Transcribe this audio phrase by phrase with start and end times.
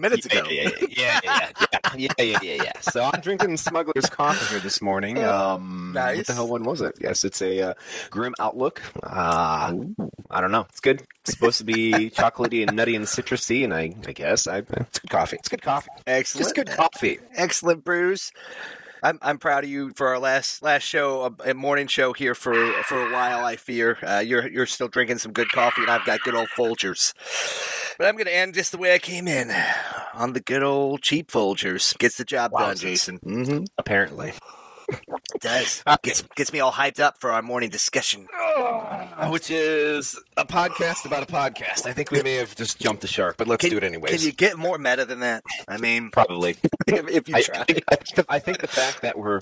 [0.00, 0.44] minutes ago.
[0.50, 1.50] Yeah, yeah, yeah,
[1.96, 5.18] yeah, yeah, yeah, So I'm drinking Smuggler's Coffee here this morning.
[5.18, 6.18] Oh, um, nice.
[6.18, 6.94] What the hell one was it?
[7.00, 7.74] Yes, it's a uh,
[8.10, 8.82] Grim Outlook.
[9.02, 9.74] Uh,
[10.30, 10.66] I don't know.
[10.68, 11.02] It's good.
[11.20, 14.98] It's supposed to be chocolatey and nutty and citrusy, and I, I guess I, it's
[14.98, 15.36] good coffee.
[15.36, 15.90] It's good coffee.
[16.06, 16.44] Excellent.
[16.44, 17.18] Just good coffee.
[17.34, 18.32] Excellent brews.
[19.02, 22.34] I'm I'm proud of you for our last last show, a, a morning show here
[22.34, 22.54] for
[22.84, 23.44] for a while.
[23.44, 26.48] I fear uh, you're you're still drinking some good coffee, and I've got good old
[26.56, 27.14] Folgers.
[27.98, 29.52] But I'm going to end just the way I came in,
[30.14, 31.96] on the good old cheap Folgers.
[31.98, 33.18] Gets the job done, Jason.
[33.18, 33.64] Mm-hmm.
[33.76, 34.32] Apparently.
[34.88, 35.82] It does.
[35.86, 35.98] Ah.
[36.02, 38.26] Gets gets me all hyped up for our morning discussion.
[38.34, 41.86] Ah, which is a podcast about a podcast.
[41.86, 44.16] I think we may have just jumped the shark, but let's Can- do it anyways.
[44.16, 45.44] Can you get more meta than that?
[45.66, 46.56] I mean, Probably.
[46.86, 47.60] if, if you I, try.
[47.60, 49.40] I think, I think the- I think the fact that we're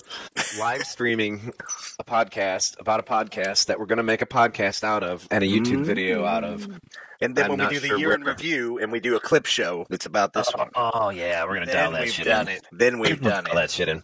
[0.59, 1.53] live streaming
[1.99, 5.43] a podcast about a podcast that we're going to make a podcast out of and
[5.43, 5.85] a YouTube mm.
[5.85, 6.67] video out of.
[7.21, 9.19] And then I'm when we do the sure year in review and we do a
[9.19, 12.11] clip show that's about this one, Oh yeah, we're going to then dial that we've
[12.11, 12.55] shit done in.
[12.57, 12.67] it.
[12.71, 13.53] Then we've done it.
[13.53, 14.03] that shit in.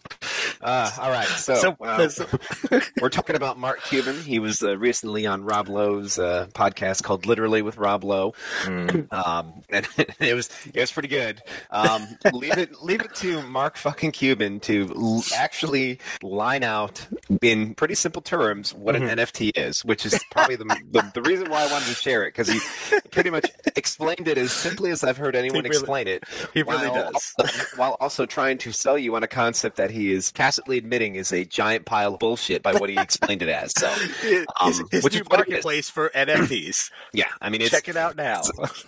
[0.60, 2.26] Uh, all right, so, So, uh, so-
[3.00, 4.20] we're talking about Mark Cuban.
[4.20, 8.34] He was uh, recently on Rob Lowe's uh, podcast called Literally with Rob Lowe,
[8.66, 9.86] um, and
[10.20, 11.42] it was it was pretty good.
[11.70, 17.06] Um, leave it leave it to Mark fucking Cuban to l- actually line out
[17.42, 21.50] in pretty simple terms what an NFT is, which is probably the, the the reason
[21.50, 22.60] why I wanted to share it because he
[23.10, 26.24] pretty much explained it as simply as I've heard anyone really- explain it.
[26.52, 27.34] he really while does.
[27.38, 31.14] also- while also trying to sell you on a concept that he is tacitly admitting
[31.16, 33.72] is a giant pile of bullshit by what he explained it as.
[33.76, 33.88] So,
[34.22, 35.50] his, um, his which new is what it is.
[35.54, 36.90] marketplace for NFTs.
[37.12, 38.42] yeah, I mean, it's, Check it out now.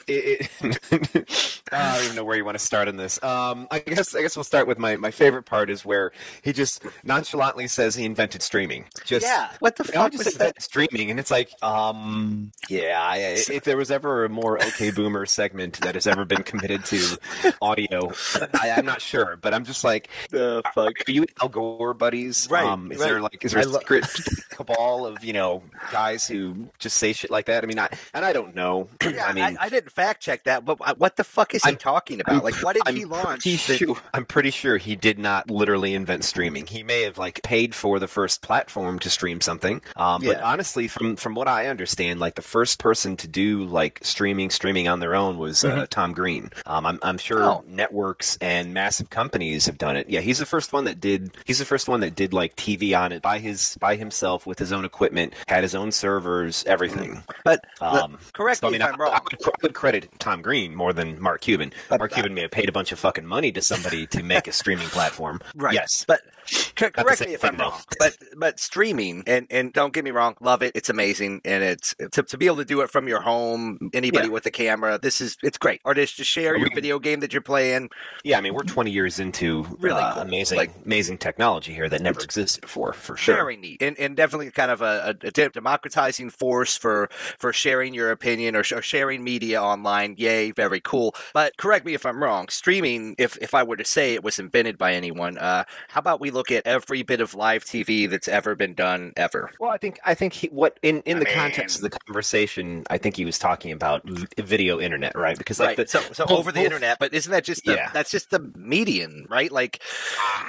[0.07, 3.23] it, it, I don't even know where you want to start on this.
[3.23, 6.53] Um, I guess I guess we'll start with my, my favorite part is where he
[6.53, 8.85] just nonchalantly says he invented streaming.
[9.05, 9.51] Just yeah.
[9.59, 10.63] What the fuck just was that?
[10.63, 13.01] streaming, and it's like, um, yeah.
[13.03, 13.19] I,
[13.51, 17.19] if there was ever a more OK Boomer segment that has ever been committed to
[17.63, 18.13] audio,
[18.61, 20.93] I, I'm not sure, but I'm just like, The fuck?
[21.09, 22.49] are you Al Gore buddies?
[22.51, 23.07] Right, Um, is right.
[23.09, 24.05] there like is there a lo- secret
[24.51, 25.63] cabal of you know
[25.93, 27.65] guys who just say shit like that?
[27.65, 28.89] I mean, I and I don't know.
[29.07, 31.63] Yeah, I I, mean, I, didn't fact check that, but I- what the fuck is
[31.63, 32.43] he I'm- talking about?
[32.45, 33.43] like, what did I'm he launch?
[33.43, 36.67] Pretty that- sure, I'm pretty sure he did not literally invent streaming.
[36.67, 39.81] He may have like paid for the first platform to stream something.
[39.97, 43.96] Um, But honestly, from from what I understand, like the first person to do like
[44.03, 46.51] streaming streaming on their own was uh, Tom Green.
[46.67, 47.65] Um, I'm I'm sure Oh.
[47.69, 50.09] networks and massive companies have done it.
[50.09, 51.37] Yeah, he's the first one that did.
[51.45, 54.59] He's the first one that did like TV on it by his by himself with
[54.59, 57.23] his own equipment, had his own servers, everything.
[57.45, 59.13] But Um, correct so, I me mean, if I, I'm wrong.
[59.13, 61.73] I would, I would credit Tom Green more than Mark Cuban.
[61.89, 64.47] But- Mark Cuban may have paid a bunch of fucking money to somebody to make
[64.49, 65.41] a streaming platform.
[65.55, 65.75] Right.
[65.75, 66.05] Yes.
[66.07, 67.81] But c- correct me if I'm wrong.
[67.99, 70.73] But but streaming and and don't get me wrong, love it.
[70.75, 74.27] It's amazing, and it's to, to be able to do it from your home, anybody
[74.29, 74.33] Yeah.
[74.33, 74.99] with a camera.
[75.01, 75.81] This is it's great.
[75.85, 77.91] Or just to share Are your we- video game that you're playing.
[78.25, 80.23] Yeah, I mean, we're 20 years into Really uh, cool.
[80.23, 83.35] amazing, Like- amazing technology here that never existed before, for sure.
[83.37, 87.09] Very neat, and and definitely kind of a, a, a de- democratizing force for
[87.39, 90.15] for sharing your opinion or, sh- or sharing media online.
[90.19, 91.15] Yay, very cool.
[91.35, 92.49] But correct me if I'm wrong.
[92.49, 96.21] Streaming, if if I were to say it was invented by anyone, uh, how about
[96.21, 99.51] we look at every bit of live TV that's ever been done ever?
[99.61, 102.85] Well, I think I think he, what in in I the context of the conversation,
[102.91, 104.03] I think he was talking about
[104.39, 105.39] video internet, right?
[105.39, 105.77] Because like right.
[105.77, 107.91] the, so so both- over the both- internet, but isn't that just the, Yeah.
[107.93, 109.53] that's just the median, right?
[109.53, 109.81] Like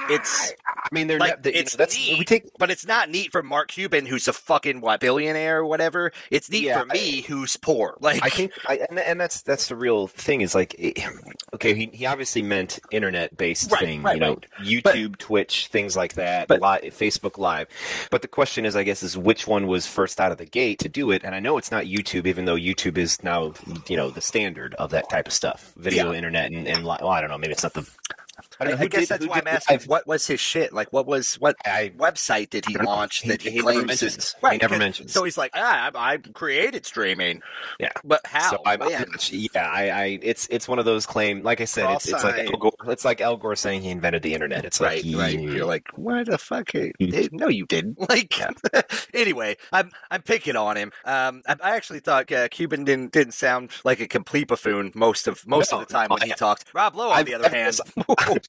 [0.10, 2.72] it's I mean, they're like not, the, you it's know, that's neat, we take but
[2.72, 6.12] it's not neat for Mark Cuban, who's a fucking what billionaire or whatever.
[6.32, 7.98] It's neat Yeah, for me, who's poor.
[8.08, 10.42] Like I think, I, and, and that's that's the real thing.
[10.42, 10.98] Is like, it-
[11.56, 14.46] okay, he, he obviously meant internet based Right, thing, right, you know, right.
[14.64, 17.68] YouTube, Twitch, things like that, But- li- Facebook Live.
[18.12, 20.80] But the question is, I guess, is which one was first out of the gate
[20.80, 21.24] to do it?
[21.26, 23.54] And I know it's not YouTube, even though YouTube is now,
[23.88, 27.22] you know, the standard of that type of stuff, video, internet, and, and well, I
[27.22, 27.90] don't know, maybe it's not the.
[28.60, 29.78] I, I, I guess did- that's who why I'm did asking.
[29.78, 30.74] live- What was his shit?
[30.74, 32.92] Like, what was what I- website did he I don't know.
[32.92, 34.18] launch He- that he, he never claims mentions.
[34.18, 35.14] is He never 'cause- mentions.
[35.14, 37.42] So he's like, ah, I, I created streaming.
[37.80, 37.92] Yeah.
[38.04, 38.52] but how?
[38.52, 39.06] So I'm, When?
[39.32, 41.44] yeah, I, I, it's it's one of those claim.
[41.44, 42.48] Like I said, it's it's like eyed.
[42.52, 44.66] Al Gore, it's like Al Gore saying he invented the internet.
[44.66, 45.40] It's Right, like right.
[45.40, 46.74] You're like, where the fuck?
[46.76, 46.92] Are.
[47.32, 47.98] No, you didn't.
[48.10, 48.34] Like,
[49.14, 50.92] anyway, I'm I'm picking on him.
[51.06, 55.28] Um, I, I actually thought uh, Cuban didn't didn't sound like a complete buffoon most
[55.28, 56.66] of most No, of the time when I- he talked.
[56.74, 57.80] Rob Lowe, on I've- the other I've- hand,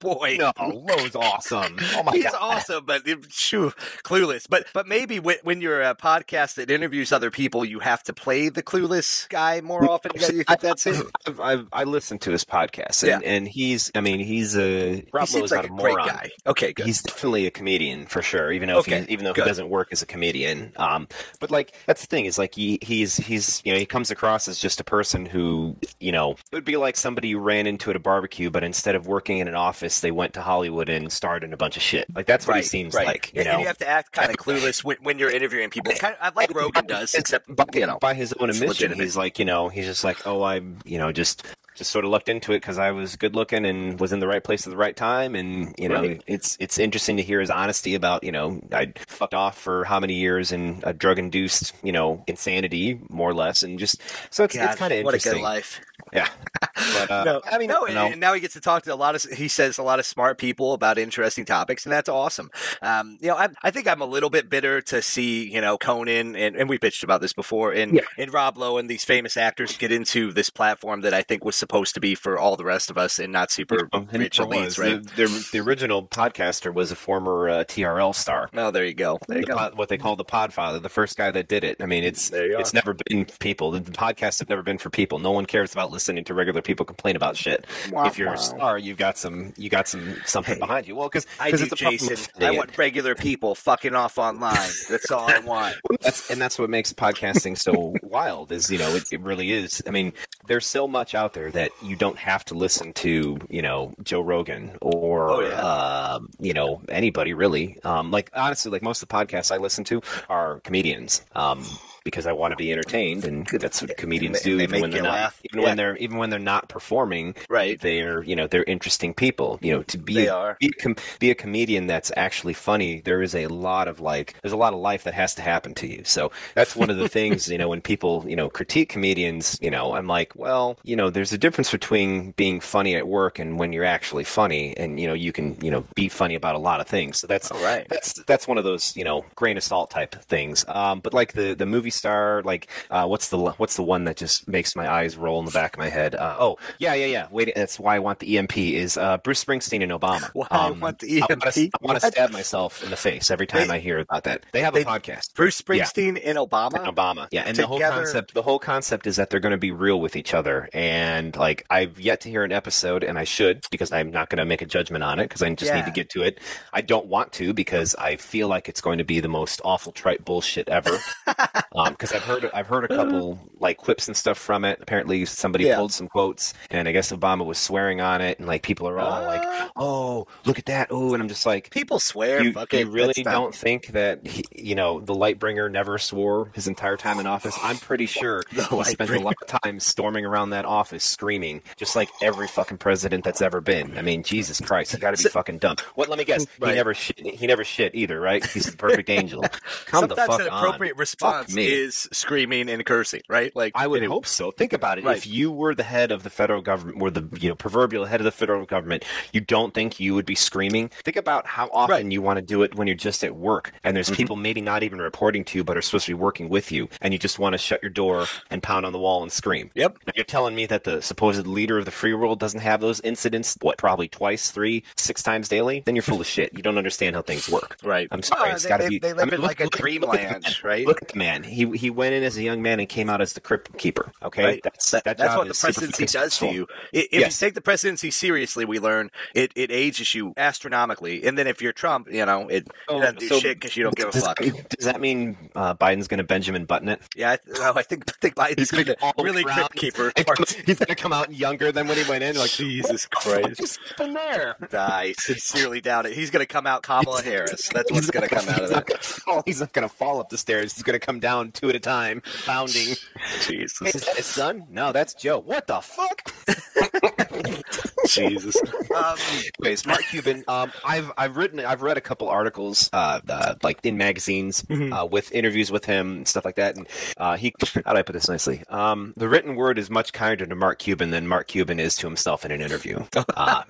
[0.00, 0.36] boy.
[0.38, 1.76] No, Lowe's awesome.
[1.94, 3.72] Oh my He's god, awesome, but phew,
[4.04, 4.46] clueless.
[4.48, 8.12] But but maybe when, when you're a podcast that interviews other people, you have to
[8.12, 10.12] play the clueless guy more often.
[10.14, 10.96] You, you think that's it?
[11.26, 15.04] I've, I've, I listened to his podcast, and, and he's, I mean, he's a He
[15.12, 16.06] Rob is like not a a great moron.
[16.06, 16.30] guy.
[16.46, 16.86] Okay, good.
[16.86, 19.44] He's definitely a comedian for sure, even though if Okay, he, even though good.
[19.44, 20.72] he doesn't work as a comedian.
[20.76, 21.08] Um,
[21.40, 24.48] but like that's the thing is like he, he's he's you know he comes across
[24.48, 27.90] as just a person who you know it would be like somebody you ran into
[27.90, 31.10] at a barbecue, but instead of working in an office, they went to Hollywood and
[31.12, 32.06] starred in a bunch of shit.
[32.14, 33.06] Like that's what he seems right.
[33.06, 33.32] like.
[33.34, 35.70] You and, know, and you have to act kind of clueless when, when you're interviewing
[35.70, 35.92] people.
[35.94, 37.98] Kind of, like Rogan does, except by, you know.
[37.98, 39.02] by his own admission, legitimate.
[39.02, 41.44] he's like, you know, he's just like, oh, I'm, you know, just
[41.78, 44.26] just sort of looked into it because I was good looking and was in the
[44.26, 46.22] right place at the right time, and you know, Right.
[46.26, 50.00] it's it's interesting to hear his honesty about, you know, I fucked off for how
[50.00, 54.44] many years in a drug induced, you know, insanity, more or less, and just so
[54.44, 55.80] it's God, it's kind of what a good life.
[56.12, 56.28] Yeah,
[56.74, 58.96] but uh, no, I mean, no, I and now he gets to talk to a
[58.96, 59.22] lot of.
[59.24, 62.50] He says a lot of smart people about interesting topics, and that's awesome.
[62.82, 65.76] Um, you know, I, I think I'm a little bit bitter to see you know
[65.78, 68.02] Conan and, and we bitched about this before, and Yeah.
[68.16, 71.56] and Rob Lowe and these famous actors get into this platform that I think was
[71.56, 74.42] supposed to be for all the rest of us and not super and rich it
[74.44, 74.78] elites, was.
[74.78, 75.02] right?
[75.16, 78.48] The, the, the original podcaster was a former uh, TRL star.
[78.54, 79.18] Oh, there you go.
[79.28, 79.56] There you the go.
[79.56, 81.76] pod, what they call the Podfather, the first guy that did it.
[81.82, 82.60] I mean, it's There you are.
[82.60, 83.70] it's never been people.
[83.72, 85.18] The podcasts have never been for people.
[85.18, 87.66] No one cares about listening to regular people complain about shit.
[87.90, 88.34] Wow, if you're wow.
[88.34, 90.94] a star, you've got some you got some something Hey, behind you.
[90.94, 92.10] Well, because I do, it's a Jason.
[92.10, 94.54] with I want regular people fucking off online.
[94.88, 95.74] That's all I want.
[96.00, 98.52] That's and that's what makes podcasting so wild.
[98.52, 99.82] Is you know it, it really is.
[99.88, 100.12] I mean,
[100.46, 103.36] there's so much out there that you don't have to listen to.
[103.50, 105.60] You know, Joe Rogan or Oh, yeah.
[105.60, 107.78] um, you know anybody really.
[107.82, 111.22] Um, like honestly, like most of the podcasts I listen to are comedians.
[111.34, 111.64] Um,
[112.08, 114.56] because I want to be entertained, and that's what comedians do.
[114.56, 115.40] they even when they're not, laugh.
[115.44, 115.66] even Yeah.
[115.68, 117.78] when they're even when they're not performing, Right.
[117.80, 119.58] They're you know they're interesting people.
[119.62, 120.56] You know, to be They a, are.
[120.60, 123.00] be a, com- be a comedian that's actually funny.
[123.00, 125.74] There is a lot of like there's a lot of life that has to happen
[125.74, 126.02] to you.
[126.04, 129.58] So that's one of the things you know when people you know critique comedians.
[129.60, 133.38] You know, I'm like, well, you know, there's a difference between being funny at work
[133.38, 136.54] and when you're actually funny, and you know you can you know be funny about
[136.54, 137.18] a lot of things.
[137.20, 137.86] So that's All right.
[137.88, 140.64] that's that's one of those you know grain of salt type things.
[140.68, 144.16] Um, but like the the movie star, like uh, what's the what's the one that
[144.16, 146.14] just makes my eyes roll in the back of my head?
[146.14, 147.26] Uh, oh yeah yeah yeah.
[147.30, 150.30] Wait, that's why I want the EMP is uh, Bruce Springsteen and Obama.
[150.34, 151.46] Why I want the EMP?
[151.46, 154.44] I want to stab myself in the face every time They- I hear about that.
[154.52, 155.34] They have they- a podcast.
[155.34, 156.74] Bruce Springsteen and Obama.
[156.84, 159.58] And Obama, yeah, and the whole concept, the whole concept is that they're going to
[159.58, 163.24] be real with each other, and like I've yet to hear an episode, and I
[163.24, 165.84] should because I'm not going to make a judgment on it because I just need
[165.86, 166.38] to get to it.
[166.72, 169.92] I don't want to because I feel like it's going to be the most awful
[169.92, 170.96] trite bullshit ever.
[171.90, 174.78] Because I've heard, I've heard a couple like quips and stuff from it.
[174.80, 175.76] Apparently, somebody Yeah.
[175.76, 178.98] pulled some quotes, and I guess Obama was swearing on it, and like people are
[178.98, 179.70] all like, Ah.
[179.76, 182.42] "Oh, look at that!" Oh, and I'm just like, People swear.
[182.42, 186.96] you, you really don't think that he, you know the Lightbringer never swore his entire
[186.96, 187.56] time in office?
[187.62, 191.62] I'm pretty sure The he spent a lot of time storming around that office screaming,
[191.76, 193.96] just like every fucking president that's ever been.
[193.98, 195.76] I mean, Jesus Christ, you got to be fucking dumb.
[195.94, 196.08] What?
[196.08, 196.46] Let me guess.
[196.60, 196.70] Right.
[196.70, 197.18] He never shit.
[197.18, 198.44] He never shit either, right?
[198.46, 199.42] He's the perfect angel.
[199.86, 200.64] Come the Sometimes fuck an on.
[200.64, 201.67] appropriate response Fuck me.
[201.72, 203.54] Is screaming and cursing, right?
[203.54, 204.12] Like I would anyway.
[204.14, 204.50] hope so.
[204.50, 205.04] Think about it.
[205.04, 205.16] Right.
[205.16, 208.20] If you were the head of the federal government, or the you know proverbial head
[208.20, 210.88] of the federal government, you don't think you would be screaming?
[211.04, 212.12] Think about how often Right.
[212.12, 214.16] you want to do it when you're just at work, and there's Mhm.
[214.16, 216.88] people maybe not even reporting to you, but are supposed to be working with you,
[217.00, 219.70] and you just want to shut your door and pound on the wall and scream.
[219.74, 219.98] Yep.
[220.06, 223.00] Now, you're telling me that the supposed leader of the free world doesn't have those
[223.00, 223.56] incidents?
[223.60, 223.78] What?
[223.78, 225.82] Probably twice, three, six times daily?
[225.84, 226.52] Then you're full of shit.
[226.54, 227.76] You don't understand how things work.
[227.82, 228.08] Right.
[228.10, 228.50] I'm sorry.
[228.50, 228.98] Uh, it's they, got to be.
[228.98, 230.86] they I live mean, in look- like a look- look dreamland, right?
[230.86, 231.42] Look at the man.
[231.42, 233.76] He he he went in as a young man and came out as the crypt
[233.78, 234.12] keeper.
[234.22, 234.60] Okay, Right.
[234.62, 236.66] that's That- that that's what the presidency does to you.
[236.94, 237.40] I- If Yes.
[237.40, 241.24] you take the presidency seriously, we learn it, it ages you astronomically.
[241.24, 243.84] And then if you're Trump, you know, it, Oh, doesn't do so shit because you
[243.84, 244.38] don't give a fuck.
[244.38, 247.00] Does that mean uh, Biden's going to Benjamin Button it?
[247.16, 249.56] Yeah, I, th- oh, I think I think Biden's gonna gonna really around.
[249.70, 250.12] crypt keeper.
[250.66, 252.36] He's going to come out younger than when he went in.
[252.36, 253.60] Like Jesus "What Christ.
[253.60, 254.56] just happened there?
[254.72, 256.12] I sincerely doubt it.
[256.12, 257.68] He's gonna come out Kamala Harris.
[257.72, 258.86] That's what's gonna come out of that.
[258.88, 260.74] gonna fall- He's not going to fall up the stairs.
[260.74, 262.96] He's going to come down two at a time, bounding.
[263.18, 264.64] Hey, Jesus, is that his son?
[264.70, 265.40] No, that's Joe.
[265.40, 266.32] What the fuck?
[268.06, 268.56] Jesus.
[268.94, 269.16] Um,
[269.60, 270.44] Anyways, Mark Cuban.
[270.46, 274.92] Um, I've I've written I've read a couple articles, uh, uh like in magazines, Mhm.
[274.96, 276.76] uh, with interviews with him and stuff like that.
[276.76, 277.52] And uh, he,
[277.84, 278.62] how do I put this nicely?
[278.68, 282.06] Um, the written word is much kinder to Mark Cuban than Mark Cuban is to
[282.06, 283.04] himself in an interview.
[283.36, 283.62] Uh,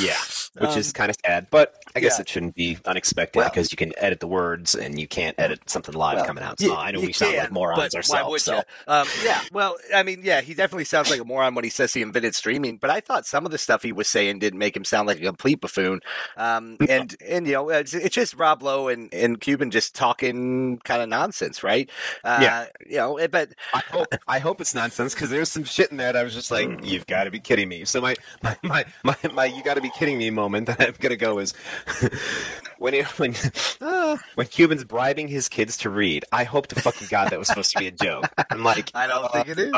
[0.00, 0.16] yeah,
[0.58, 1.46] which Um, is kind of sad.
[1.50, 2.22] But I guess yeah.
[2.22, 5.68] it shouldn't be unexpected Well- because you can edit the words and you can't edit
[5.70, 6.60] something live Well, coming out.
[6.60, 8.30] you- So I know you we sound like can, morons but ourselves.
[8.30, 8.62] Why so.
[8.86, 11.94] Um, yeah, well, I mean, yeah, he definitely sounds like a moron when he says
[11.94, 12.76] he invented streaming.
[12.76, 15.18] But I thought some of the stuff he was saying didn't make him sound like
[15.18, 16.00] a complete buffoon.
[16.36, 20.78] Um, and and you know, it's, it's just Rob Lowe and, and Cuban just talking
[20.84, 21.88] kind of nonsense, right?
[22.24, 22.66] Uh, Yeah.
[22.86, 26.12] you know, but I hope I hope it's nonsense because there's some shit in there
[26.12, 26.84] that I was just like, Mm.
[26.86, 27.84] you've got to be kidding me.
[27.84, 30.94] So my my my my, my you got to be kidding me moment that I'm
[31.00, 31.54] gonna go is
[32.78, 33.34] when it, when
[33.80, 36.24] uh, when Cuban's bribing his kids to read.
[36.32, 38.24] I hope to fucking god that was supposed to be a joke.
[38.50, 39.72] I'm like, I don't think it is.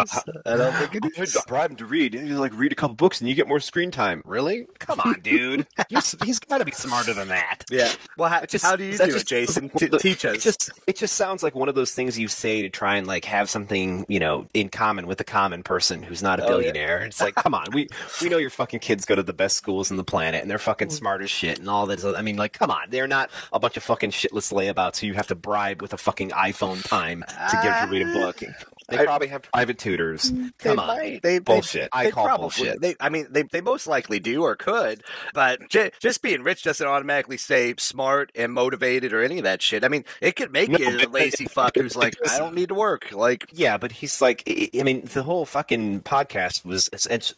[0.47, 1.37] I don't think it is.
[1.47, 2.15] bribe him to read.
[2.15, 4.23] You like read a couple books and you get more screen time.
[4.25, 4.67] Really?
[4.79, 5.67] Come on, dude.
[5.91, 7.65] You're, he's got to be smarter than that.
[7.71, 7.91] Yeah.
[8.17, 9.69] Well, how, just- how do you do just- it, Jason?
[9.71, 10.37] T- teach us.
[10.37, 13.07] It just it just sounds like one of those things you say to try and
[13.07, 16.59] like have something you know in common with a common person who's not a Oh,
[16.59, 16.73] yeah.
[16.73, 16.99] billionaire.
[17.05, 17.89] It's like, come on, we
[18.23, 20.61] we know your fucking kids go to the best schools in the planet and they're
[20.61, 20.93] fucking mm.
[20.93, 22.05] smart as shit and all that.
[22.17, 25.15] I mean, like, come on, they're not a bunch of fucking shitless layabouts who you
[25.15, 28.41] have to bribe with a fucking iPhone time to get to read a book.
[28.41, 28.53] Uh,
[28.89, 30.31] They I- probably have private tutors.
[30.31, 31.23] They Come on, might.
[31.23, 31.89] They, they- bullshit.
[31.93, 32.81] I call probably, bullshit.
[32.81, 36.63] They, I mean, they, they most likely do or could, but j- just being rich
[36.63, 39.85] doesn't automatically say smart and motivated or any of that shit.
[39.85, 42.69] I mean, it could make No, you a lazy fuck who's like, I don't need
[42.69, 43.13] to work.
[43.13, 46.89] Like, Yeah, but he's like, I mean, the whole fucking podcast was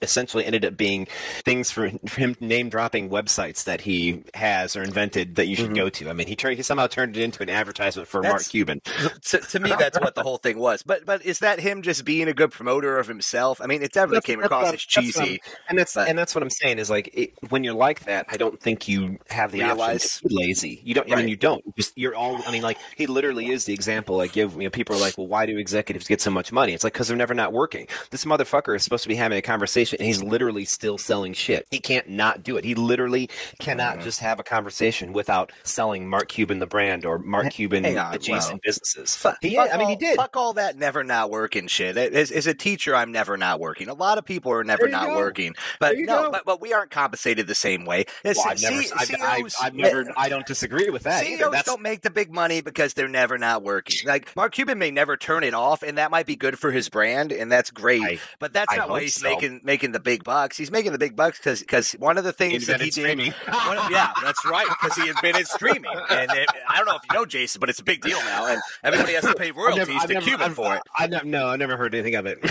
[0.03, 1.07] essentially ended up being
[1.45, 5.77] things for, him name dropping websites that he has or invented that you should Mhm.
[5.77, 6.09] go to.
[6.11, 8.81] I mean, he turned he somehow turned it into an advertisement for Mark Cuban.
[9.25, 10.83] to, to me, that's what the whole thing was.
[10.83, 13.61] But but is that him just being a good promoter of himself?
[13.61, 15.41] I mean, it definitely That's- came that's across as that's cheesy.
[15.69, 18.27] And that's But- and that's what I'm saying is like it, when you're like that,
[18.29, 20.81] I don't think you have the Realize- option to be lazy.
[20.85, 21.13] You don't.
[21.13, 21.65] I mean, you don't.
[21.77, 22.41] Just you're all.
[22.47, 24.17] I mean, like he literally is the example.
[24.17, 26.73] Like give you know, people are like, well, why do executives get so much money?
[26.75, 27.87] It's like because they're never not working.
[28.11, 31.67] This motherfucker is supposed to be having a conversation, and he's literally still selling shit.
[31.71, 32.65] He can't not do it.
[32.65, 33.29] He literally
[33.59, 34.03] cannot Mhm.
[34.03, 38.61] just have a conversation without selling Mark Cuban the brand or Mark Cuban adjacent well,
[38.65, 39.17] businesses.
[39.17, 40.17] Fuck, He, fuck I mean, he did.
[40.17, 41.97] Fuck all that never not working shit.
[41.97, 43.89] As, as a teacher, I'm never not working.
[43.89, 45.17] A lot of people are never not go.
[45.17, 48.05] working, but no, but, but we aren't compensated the same way.
[48.25, 51.37] Uh, well, I've never, C- I've, I've, I've never, I don't disagree with that either.
[51.39, 54.07] CEOs That's don't make the big money because they're never not working.
[54.07, 56.89] Like Mark Cuban may never turn it off, and that might be good for his
[56.89, 58.03] brand, and that's great.
[58.03, 59.29] I- but that's I not why he's so.
[59.29, 60.57] making making the big bucks.
[60.57, 63.55] He's making the big bucks because because one of the things that he invented did.
[63.67, 64.67] One of- yeah, that's right.
[64.69, 67.79] Because he invented streaming, and it, I don't know if you know Jason, but it's
[67.81, 70.83] a big deal now, and everybody has to pay royalties to Cuban for it.
[71.17, 72.39] I never, no, I never heard anything of it.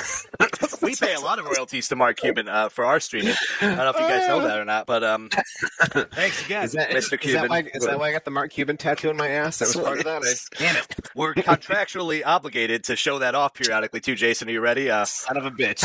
[0.81, 3.34] We pay a lot of royalties to Mark Cuban uh, for our streaming.
[3.62, 5.29] I don't know if you guys know that or not, but um,
[5.81, 6.95] thanks again, Is that, Mr.
[6.95, 7.50] is that Cuban.
[7.50, 9.60] why, is that why I got the Mark Cuban tattoo on my ass?
[9.60, 10.22] That was part of that.
[10.24, 10.95] I, Damn it.
[11.15, 14.48] We're contractually obligated to show that off periodically too, Jason.
[14.48, 14.91] Are you ready?
[14.91, 15.84] Uh, son of a bitch.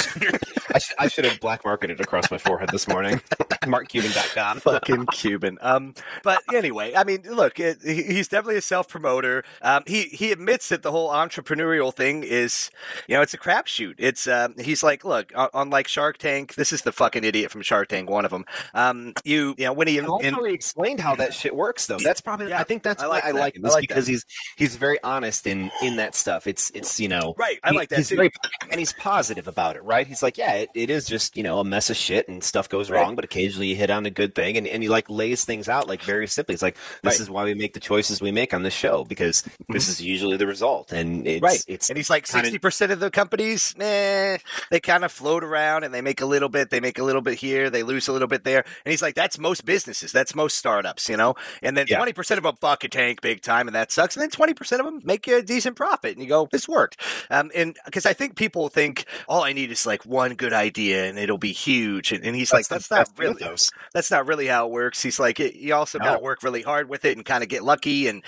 [0.75, 3.21] I, sh- I should have black marketed across my forehead this morning.
[3.63, 4.61] MarkCuban.com.
[4.61, 5.59] fucking Cuban.
[5.61, 9.45] Um, but anyway, I mean, look, it, he- he's definitely a self promoter.
[9.63, 12.70] Um, he he admits that the whole entrepreneurial thing is,
[13.09, 13.95] you know, it's a crapshoot.
[13.99, 17.50] It's um, he's like, look, on, on like Shark Tank, this is the fucking idiot
[17.50, 18.45] from Shark Tank, one of them.
[18.75, 21.55] Um, you you know when he in, I like in- how explained how that shit
[21.55, 21.99] works, though.
[21.99, 22.49] That's probably.
[22.50, 23.65] Yeah, I think that's I why like I like him.
[23.67, 24.25] Is like because he's
[24.57, 26.47] he's very honest in in that stuff.
[26.47, 27.35] It's it's you know.
[27.39, 28.17] right, I he- like that he's too.
[28.17, 28.31] very
[28.71, 30.07] and he's positive about it, right?
[30.07, 32.69] He's like, yeah, it, it is just you know a mess of shit and stuff
[32.69, 33.00] goes Right.
[33.00, 35.69] wrong, but occasionally you hit on a good thing, and, and he like lays things
[35.69, 36.55] out like very simply.
[36.55, 37.21] It's like this Right.
[37.21, 40.37] is why we make the choices we make on this show because this is usually
[40.37, 41.65] the result, and it's Right.
[41.69, 44.38] it's and he's like sixty percent of the companies, eh,
[44.71, 47.23] they kind of float around and they make a little bit, they make a little
[47.23, 48.64] bit here, they lose a little bit there.
[48.85, 51.35] And he's like, that's most businesses, that's most startups, you know.
[51.62, 51.97] And then Yeah.
[51.97, 54.17] twenty percent of them fucking tank big time, and that sucks.
[54.17, 56.69] And then twenty percent of them make you a decent profit, and you go, this
[56.69, 57.00] worked.
[57.31, 61.07] Um, and because I think people think all I need is like one good idea
[61.09, 63.71] and it'll be huge, and, and he's like, that's not really mythos.
[63.93, 65.02] that's not really how it works.
[65.02, 66.05] He's like, it, you also No.
[66.05, 68.07] got to work really hard with it and kind of get lucky.
[68.09, 68.23] And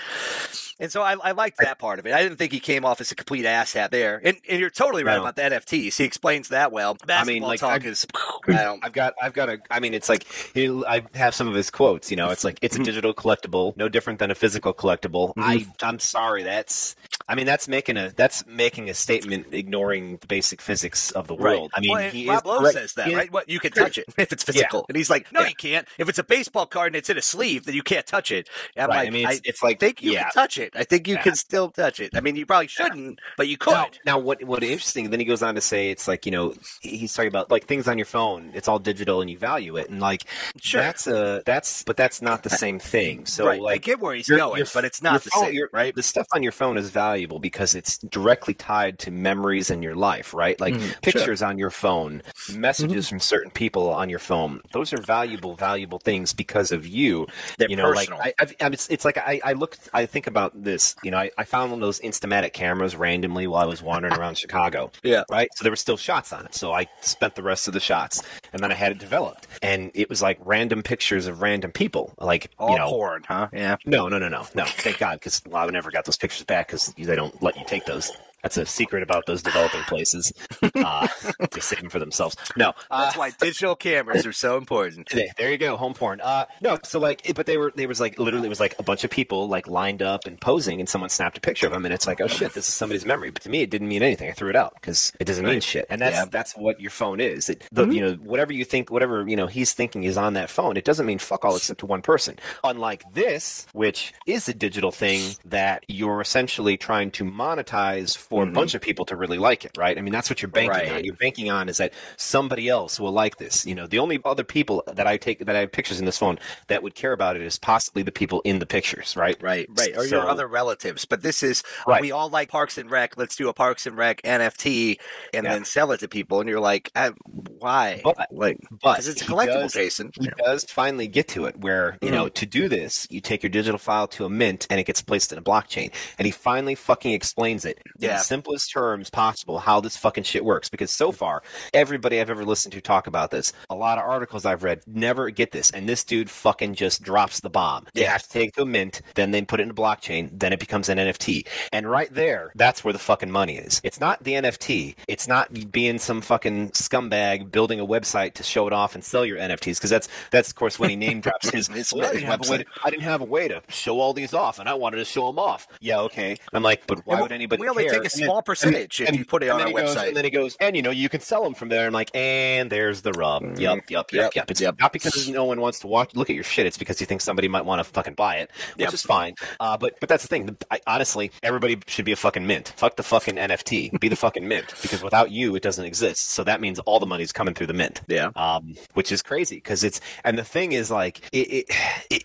[0.79, 2.13] and so I, I liked that part of it.
[2.13, 4.19] I didn't think he came off as a complete asshat there.
[4.23, 5.21] And, and you're totally right No.
[5.21, 5.97] about the NFTs.
[5.97, 6.95] He explains that well.
[7.05, 8.05] Basketball like, talk I- is,
[8.47, 9.59] I I've got, I've got a.
[9.69, 12.09] I mean, it's like he, I have some of his quotes.
[12.11, 15.29] You know, it's like it's a digital collectible, no different than a physical collectible.
[15.35, 15.41] Mm-hmm.
[15.43, 16.95] I, I'm sorry, that's.
[17.27, 21.35] I mean, that's making a that's making a statement ignoring the basic physics of the
[21.35, 21.57] Right.
[21.57, 21.71] world.
[21.73, 22.73] I mean, well, he Rob is Lowe correct.
[22.77, 23.31] says that, right?
[23.31, 25.47] What you can touch it if it's physical, and he's like, "No, Yeah.
[25.47, 25.87] you can't.
[25.97, 28.49] If it's a baseball card and it's in a sleeve, then you can't touch it."
[28.75, 28.97] And I'm Right.
[28.97, 30.23] like, I mean, it's, I it's like think you yeah.
[30.23, 30.73] can touch it.
[30.75, 31.21] I think you Yeah.
[31.21, 32.11] can still touch it.
[32.15, 33.71] I mean, you probably shouldn't, but you could.
[33.73, 35.09] Now, now, what what interesting?
[35.09, 37.87] Then he goes on to say it's like you know he's talking about like things
[37.87, 38.51] on your phone.
[38.53, 40.23] It's all digital and you value it, and like
[40.61, 40.81] Sure.
[40.81, 43.25] that's a that's but that's not the same thing.
[43.25, 43.61] So right.
[43.65, 45.95] I get where he's your- going, your- but it's not the phone- same, your- right?
[45.95, 49.95] The stuff on your phone is valuable because it's directly tied to memories in your
[49.95, 50.59] life, right?
[50.59, 50.95] Like mm, sure.
[51.01, 52.21] pictures on your phone
[52.53, 53.15] messages mm-hmm.
[53.15, 54.61] from certain people on your phone.
[54.71, 57.27] Those are valuable, valuable things because of you.
[57.57, 58.19] They're you know, personal.
[58.19, 60.95] like I, I've, it's, it's like I, I look, I think about this.
[61.03, 64.13] You know, I, I found one of those Instamatic cameras randomly while I was wandering
[64.13, 64.91] around Chicago.
[65.03, 65.23] Yeah.
[65.29, 65.49] Right.
[65.55, 66.55] So there were still shots on it.
[66.55, 69.91] So I spent the rest of the shots, and then I had it developed, and
[69.93, 72.13] it was like random pictures of random people.
[72.19, 73.49] Like All you know, porn, huh?
[73.51, 73.75] Yeah.
[73.85, 74.65] no, no, no, no, no.
[74.65, 77.63] Thank God, because well, I never got those pictures back because they don't let you
[77.65, 78.11] take those.
[78.43, 80.31] That's a secret about those developing places.
[80.75, 81.07] Uh,
[81.51, 82.35] they save them for themselves.
[82.57, 85.07] No, uh, That's why digital cameras are so important.
[85.09, 86.19] there there you go, home porn.
[86.19, 88.75] Uh, no, so like, it, but they were, they was like, literally, it was like
[88.79, 91.73] a bunch of people like lined up and posing, and someone snapped a picture of
[91.73, 93.29] them, and it's like, oh shit, this is somebody's memory.
[93.29, 94.29] But to me, it didn't mean anything.
[94.29, 96.25] I threw it out because it doesn't mean shit, and that's Yeah.
[96.25, 97.49] that's what your phone is.
[97.49, 100.49] It, the, You know, whatever you think, whatever you know, he's thinking is on that
[100.49, 100.75] phone.
[100.75, 102.37] It doesn't mean fuck all except to one person.
[102.63, 108.47] Unlike this, which is a digital thing that you're essentially trying to monetize for a
[108.47, 109.97] bunch of people to really like it, right?
[109.97, 110.91] I mean, that's what you're banking Right.
[110.91, 111.03] on.
[111.03, 113.65] You're banking on is that somebody else will like this.
[113.65, 116.17] You know, the only other people that I take that I have pictures in this
[116.17, 119.37] phone that would care about it is possibly the people in the pictures, right?
[119.41, 121.05] Right, right, or So- your other relatives.
[121.05, 122.01] But this is Right.
[122.01, 123.17] we all like Parks and Rec.
[123.17, 124.97] Let's do a Parks and Rec NFT
[125.33, 125.53] and Yeah.
[125.53, 126.39] then sell it to people.
[126.39, 127.11] And you're like, uh,
[127.59, 128.01] why?
[128.03, 130.11] But- like, but because it's collectible, does- Jason.
[130.19, 132.15] he does finally get to it where you Mm-hmm.
[132.17, 135.01] know to do this you take your digital file to a mint and it gets
[135.01, 138.17] placed in a blockchain and he finally fucking explains it Yeah.
[138.23, 141.41] Simplest terms possible how this fucking shit works because so far
[141.73, 145.29] everybody i've ever listened to talk about this a lot of articles i've read never
[145.29, 147.85] get this and this dude fucking just drops the bomb.
[147.93, 150.29] They have to take it to a mint then they put it in a blockchain
[150.33, 153.81] then it becomes an nft and right there that's where the fucking money is.
[153.83, 158.67] It's not the nft it's not being some fucking scumbag building a website to show
[158.67, 161.49] it off and sell your nfts because that's that's of course when he name drops
[161.49, 162.65] his It's "Well, I didn't, have a way to.
[162.83, 165.27] I didn't have a way to show all these off and i wanted to show
[165.27, 165.67] them off.
[165.79, 166.37] Yeah okay.
[166.53, 167.93] I'm like but why would anybody we only care?
[167.93, 170.07] take a Small percentage if and- you put it on our he goes- website.
[170.09, 171.87] and then he goes, and you know, you can sell them from there.
[171.87, 173.43] I'm like, and there's the rub.
[173.43, 174.15] Yep, yep, yep, Mm-hmm.
[174.15, 174.51] Yep, yep.
[174.51, 174.75] It's yep.
[174.79, 176.65] not because no one wants to watch, look at your shit.
[176.65, 178.93] It's because you think somebody might want to fucking buy it, which Yep.
[178.93, 179.35] is fine.
[179.59, 180.55] Uh, but but that's the thing.
[180.71, 182.73] I, honestly, everybody should be a fucking mint.
[182.77, 183.99] Fuck the fucking NFT.
[183.99, 186.29] Be the fucking mint because without you, it doesn't exist.
[186.31, 188.29] So that means all the money's coming through the mint yeah.
[188.35, 191.75] um, which is crazy because it's and the thing is like it, it,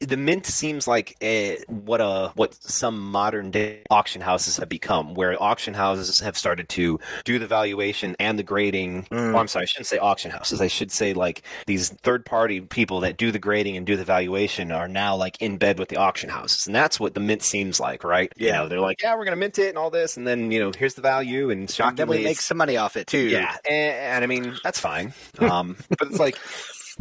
[0.01, 4.69] it the mint seems like a, what a what some modern day auction houses have
[4.69, 9.35] become where auction houses have started to do the valuation and the grading Mm.
[9.35, 12.61] oh, i'm sorry i shouldn't say auction houses i should say like these third party
[12.61, 15.89] people that do the grading and do the valuation are now like in bed with
[15.89, 18.59] the auction houses and that's what the mint seems like right you Yeah.
[18.59, 20.73] know they're like yeah we're gonna mint it and all this and then you know
[20.77, 23.19] here's the value and And then we make some money off it too.
[23.29, 25.13] yeah, and, and I mean that's fine.
[25.41, 26.37] Um, but it's like,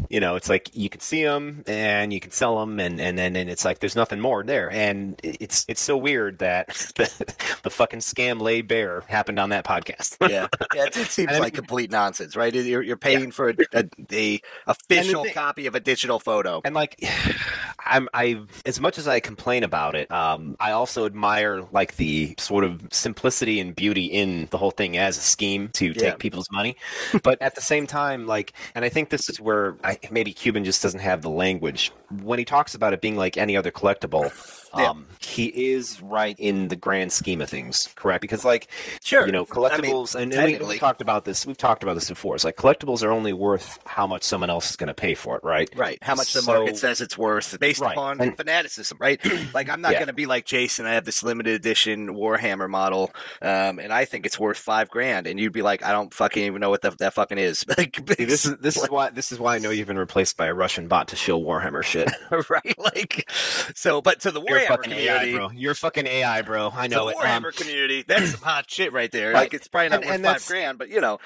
[0.10, 3.18] you know, it's like you can see them and you can sell them, and and
[3.18, 7.36] then and it's like there's nothing more there, and it's it's so weird that the,
[7.64, 10.18] the fucking scam laid bare happened on that podcast.
[10.30, 12.54] yeah, yeah it, it seems And I like mean- complete nonsense, right?
[12.54, 16.62] You're, you're paying for a, a, a official thing- copy of a digital photo.
[16.64, 17.00] and like
[17.86, 22.34] i'm i as much as i complain about it um i also admire like the
[22.38, 25.94] sort of simplicity and beauty in the whole thing as a scheme to Yeah.
[26.12, 26.76] take people's money
[27.24, 30.66] but at the same time like and i think this is where I, maybe cuban
[30.66, 31.94] just doesn't have the language.
[32.22, 34.30] When he talks about it being like any other collectible
[34.78, 34.90] Yeah.
[34.90, 38.68] um he is right in the grand scheme of things correct because like
[39.04, 39.26] Sure.
[39.26, 42.10] you know I mean, collectibles and, and we, talked about this we've talked about this
[42.10, 45.14] before it's like collectibles are only worth how much someone else is going to pay
[45.16, 45.98] for it right Right.
[46.02, 47.92] How much the market says it's worth based Right.
[47.94, 49.20] upon And- fanaticism, right?
[49.54, 50.00] Like I'm not Yeah.
[50.00, 50.86] going to be like Jason.
[50.86, 55.26] I have this limited edition Warhammer model, um, and I think it's worth five grand,
[55.28, 57.66] and you'd be like, I don't fucking even know what the, that fucking is.
[57.78, 60.36] Like, See, this is this is why this is why I know you've been replaced
[60.38, 62.10] by a Russian bot to show Warhammer shit.
[62.50, 62.76] right.
[62.78, 63.30] Like,
[63.76, 65.50] so, but to the Warhammer fucking community, AI, bro.
[65.52, 66.72] You're fucking AI, bro.
[66.76, 67.18] I know the it.
[67.18, 69.34] Warhammer Um, community, that's some hot shit right there.
[69.34, 69.42] Right.
[69.42, 71.20] Like, it's probably not And- worth and five grand, but you know,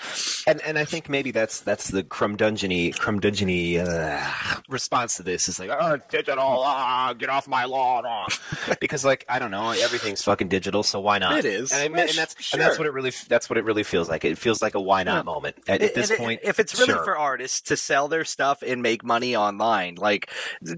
[0.48, 5.60] and and I think maybe that's that's the crumdungeony crumdungeony uh, response to this is
[5.60, 8.28] like, oh, digital, ah, get off my lawn, ah."
[8.80, 11.38] because like I don't know, everything's fucking digital, so why not?
[11.40, 11.72] It is.
[11.72, 13.84] and, I Yeah, and that's sh- and that's what it really that's what it really
[13.84, 14.26] feels like.
[14.26, 16.42] It feels like a why not moment at, at this it- point.
[16.44, 17.04] if it's really sure.
[17.04, 20.30] for artists to sell their stuff and make money online, like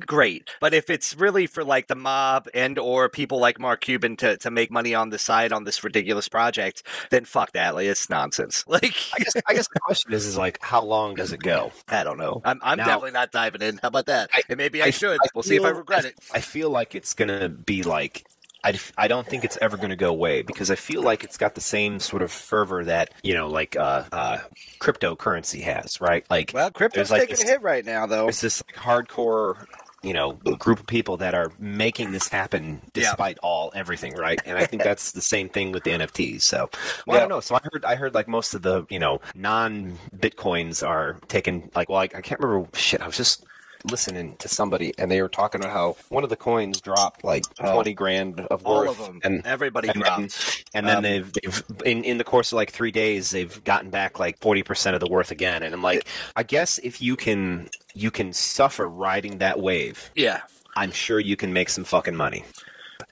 [0.05, 0.49] great.
[0.59, 4.37] But if it's really for like the mob and or people like Mark Cuban to,
[4.37, 7.75] to make money on the side on this ridiculous project, then fuck that.
[7.75, 8.63] Like it's nonsense.
[8.73, 11.71] Like I guess I guess the question is is like how long does it go?
[11.87, 12.41] I don't know.
[12.43, 13.79] I'm I'm Now- definitely not diving in.
[13.81, 14.29] How about that?
[14.33, 15.17] I- and maybe I, I- should.
[15.21, 16.15] I we'll see if I regret it.
[16.33, 18.25] I feel like it's gonna be like
[18.65, 21.53] I, I don't think it's ever gonna go away because I feel like it's got
[21.53, 24.37] the same sort of fervor that you know like uh, uh,
[24.79, 26.25] cryptocurrency has, right?
[26.29, 28.23] Like Well, crypto's like taking this- a hit right now, though.
[28.23, 29.65] there's this like hardcore
[30.03, 32.89] you know group of people that are making this happen Yeah.
[33.09, 34.39] despite all everything, right?
[34.45, 36.41] And I think that's the same thing with the NFTs.
[36.43, 36.69] So
[37.07, 37.39] well, I don't know.
[37.39, 41.71] So I heard I heard like most of the you know non bitcoins are taken
[41.75, 43.01] like well I, I can't remember shit.
[43.01, 43.45] I was just
[43.89, 47.43] listening to somebody and they were talking about how one of the coins dropped like
[47.59, 47.73] Oh.
[47.73, 49.19] twenty grand of worth All of them.
[49.23, 50.65] and Everybody and then, dropped.
[50.73, 53.89] and then Um, they've, they've in, in the course of like three days they've gotten
[53.89, 57.69] back like 40% of the worth again and i'm like i guess if you can
[57.93, 60.41] you can suffer riding that wave yeah.
[60.77, 62.43] i'm sure you can make some fucking money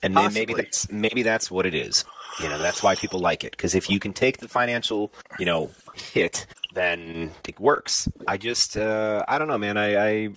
[0.03, 2.05] and then maybe that's maybe that's what it is
[2.41, 5.45] you know that's why people like it because if you can take the financial you
[5.45, 10.29] know hit then it works i just uh i don't know man i i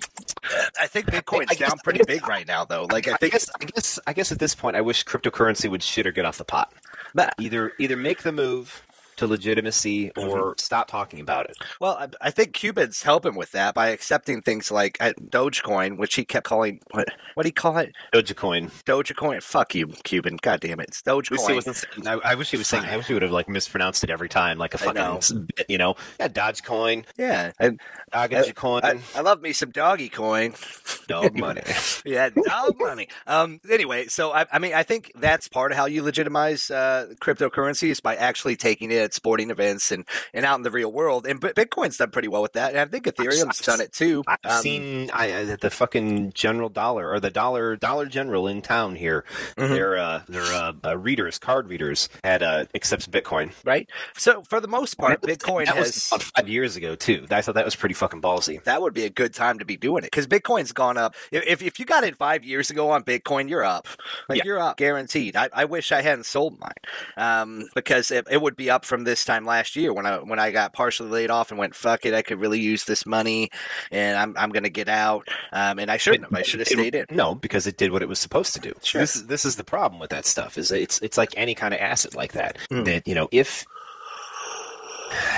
[0.80, 2.84] I think Bitcoin's I guess- down pretty big right now, though.
[2.90, 5.70] Like, I I think guess, I guess, I guess at this point, I wish cryptocurrency
[5.70, 6.70] would shit or get off the pot.
[7.14, 8.82] But Either, either make the move
[9.16, 11.56] to legitimacy or stop talking about it.
[11.80, 16.14] Well, I, I think Cuban's helping with that by accepting things like uh, Dogecoin, which
[16.14, 17.08] he kept calling what?
[17.34, 17.92] What do you call it?
[18.12, 18.70] Dogecoin.
[18.84, 19.42] Dogecoin.
[19.42, 20.38] Fuck you, Cuban.
[20.40, 22.06] God damn it, it's he Dogecoin.
[22.06, 22.84] I, I wish he was saying.
[22.84, 25.20] I wish he would have like mispronounced it every time, like a know.
[25.20, 25.96] fucking bit, you know.
[26.18, 27.80] Yeah, Dogecoin, Yeah, and
[28.12, 30.54] Dogecoin, I, I love me some doggy coin.
[31.08, 31.62] dog money.
[32.04, 33.08] yeah, dog money.
[33.26, 33.60] Um.
[33.70, 37.88] Anyway, so I, I mean, I think that's part of how you legitimize uh, cryptocurrency
[37.88, 41.26] is by actually taking it at sporting events and, and out in the real world.
[41.26, 44.24] And Bitcoin's done pretty well with that, and I think Ethereum's done it too.
[44.26, 48.96] I've Um, seen I, the fucking general dollar or the dollar dollar general in town
[48.96, 49.24] here.
[49.56, 49.68] Mhm.
[49.68, 53.52] Their uh, their uh, uh, readers, card readers, had uh, accepts Bitcoin.
[53.64, 53.88] right.
[54.16, 55.86] So for the most part, Bitcoin that has.
[55.86, 57.26] was about five years ago too.
[57.30, 58.62] I thought that was pretty fucking ballsy.
[58.64, 61.14] that would be a good time to be doing it because Bitcoin's gone up.
[61.30, 63.86] If, if you got it five years ago on Bitcoin, you're up.
[64.28, 64.42] Like Yeah.
[64.46, 65.36] you're up, guaranteed.
[65.36, 66.72] I, I wish I hadn't sold mine,
[67.16, 70.38] um, because it, it would be up from this time last year when I when
[70.38, 72.14] I got partially laid off and went fuck it.
[72.14, 73.50] I could really use this money,
[73.90, 75.26] and I'm I'm gonna get out.
[75.50, 76.32] Um, and I shouldn't have.
[76.32, 77.06] I should have stayed in.
[77.10, 78.72] No, because it did what it was supposed to do.
[78.84, 79.00] Sure.
[79.00, 80.56] This is this is the problem with that stuff.
[80.56, 82.56] Is it's it's like any kind of asset like that.
[82.70, 82.84] Mm.
[82.84, 83.66] That you know if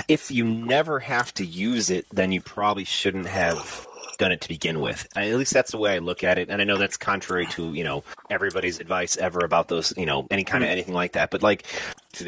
[0.07, 3.87] if you never have to use it, then you probably shouldn't have
[4.19, 5.07] done it to begin with.
[5.17, 6.49] At least that's the way I look at it.
[6.49, 10.27] And I know that's contrary to you know everybody's advice ever about those you know
[10.31, 11.31] any kind of anything like that.
[11.31, 11.65] But like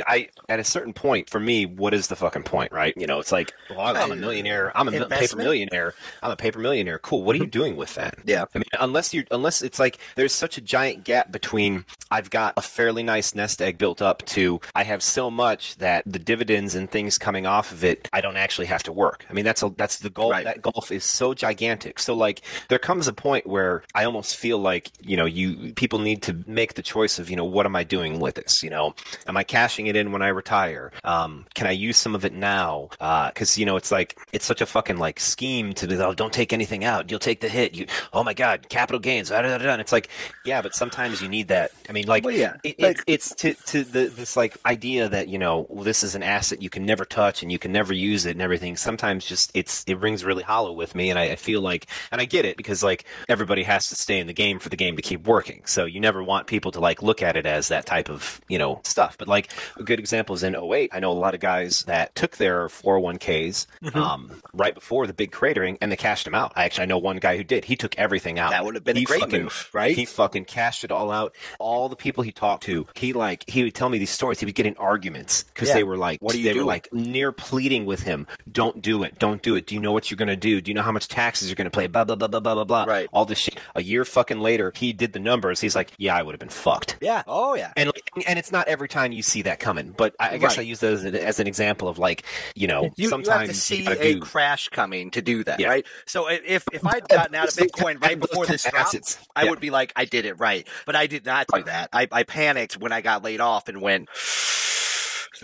[0.07, 2.95] I at a certain point for me, what is the fucking point, right?
[2.97, 4.77] You know, it's like well, I'm a millionaire.
[4.77, 5.95] I'm a mil- paper millionaire.
[6.23, 6.99] I'm a paper millionaire.
[6.99, 7.23] Cool.
[7.23, 7.51] What are you mm-hmm.
[7.51, 8.17] doing with that?
[8.25, 8.45] Yeah.
[8.55, 12.55] I mean, unless you're unless it's like there's such a giant gap between I've got
[12.57, 16.75] a fairly nice nest egg built up to I have so much that the dividends
[16.75, 19.25] and things coming off of it, I don't actually have to work.
[19.29, 20.33] I mean, that's a that's the golf.
[20.33, 20.45] Right.
[20.45, 21.99] That golf is so gigantic.
[21.99, 25.99] So like, there comes a point where I almost feel like you know you people
[25.99, 28.63] need to make the choice of you know what am I doing with this?
[28.63, 28.95] You know,
[29.27, 30.93] am I cashing it in when I retire?
[31.05, 32.89] Um, can I use some of it now?
[32.99, 36.33] Because you know it's like it's such a fucking like scheme to be oh don't
[36.33, 37.11] take anything out.
[37.11, 37.75] You'll take the hit.
[37.75, 39.29] You oh my god capital gains.
[39.31, 39.73] Da, da, da.
[39.73, 40.09] And it's like
[40.45, 41.71] yeah, but sometimes you need that.
[41.89, 45.29] I mean like Well, yeah, it, like- it's to to the this like idea that
[45.29, 47.93] you know well, this is an asset you can never touch and you can never
[47.93, 48.77] use it and everything.
[48.77, 52.21] Sometimes just it's it rings really hollow with me, and I, I feel like and
[52.21, 54.97] I get it because like everybody has to stay in the game for the game
[54.97, 55.63] to keep working.
[55.67, 58.59] So you never want people to like look at it as that type of you
[58.59, 59.17] know stuff.
[59.19, 62.15] But like a good example is in 08, I know a lot of guys that
[62.15, 63.99] took their 401ks Mm-hmm.
[63.99, 66.53] um, right before the big cratering and they cashed them out.
[66.57, 67.65] I actually I know one guy who did.
[67.65, 68.51] He took everything out.
[68.51, 69.95] That would have been a great fucking- move, right?
[69.97, 71.35] He fucking cashed it all out.
[71.59, 74.41] All the people he talked to, he like he would tell me these stories.
[74.41, 75.75] He would get in arguments because Yeah.
[75.75, 76.67] they were like, What are you they doing?
[76.67, 78.27] were like near pleading with him.
[78.51, 79.19] Don't do it.
[79.19, 79.67] Don't do it.
[79.67, 80.61] Do you know what you're gonna do?
[80.61, 81.87] Do you know how much taxes you're gonna pay?
[81.87, 82.85] Blah blah blah blah blah blah blah.
[82.85, 83.09] Right.
[83.13, 83.59] All this shit.
[83.75, 85.61] A year fucking later, he did the numbers.
[85.61, 86.99] He's like, yeah, I would have been fucked.
[87.01, 87.23] Yeah.
[87.27, 87.73] Oh yeah.
[87.77, 87.93] And
[88.27, 90.61] and it's not every time you see that coming, but I, I guess Right.
[90.61, 93.41] I use those as, an- as an example of like, you know, You, you sometimes
[93.41, 95.69] have to see a do- crash coming to do that, Yeah.
[95.69, 95.87] right?
[96.07, 99.19] So if if I'd gotten out of Bitcoin right before this drop, assets.
[99.35, 101.91] I would be like, I did it right, but I did not do that.
[101.93, 104.09] I, I panicked when I got laid off and went.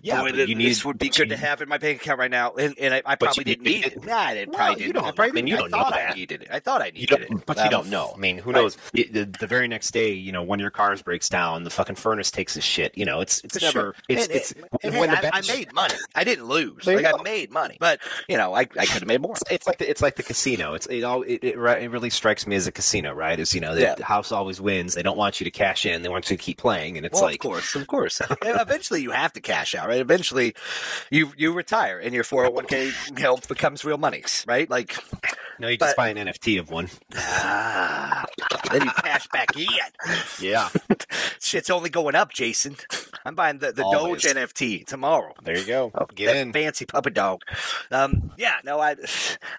[0.02, 2.30] Yeah, Boy, you this need- would be good to have in my bank account right
[2.30, 3.92] now, and, and I, I probably didn't need it.
[3.94, 4.04] it.
[4.04, 4.52] Nah, I didn't.
[4.52, 4.96] No, probably didn't.
[4.98, 6.48] I probably I mean, you don't I thought know I needed it.
[6.50, 8.12] I thought I You needed it, but Um, you don't know.
[8.14, 8.60] I mean, who right.
[8.60, 8.76] knows?
[8.92, 11.96] It, the, the very next day, you know, when your cars breaks down, the fucking
[11.96, 12.96] furnace takes a shit.
[12.96, 13.72] You know, it's it's never.
[13.72, 13.94] sure.
[14.08, 15.94] It's And- it's and when hey, the I, I made money.
[16.14, 16.86] I didn't lose.
[16.86, 19.34] Like I made money, but you know, I, I could have made more.
[19.50, 20.74] It's like the, it's like the casino.
[20.74, 23.38] It's it all it, it, it really strikes me as a casino, right?
[23.38, 23.94] Is you know the, Yeah.
[23.94, 24.94] the house always wins.
[24.94, 26.02] They don't want you to cash in.
[26.02, 28.20] They want you to keep playing, and it's well, like of course, of course.
[28.42, 30.00] Eventually, you have to cash out, right?
[30.00, 30.54] Eventually,
[31.10, 34.68] you you retire, and your four hundred one k health becomes real money, right?
[34.68, 34.96] Like,
[35.58, 36.88] no, you just but- buy an NFT of one.
[37.16, 38.24] ah,
[38.70, 39.66] then you cash back in.
[40.40, 40.68] Yeah,
[41.40, 42.76] Shit's only going up, Jason.
[43.24, 44.22] I'm buying the, the Always.
[44.22, 45.34] Doge NFT tomorrow.
[45.42, 45.90] There you go.
[45.94, 46.52] Oh, Get in.
[46.52, 47.42] fancy puppet dog.
[47.90, 48.96] Um, yeah, no, I,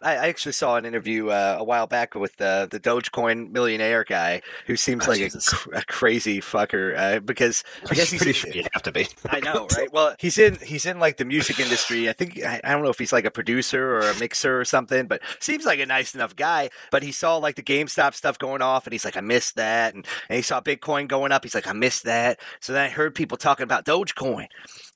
[0.02, 4.42] I actually saw an interview uh, a while back with uh, the Dogecoin millionaire guy
[4.68, 8.52] who seems Oh, like a, a crazy fucker uh, because I guess he's pretty sure
[8.52, 9.08] you have to be.
[9.30, 9.92] I know, right?
[9.92, 12.10] Well, he's in he's in like the music industry.
[12.10, 14.66] I think I, I don't know if he's like a producer or a mixer or
[14.66, 16.70] something, but seems like a nice enough guy.
[16.92, 19.94] But he saw like the GameStop stuff going off, and he's like, I missed that,
[19.94, 21.44] and, and he saw Bitcoin going up.
[21.44, 22.40] He's like, I missed that.
[22.60, 24.48] So then I heard people talking about Dogecoin.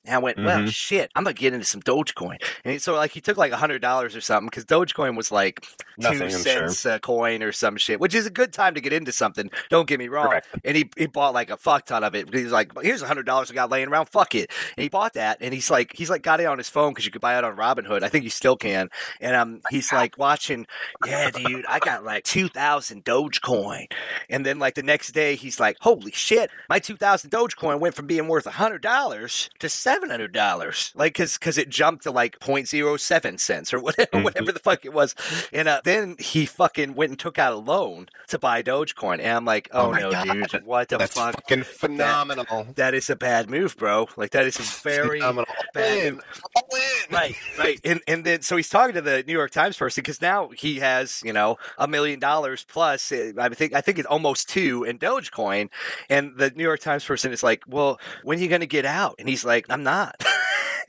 [0.06, 0.72] And I went, well, Mhm.
[0.74, 2.36] shit, I'm gonna get into some Dogecoin.
[2.64, 5.66] And so, like, he took like a hundred dollars or something because Dogecoin was like
[5.98, 6.40] Nothing, two I'm sure.
[6.40, 9.50] cents a coin or some shit, which is a good time to get into something.
[9.68, 10.28] Don't get me wrong.
[10.28, 10.46] Correct.
[10.64, 12.32] And he, he bought like a fuck ton of it.
[12.32, 14.06] He's like, here's a hundred dollars I got laying around.
[14.06, 14.50] Fuck it.
[14.76, 15.36] And he bought that.
[15.42, 17.44] And he's like, he's like got it on his phone because you could buy it
[17.44, 18.02] on Robinhood.
[18.02, 18.88] I think you still can.
[19.20, 20.66] And um, he's like watching.
[21.06, 23.86] Yeah, dude, I got like two thousand Dogecoin.
[24.30, 27.94] And then like the next day, he's like, holy shit, my two thousand Dogecoin went
[27.94, 30.92] from being worth a hundred dollars to seven hundred dollars.
[30.94, 34.24] Like, cause cause it jumped to like 0.07 cents or whatever, Mhm.
[34.24, 35.14] whatever the fuck it was.
[35.52, 39.14] And uh, then he fucking went and took out a loan to buy Dogecoin.
[39.20, 40.48] And I'm like, oh, Oh no, God.
[40.50, 41.34] dude, what the That's fuck?
[41.34, 42.66] fucking phenomenal.
[42.76, 44.08] That is a bad move, bro.
[44.16, 45.46] Like that is a very phenomenal.
[45.74, 46.22] bad move.
[47.10, 50.20] Right, right, and and then so he's talking to the New York Times person because
[50.22, 53.10] now he has you know a million dollars plus.
[53.10, 55.68] uh, I think I think it's almost two in Dogecoin,
[56.08, 58.84] and the New York Times person is like, "Well, when are you going to get
[58.84, 60.39] out?" And he's like, "I'm not."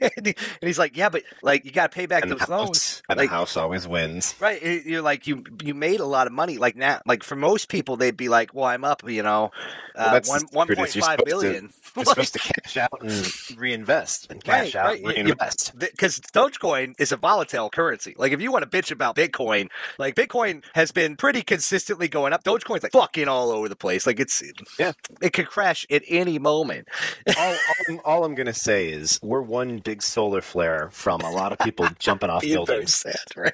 [0.01, 2.35] And, he- and he's like, "Yeah, but like you got to pay back And the
[2.35, 4.35] those house, loans." and Like, the house always wins.
[4.39, 6.57] Right, you're like you you made a lot of money.
[6.57, 9.51] Like now, like for most people, they'd be like, "Well, I'm up, you know,
[9.95, 11.51] uh, one one point five supposed to-
[11.95, 15.17] You're supposed to cash out and reinvest, and cash Right, out right.
[15.17, 15.77] and reinvest.
[15.77, 18.15] because Dogecoin is a volatile currency.
[18.17, 22.31] Like if you want to bitch about Bitcoin, like Bitcoin has been pretty consistently going
[22.33, 22.43] up.
[22.43, 24.07] Dogecoin's like fucking all over the place.
[24.07, 24.41] Like it's
[24.79, 24.93] Yeah.
[25.21, 26.87] it could crash at any moment.
[27.37, 27.55] all,
[27.89, 31.51] all, all I'm going to say is we're one big solar flare from a lot
[31.51, 32.95] of people jumping off buildings.
[32.95, 33.53] sad, right?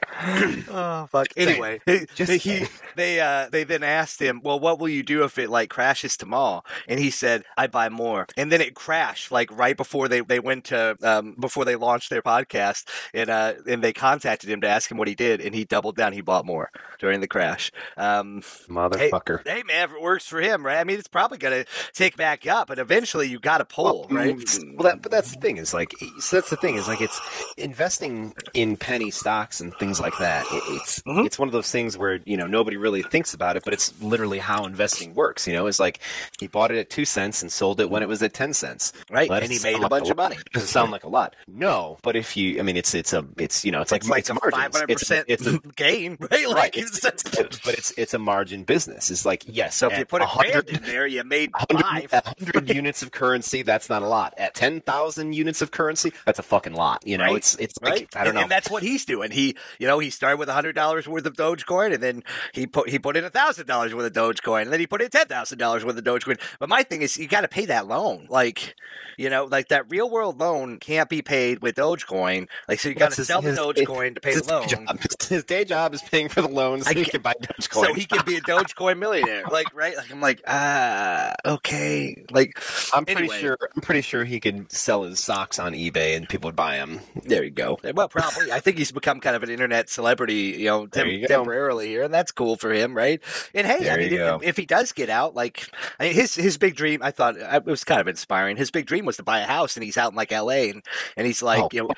[0.69, 1.28] oh fuck.
[1.34, 1.50] Saying.
[1.50, 2.67] Anyway, they, Just they, he, saying.
[2.95, 6.17] they uh they then asked him, well, what will you do if it like crashes
[6.17, 6.63] tomorrow?
[6.88, 8.28] And he said, I buy more.
[8.38, 12.10] And then it crashed like right before they they went to um before they launched
[12.10, 15.56] their podcast, and uh and they contacted him to ask him what he did, and
[15.56, 16.13] he doubled down.
[16.13, 16.69] He bought more
[17.00, 17.71] during the crash.
[17.95, 19.47] Um, Motherfucker.
[19.47, 20.78] hey man, if it works for him, right?
[20.80, 24.17] I mean, it's probably gonna take back up, but eventually you got to pull, Well,
[24.19, 24.36] right?
[24.36, 25.93] mm, Well, that, but that's the thing is like,
[26.28, 27.20] so that's the thing is like, it's
[27.58, 30.46] investing in penny stocks and things like that.
[30.52, 31.26] It, it's Mhm.
[31.26, 33.94] it's one of those things where you know nobody really thinks about it, but it's
[34.02, 35.48] literally how investing works.
[35.48, 36.00] You know, it's like
[36.40, 38.94] he bought it at two cents and sold it when it was at ten cents.
[39.10, 40.38] right, Let and he made a bunch of money.
[40.54, 41.36] Does it sound like a lot?
[41.48, 44.10] No, but if you, I mean, it's it's a it's you know it's like It's
[44.10, 45.28] like it's a five hundred It's percent
[45.76, 46.48] gain, right?
[46.48, 46.72] Like, right.
[46.78, 49.10] it's, It's, but it's it's a margin business.
[49.12, 52.24] It's like yes, so if you put a 100 in there, you made 100, five.
[52.26, 54.34] 100 units of currency, that's not a lot.
[54.38, 57.06] At 10,000 units of currency, that's a fucking lot.
[57.06, 57.91] You know, Right, it's, it's right?
[58.01, 58.41] like, I don't and, know.
[58.43, 59.32] and that's what he's doing.
[59.32, 62.89] He, you know, he started with hundred dollars worth of Dogecoin, and then he put
[62.89, 65.58] he put in thousand dollars worth of Dogecoin, and then he put in ten thousand
[65.58, 66.39] dollars worth of Dogecoin.
[66.60, 68.27] But my thing is, you got to pay that loan.
[68.30, 68.75] Like,
[69.17, 72.47] you know, like that real world loan can't be paid with Dogecoin.
[72.67, 74.67] Like, so you got That's to his- sell the his- Dogecoin to pay the loan.
[74.67, 74.99] job.
[75.27, 77.86] His day job is paying for the loans so I he get- can buy Dogecoin.
[77.88, 79.97] So he can be a Dogecoin millionaire, like right?
[79.97, 82.58] Like I'm like, ah, okay, like
[82.93, 83.39] I'm pretty anyway.
[83.41, 83.58] sure.
[83.75, 87.00] I'm pretty sure he could sell his socks on eBay and people would buy them.
[87.24, 87.78] There you go.
[87.94, 88.52] Well, probably.
[88.52, 92.04] I think he's become kind of an internet celebrity, you know, tem- you temporarily here,
[92.04, 93.22] and that's cool for him, right?
[93.54, 96.58] And hey, I mean, if, if he does get out, like I mean, his his
[96.58, 98.58] big dream, I thought uh, it was kind of inspiring.
[98.58, 100.70] His big dream was to buy a house, and he's out in like L.A.
[100.70, 100.84] and
[101.16, 101.90] and he's like, Oh, you know.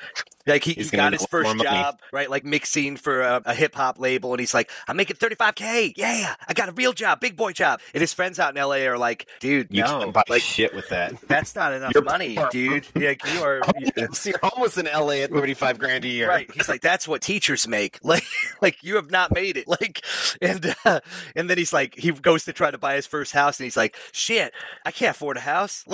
[0.46, 2.30] Like he, he got his first job, right?
[2.30, 5.94] Like mixing for a, a hip hop label, and he's like, "I'm making 35k.
[5.96, 8.86] Yeah, I got a real job, big boy job." And his friends out in LA
[8.86, 11.14] are like, "Dude, You no, can't buy like shit with that.
[11.28, 12.48] that's not enough You're money, poor.
[12.50, 12.86] dude.
[12.94, 13.60] Like you are,
[14.12, 16.28] So you're almost in LA at 35 grand a year.
[16.28, 16.50] Right.
[16.54, 17.98] He's like, that's what teachers make.
[18.10, 18.24] Like,
[18.60, 19.68] like you have not made it.
[19.68, 20.02] Like,
[20.42, 21.00] and uh,
[21.36, 23.76] and then he's like, he goes to try to buy his first house, and he's
[23.76, 24.52] like, shit,
[24.84, 25.84] I can't afford a house.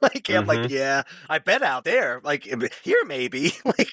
[0.00, 0.72] like, I'm like, Mm-hmm.
[0.74, 2.44] yeah, I bet out there, like
[2.84, 3.52] here maybe.
[3.78, 3.92] like,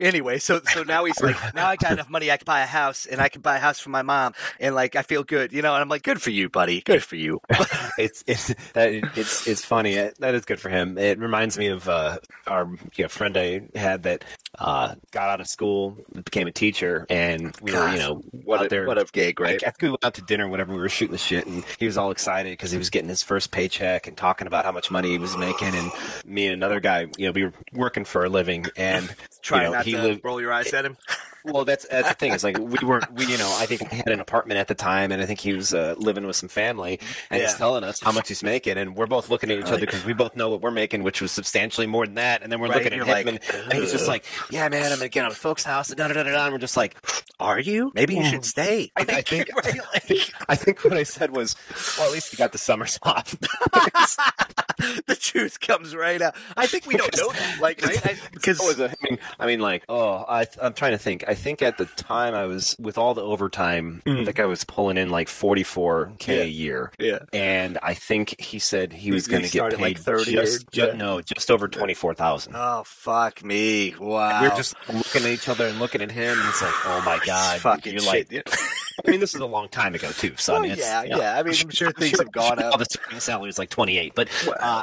[0.00, 2.66] anyway, so so now he's like, now I got enough money, I can buy a
[2.66, 5.52] house, and I can buy a house for my mom, and like I feel good,
[5.52, 5.74] you know.
[5.74, 6.80] And I'm like, good for you, buddy.
[6.80, 7.40] Good for you.
[7.98, 9.94] it's it's that it's it's funny.
[9.94, 10.98] It, that is good for him.
[10.98, 14.24] It reminds me of uh, our you know, friend I had that
[14.58, 18.66] uh, got out of school, became a teacher, and we were you know what out
[18.66, 18.86] a, there.
[18.86, 19.54] what a gig, right?
[19.54, 21.86] Like, after we went out to dinner, whatever, we were shooting the shit, and he
[21.86, 24.90] was all excited because he was getting his first paycheck and talking about how much
[24.90, 25.74] money he was making.
[25.74, 25.90] And
[26.24, 28.85] me and another guy, you know, we were working for a living, and
[29.42, 30.24] Try you know, not he to lived.
[30.24, 30.96] roll your eyes at him.
[31.44, 32.32] well, that's that's the thing.
[32.32, 34.74] It's like we weren't we you know I think he had an apartment at the
[34.74, 36.98] time, and I think he was uh, living with some family,
[37.30, 37.46] and Yeah.
[37.48, 40.04] he's telling us how much he's making, and we're both looking at each other because
[40.04, 42.68] we both know what we're making, which was substantially more than that, and then we're
[42.68, 43.38] Right, looking at him, like, and,
[43.70, 46.08] and he's just like, "Yeah, man, I'm gonna get on a folks' house," and da
[46.08, 46.96] da da, da," and we're just like,
[47.38, 47.92] Are you?
[47.94, 48.90] Maybe you should stay.
[48.96, 49.50] I, I think?
[49.94, 51.54] I think I think what I said was,
[51.98, 53.36] well, at least you got the summers off.
[55.06, 56.34] the truth comes right out.
[56.56, 57.58] I think we don't know that.
[57.60, 58.20] Like, right?
[58.32, 61.24] Because I, was mean, I mean, like, oh, I, I'm trying to think.
[61.28, 64.24] I think at the time I was with all the overtime, I mm.
[64.24, 66.34] think I was pulling in like 44k Yeah.
[66.42, 67.18] a year, yeah.
[67.32, 70.66] and I think he said he was going to get paid like, 30 or- just,
[70.72, 70.92] yeah.
[70.92, 72.54] no, just over 24,000.
[72.56, 73.94] Oh fuck me!
[73.98, 74.42] Wow.
[74.42, 76.38] We're just looking at each other and looking at him.
[76.38, 78.32] And it's like, oh my god, fucking you're shit.
[78.32, 78.48] like.
[79.04, 80.62] I mean, this is a long time ago too, son.
[80.62, 81.38] Well, yeah, you know, yeah.
[81.38, 82.78] I mean, I'm sure things have gone All up.
[82.78, 84.28] the starting salary is like 28, but
[84.60, 84.82] uh,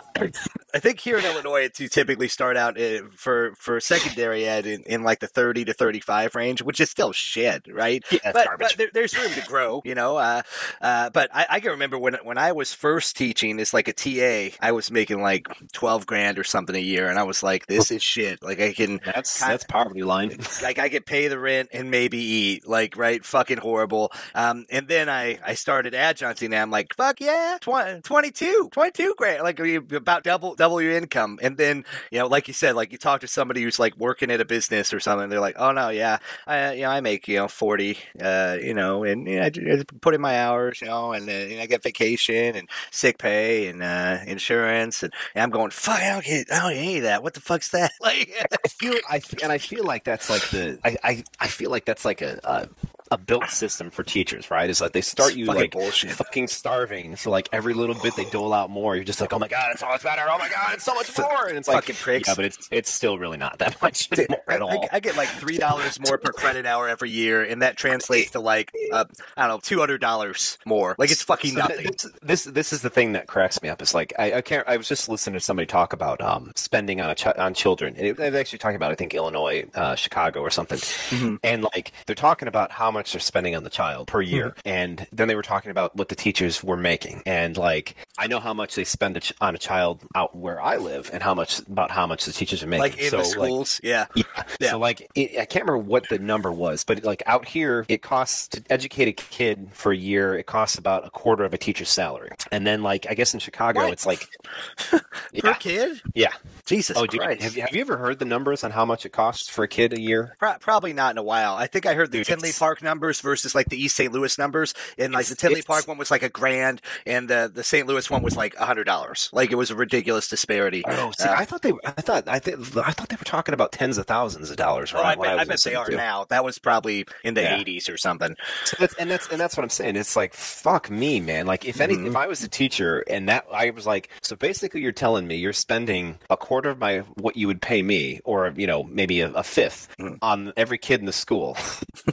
[0.74, 4.66] I think here in Illinois, it's you typically start out uh, for for secondary ed
[4.66, 8.04] in, in like the 30 to 35 range, which is still shit, right?
[8.12, 10.18] yeah, but, but there, there's room to grow, you know.
[10.18, 10.42] Uh,
[10.82, 13.94] uh, but I, I can remember when when I was first teaching as like a
[13.94, 17.68] TA, I was making like twelve grand or something a year, and I was like,
[17.68, 20.38] "This is shit." Like I can, that's kind- that's poverty line.
[20.62, 24.03] like I could pay the rent and maybe eat, like right, fucking horrible.
[24.36, 29.16] Um, and then I I started adjuncting, and I'm like, "Fuck yeah, 20, 22, 22
[29.18, 29.60] grand, like
[29.92, 33.22] about double double your income." And then you know, like you said, like you talk
[33.22, 36.18] to somebody who's like working at a business or something, they're like, "Oh no, yeah,
[36.48, 39.52] I you know I make you know forty, uh, you know, and you know, I,
[39.80, 43.18] I put in my hours, you know, and, uh, and I get vacation and sick
[43.18, 46.80] pay and uh, insurance, and, and I'm going, fuck, I don't get, I don't get
[46.80, 47.24] any of that.
[47.24, 47.92] What the fuck's that?
[48.04, 51.72] Like, I feel I and I feel like that's like the I I, I feel
[51.72, 52.68] like that's like a, a
[53.14, 54.70] a built system for teachers, right?
[54.70, 56.12] It's like they start It's you fucking like bullshit.
[56.12, 57.16] fucking starving.
[57.16, 59.70] So like every little bit they dole out more, you're just like, oh my god,
[59.72, 60.24] it's so much better.
[60.28, 61.48] Oh my god, it's so much more.
[61.48, 62.28] And it's like, Fucking pricks.
[62.28, 64.72] yeah, but it's it's still really not that much Dude, more I, at all.
[64.92, 68.32] I- I get like three dollars more per credit hour every year, and that translates
[68.32, 69.06] to like uh,
[69.38, 70.96] I don't know two hundred dollars more.
[70.98, 71.88] Like it's fucking So nothing.
[71.88, 73.82] This, this this is the thing that cracks me up.
[73.82, 74.68] It's like I, I can't.
[74.68, 77.96] I was just listening to somebody talk about um, spending on a ch- on children,
[77.98, 80.78] and it, they were actually talking about I think Illinois, uh, Chicago, or something.
[80.80, 81.36] Mm-hmm.
[81.44, 84.68] And like they're talking about how much they're spending on the child per year, Mm-hmm.
[84.70, 88.40] and then they were talking about what the teachers were making, and like I know
[88.40, 91.34] how much they spend a ch- on a child out where I live, and how
[91.34, 92.82] much about how much the teachers are making.
[92.82, 94.06] Like in so the like schools, yeah.
[94.16, 94.24] yeah.
[94.60, 94.72] Yeah.
[94.72, 98.02] So like, it, I can't remember what the number was, but like out here, it
[98.02, 100.38] costs to educate a kid for a year.
[100.38, 103.40] It costs about a quarter of a teacher's salary, and then like I guess in
[103.40, 103.94] Chicago, What?
[103.94, 104.28] it's like,
[104.90, 105.02] Per
[105.34, 106.32] yeah, kid, yeah.
[106.66, 109.10] Jesus Oh, dude, have you, have you ever heard the numbers on how much it
[109.12, 110.36] costs for a kid a year?
[110.40, 111.56] Pro- probably not in a while.
[111.56, 114.14] I think I heard the Dude, Tinley Park numbers versus like the East St.
[114.14, 117.64] Louis numbers, and like the Tinley Park one was like a grand, and the the
[117.64, 117.88] St.
[117.88, 119.30] Louis one was like a hundred dollars.
[119.34, 120.84] Like it was a ridiculous disparity.
[120.88, 123.54] Oh, see, Uh, I thought they, I thought, I, th- I thought they were talking
[123.54, 124.94] about tens of thousands of dollars.
[124.96, 125.96] Oh, right, I bet, I was bet they are to.
[125.96, 126.26] now.
[126.30, 127.58] That was probably in the Yeah.
[127.58, 128.36] 80s or something.
[128.66, 129.96] So that's, and that's and that's what I'm saying.
[129.96, 131.48] It's like fuck me, man.
[131.48, 132.08] Like if any, Mm-hmm.
[132.08, 135.36] if I was a teacher and that I was like, so basically, you're telling me
[135.38, 139.22] you're spending a quarter of my what you would pay me, or you know maybe
[139.22, 140.18] a, a fifth Mm.
[140.22, 141.56] on every kid in the school.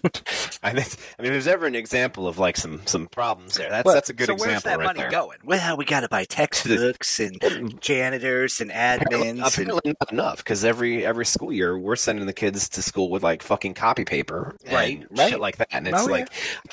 [0.62, 3.70] I I mean, if there's ever an example of like some some problems there.
[3.70, 5.10] That's Well, that's a good so example where's that right money there.
[5.10, 5.38] going?
[5.44, 9.30] Well, we got to buy textbooks and janitors and admins.
[9.30, 13.10] and, Apparently not enough because every every school year we're sending the kids to school
[13.10, 15.30] with like fucking copy paper, and Right, right.
[15.30, 16.12] Shit like that, and it's Oh, yeah.
[16.12, 16.28] like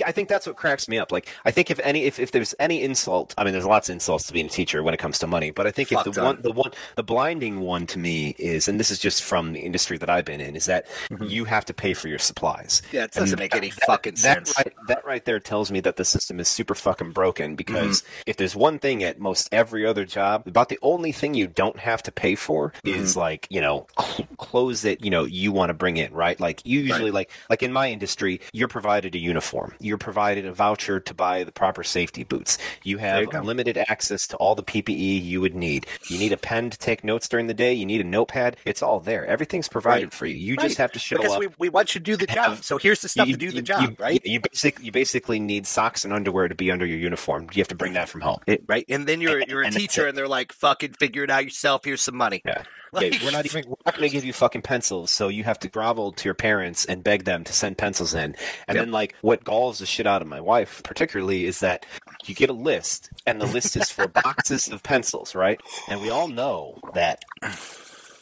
[0.06, 1.12] I think that's what cracks me up.
[1.12, 3.94] Like I think if any if, if there's any insult, I mean, there's lots of
[3.94, 6.22] insults to being a teacher when it comes to money, but I think if the
[6.22, 9.60] one the one the blinding one to me is, and this is just from the
[9.60, 11.24] industry that I've been in, is that mm-hmm.
[11.26, 12.82] you have to pay for your supplies.
[12.92, 14.58] yeah, it doesn't And make any fucking that sense.
[14.58, 18.22] Right, that right there tells me that the system is super fucking broken because Mm-hmm.
[18.28, 21.78] if there's one thing at most every other job, about the only thing you don't
[21.80, 23.00] have to pay for Mm-hmm.
[23.00, 26.40] is like, you know, cl- clothes that, you know, you want to bring in, right?
[26.40, 29.74] Like you usually like like in my industry, you're provided a uniform.
[29.80, 32.58] You're provided a voucher to buy the proper safety boots.
[32.84, 35.86] You have you limited access to all the PPE you would need.
[36.10, 38.58] You need a pen to take notes during the day, you need a notepad.
[38.66, 39.26] It's all there.
[39.26, 40.14] Everything's provided Right.
[40.14, 40.36] for you.
[40.36, 40.64] You Right.
[40.68, 41.40] just have to show because up.
[41.40, 42.64] we, we want you to do the job.
[42.64, 44.22] So here's the stuff You- to do the job, you- right?
[44.26, 47.48] You, you basic, you basically need socks and underwear to be under your uniform.
[47.54, 48.40] You have to bring that from home.
[48.48, 48.86] It- right?
[48.90, 51.86] And then you're you're a And teacher, and they're like, "Fucking figure it out yourself.
[51.86, 52.64] Here's some money." Yeah.
[52.94, 55.44] Like- Okay, we're not even we're not going to give you fucking pencils, so you
[55.44, 58.34] have to grovel to your parents and beg them to send pencils in.
[58.66, 58.78] And Yep.
[58.78, 61.86] then like what galls the shit out of my wife particularly is that
[62.26, 65.60] you get a list and the list is for boxes of pencils, right?
[65.90, 67.24] And we all know that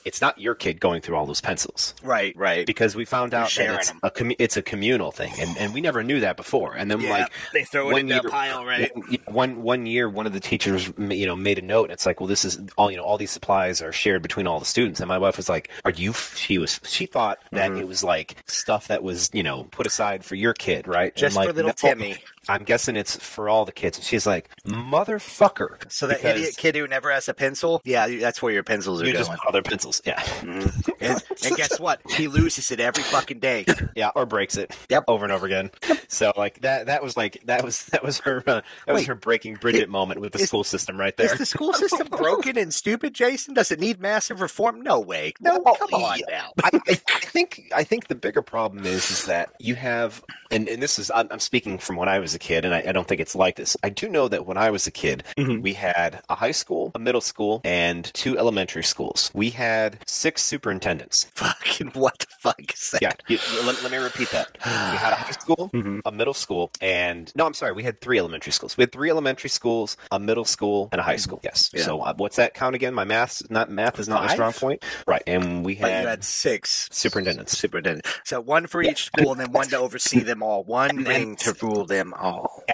[0.06, 2.66] it's not your kid going through all those pencils Right, right.
[2.66, 4.00] because we found out that it's them.
[4.04, 6.74] a commu- it's a communal thing, and, and we never knew that before.
[6.76, 8.92] And then Yeah, like they throw it into a pile, right?
[9.28, 11.86] one one year, one of the teachers you know made a note.
[11.86, 13.04] And it's like, well, this is all you know.
[13.04, 15.00] All these supplies are shared between all the students.
[15.00, 17.80] And my wife was like, "Are you?" f-" She was she thought that Mm-hmm.
[17.82, 21.12] it was like stuff that was you know put aside for your kid, right?
[21.14, 22.18] And Just like, for little no, Timmy.
[22.48, 23.98] I'm guessing it's for all the kids.
[23.98, 25.92] And she's like, motherfucker.
[25.92, 29.02] So that Because idiot kid who never has a pencil, yeah, that's where your pencils
[29.02, 29.38] are You going.
[29.48, 30.64] other pencils, yeah, and,
[31.46, 32.02] and guess what?
[32.12, 33.66] He loses it every fucking day.
[33.96, 35.06] yeah, or breaks it, Yep.
[35.08, 35.72] over and over again.
[36.08, 39.16] So like that, that was like that was that was her uh, that was her
[39.16, 41.38] breaking Bridget moment with the Is- school system right Is there.
[41.38, 43.54] the school system broken and stupid, Jason?
[43.54, 44.82] Does it need massive reform?
[44.82, 45.34] No way.
[45.40, 46.26] No, Well, come on yeah.
[46.30, 46.54] now.
[46.64, 50.68] I, I I think I think the bigger problem is is that you have, and,
[50.70, 52.92] and this is I'm, I'm speaking from when I was a kid, and I, I
[52.92, 53.76] don't think it's like this.
[53.84, 55.62] I do know that when I was a kid, Mhm.
[55.62, 59.32] we had a high school, a middle school, and two elementary schools.
[59.34, 61.26] We had six superintendents.
[61.36, 63.02] Fucking what the fuck is that?
[63.02, 64.50] Yeah, you- let, let me repeat that.
[64.64, 66.02] We had a high school, Mhm.
[66.06, 68.78] a middle school, and no, I'm sorry, we had three elementary schools.
[68.78, 71.40] We had three elementary schools, a middle school, and a high school.
[71.44, 71.70] Yes.
[71.74, 71.84] Yeah.
[71.84, 72.94] So uh, what's that count again?
[72.94, 74.84] My math not math is not my strong point.
[75.08, 77.58] Right, and we But had, you had six superintendents.
[77.58, 78.06] superintendent.
[78.24, 80.64] So one for each school, and then one to oversee them all.
[80.64, 82.25] One And to rule them all.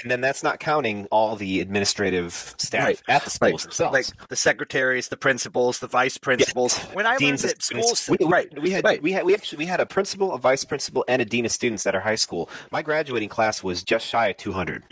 [0.02, 3.02] And then that's not counting all the administrative staff Right.
[3.08, 3.93] at the schools Like, themselves.
[3.93, 6.78] like the secretaries, the principals, the vice principals.
[6.93, 8.62] When I Deans learned at schools, We, we- right?
[8.62, 9.02] we had right.
[9.02, 11.52] we had we actually we had a principal, a vice principal, and a dean of
[11.52, 12.49] students at our high school.
[12.72, 14.84] My graduating class was just shy of 200.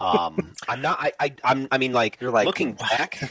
[0.00, 0.98] Um, I'm not.
[1.00, 1.68] I, I I'm.
[1.70, 3.30] I mean, like, You're like, looking back.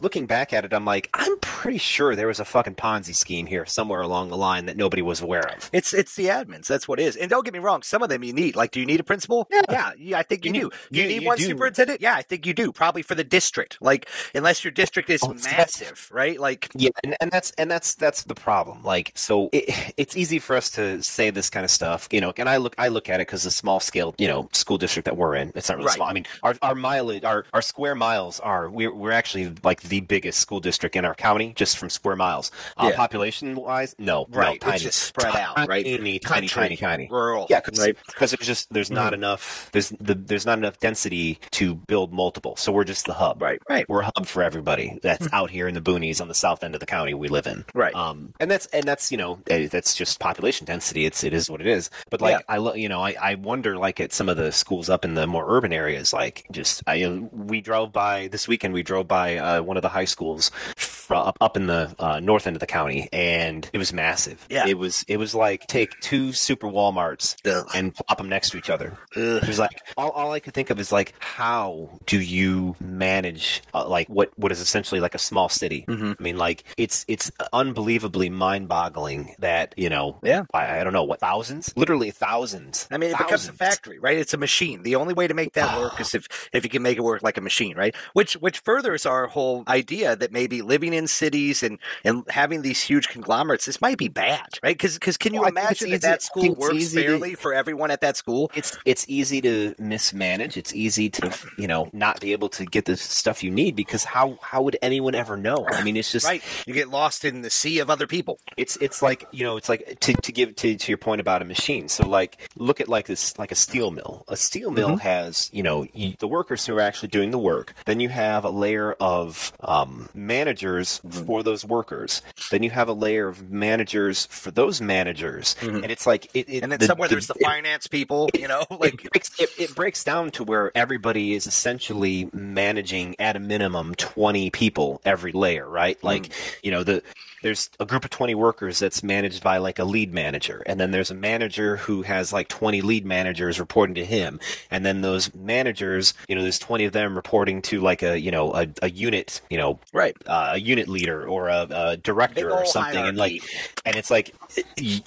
[0.00, 3.46] Looking back at it, I'm like, I'm pretty sure there was a fucking Ponzi scheme
[3.46, 5.70] here somewhere along the line that nobody was aware of.
[5.72, 6.66] It's it's the admins.
[6.66, 7.16] That's what it is.
[7.16, 7.82] And don't get me wrong.
[7.82, 8.56] Some of them you need.
[8.56, 9.48] Like, do you need a principal?
[9.70, 9.92] Yeah.
[9.98, 10.70] yeah, I think you, You do.
[10.70, 11.44] Do you, you- need you one do.
[11.44, 12.00] superintendent?
[12.00, 12.72] Yeah, I think you do.
[12.72, 13.78] Probably for the district.
[13.80, 16.38] Like, unless your district is Oh, massive, right?
[16.40, 18.82] Like, Yeah, and, and that's and that's that's the problem.
[18.82, 22.32] Like, so it, it's easy for us to say this kind of stuff, you know.
[22.36, 25.04] And I look I look at it because the small scale, you know, school district
[25.06, 25.96] that we're in, it's not really Right.
[25.96, 26.08] small.
[26.08, 30.00] I mean, our our mileage, our our square miles are we're we're actually like the
[30.00, 32.50] biggest school district in our county just from square miles.
[32.76, 32.96] Uh, Yeah.
[32.96, 34.54] Population wise, no, right?
[34.54, 35.84] no, tiny, it's just spread out, right?
[35.84, 37.08] Tiny, tiny, Country, tiny, tiny.
[37.10, 37.46] rural.
[37.50, 37.96] Yeah, because right.
[38.18, 42.56] there's just there's not enough there's the, there's not enough density to build multiple.
[42.56, 43.42] So we're just the hub.
[43.42, 43.88] Right, right.
[43.88, 46.74] We're a hub for everybody that's out here in the boonies on the south end
[46.74, 47.64] of the county we live in.
[47.74, 47.94] Right.
[47.94, 51.04] Um, and that's and that's you know eh, that's just population density.
[51.04, 51.90] It's it is what it is.
[52.10, 52.54] But like Yeah.
[52.54, 55.14] I lo- you know I, I wonder like at some of the schools up in
[55.14, 58.82] the more urban areas like just I you know, we drove by this weekend we
[58.82, 62.46] drove by uh, one of the high schools fr- up up in the uh, north
[62.46, 64.46] end of the county and it was massive.
[64.48, 64.66] Yeah.
[64.66, 67.66] It was it was like take two super WalMarts Ugh.
[67.74, 68.96] and plop them next to each other.
[69.16, 69.42] Ugh.
[69.42, 73.62] It was like all, all I could think of is like how do you manage
[73.74, 75.84] uh, like what what is essentially like a small city?
[75.88, 76.16] Mhm.
[76.18, 80.18] I mean, like it's it's unbelievably mind-boggling that you know.
[80.22, 80.44] Yeah.
[80.52, 82.88] I, I don't know what thousands, literally thousands.
[82.90, 84.16] I mean, it becomes a factory, right?
[84.16, 84.82] It's a machine.
[84.82, 87.22] The only way to make that work is if if you can make it work
[87.22, 87.94] like a machine, right?
[88.12, 92.80] Which which furthers our whole idea that maybe living in cities and and having these
[92.82, 94.76] huge conglomerates, this might be bad, right?
[94.76, 97.02] Because because can you Well, I think it's imagine that easy- that school works easy
[97.02, 98.50] to- fairly for everyone at that school?
[98.54, 100.56] It's it's easy to mismanage.
[100.56, 104.04] It's easy to you know not be able to get the stuff you need because
[104.04, 105.66] how how would anyone ever know?
[105.68, 108.38] I mean, it's just Right, you get lost in the sea of other people.
[108.56, 111.42] it's it's like you know it's like to, to give to, to your point about
[111.42, 114.84] a machine so like look at like this like a steel mill a steel mill
[114.90, 114.98] Mm-hmm.
[114.98, 115.86] has you know
[116.18, 120.08] the workers who are actually doing the work then you have a layer of um,
[120.14, 121.24] managers Mm-hmm.
[121.26, 126.06] for those workers then you have a layer of managers for those managers and it's
[126.06, 126.62] like it, it Mm-hmm.
[126.64, 129.74] And then the- somewhere there's the it- finance people, you know, like it breaks, it,
[129.74, 135.68] breaks down to where everybody is essentially managing at a minimum 20 people every layer
[135.68, 136.30] right like
[136.62, 137.02] you know the
[137.44, 140.90] there's a group of 20 workers that's managed by like a lead manager and then
[140.90, 144.40] there's a manager who has like 20 lead managers reporting to him
[144.70, 148.30] and then those managers you know there's 20 of them reporting to like a you
[148.30, 150.16] know a, a unit you know right.
[150.26, 153.42] uh, a unit leader or a, a director or something, and like,
[153.84, 154.34] and it's like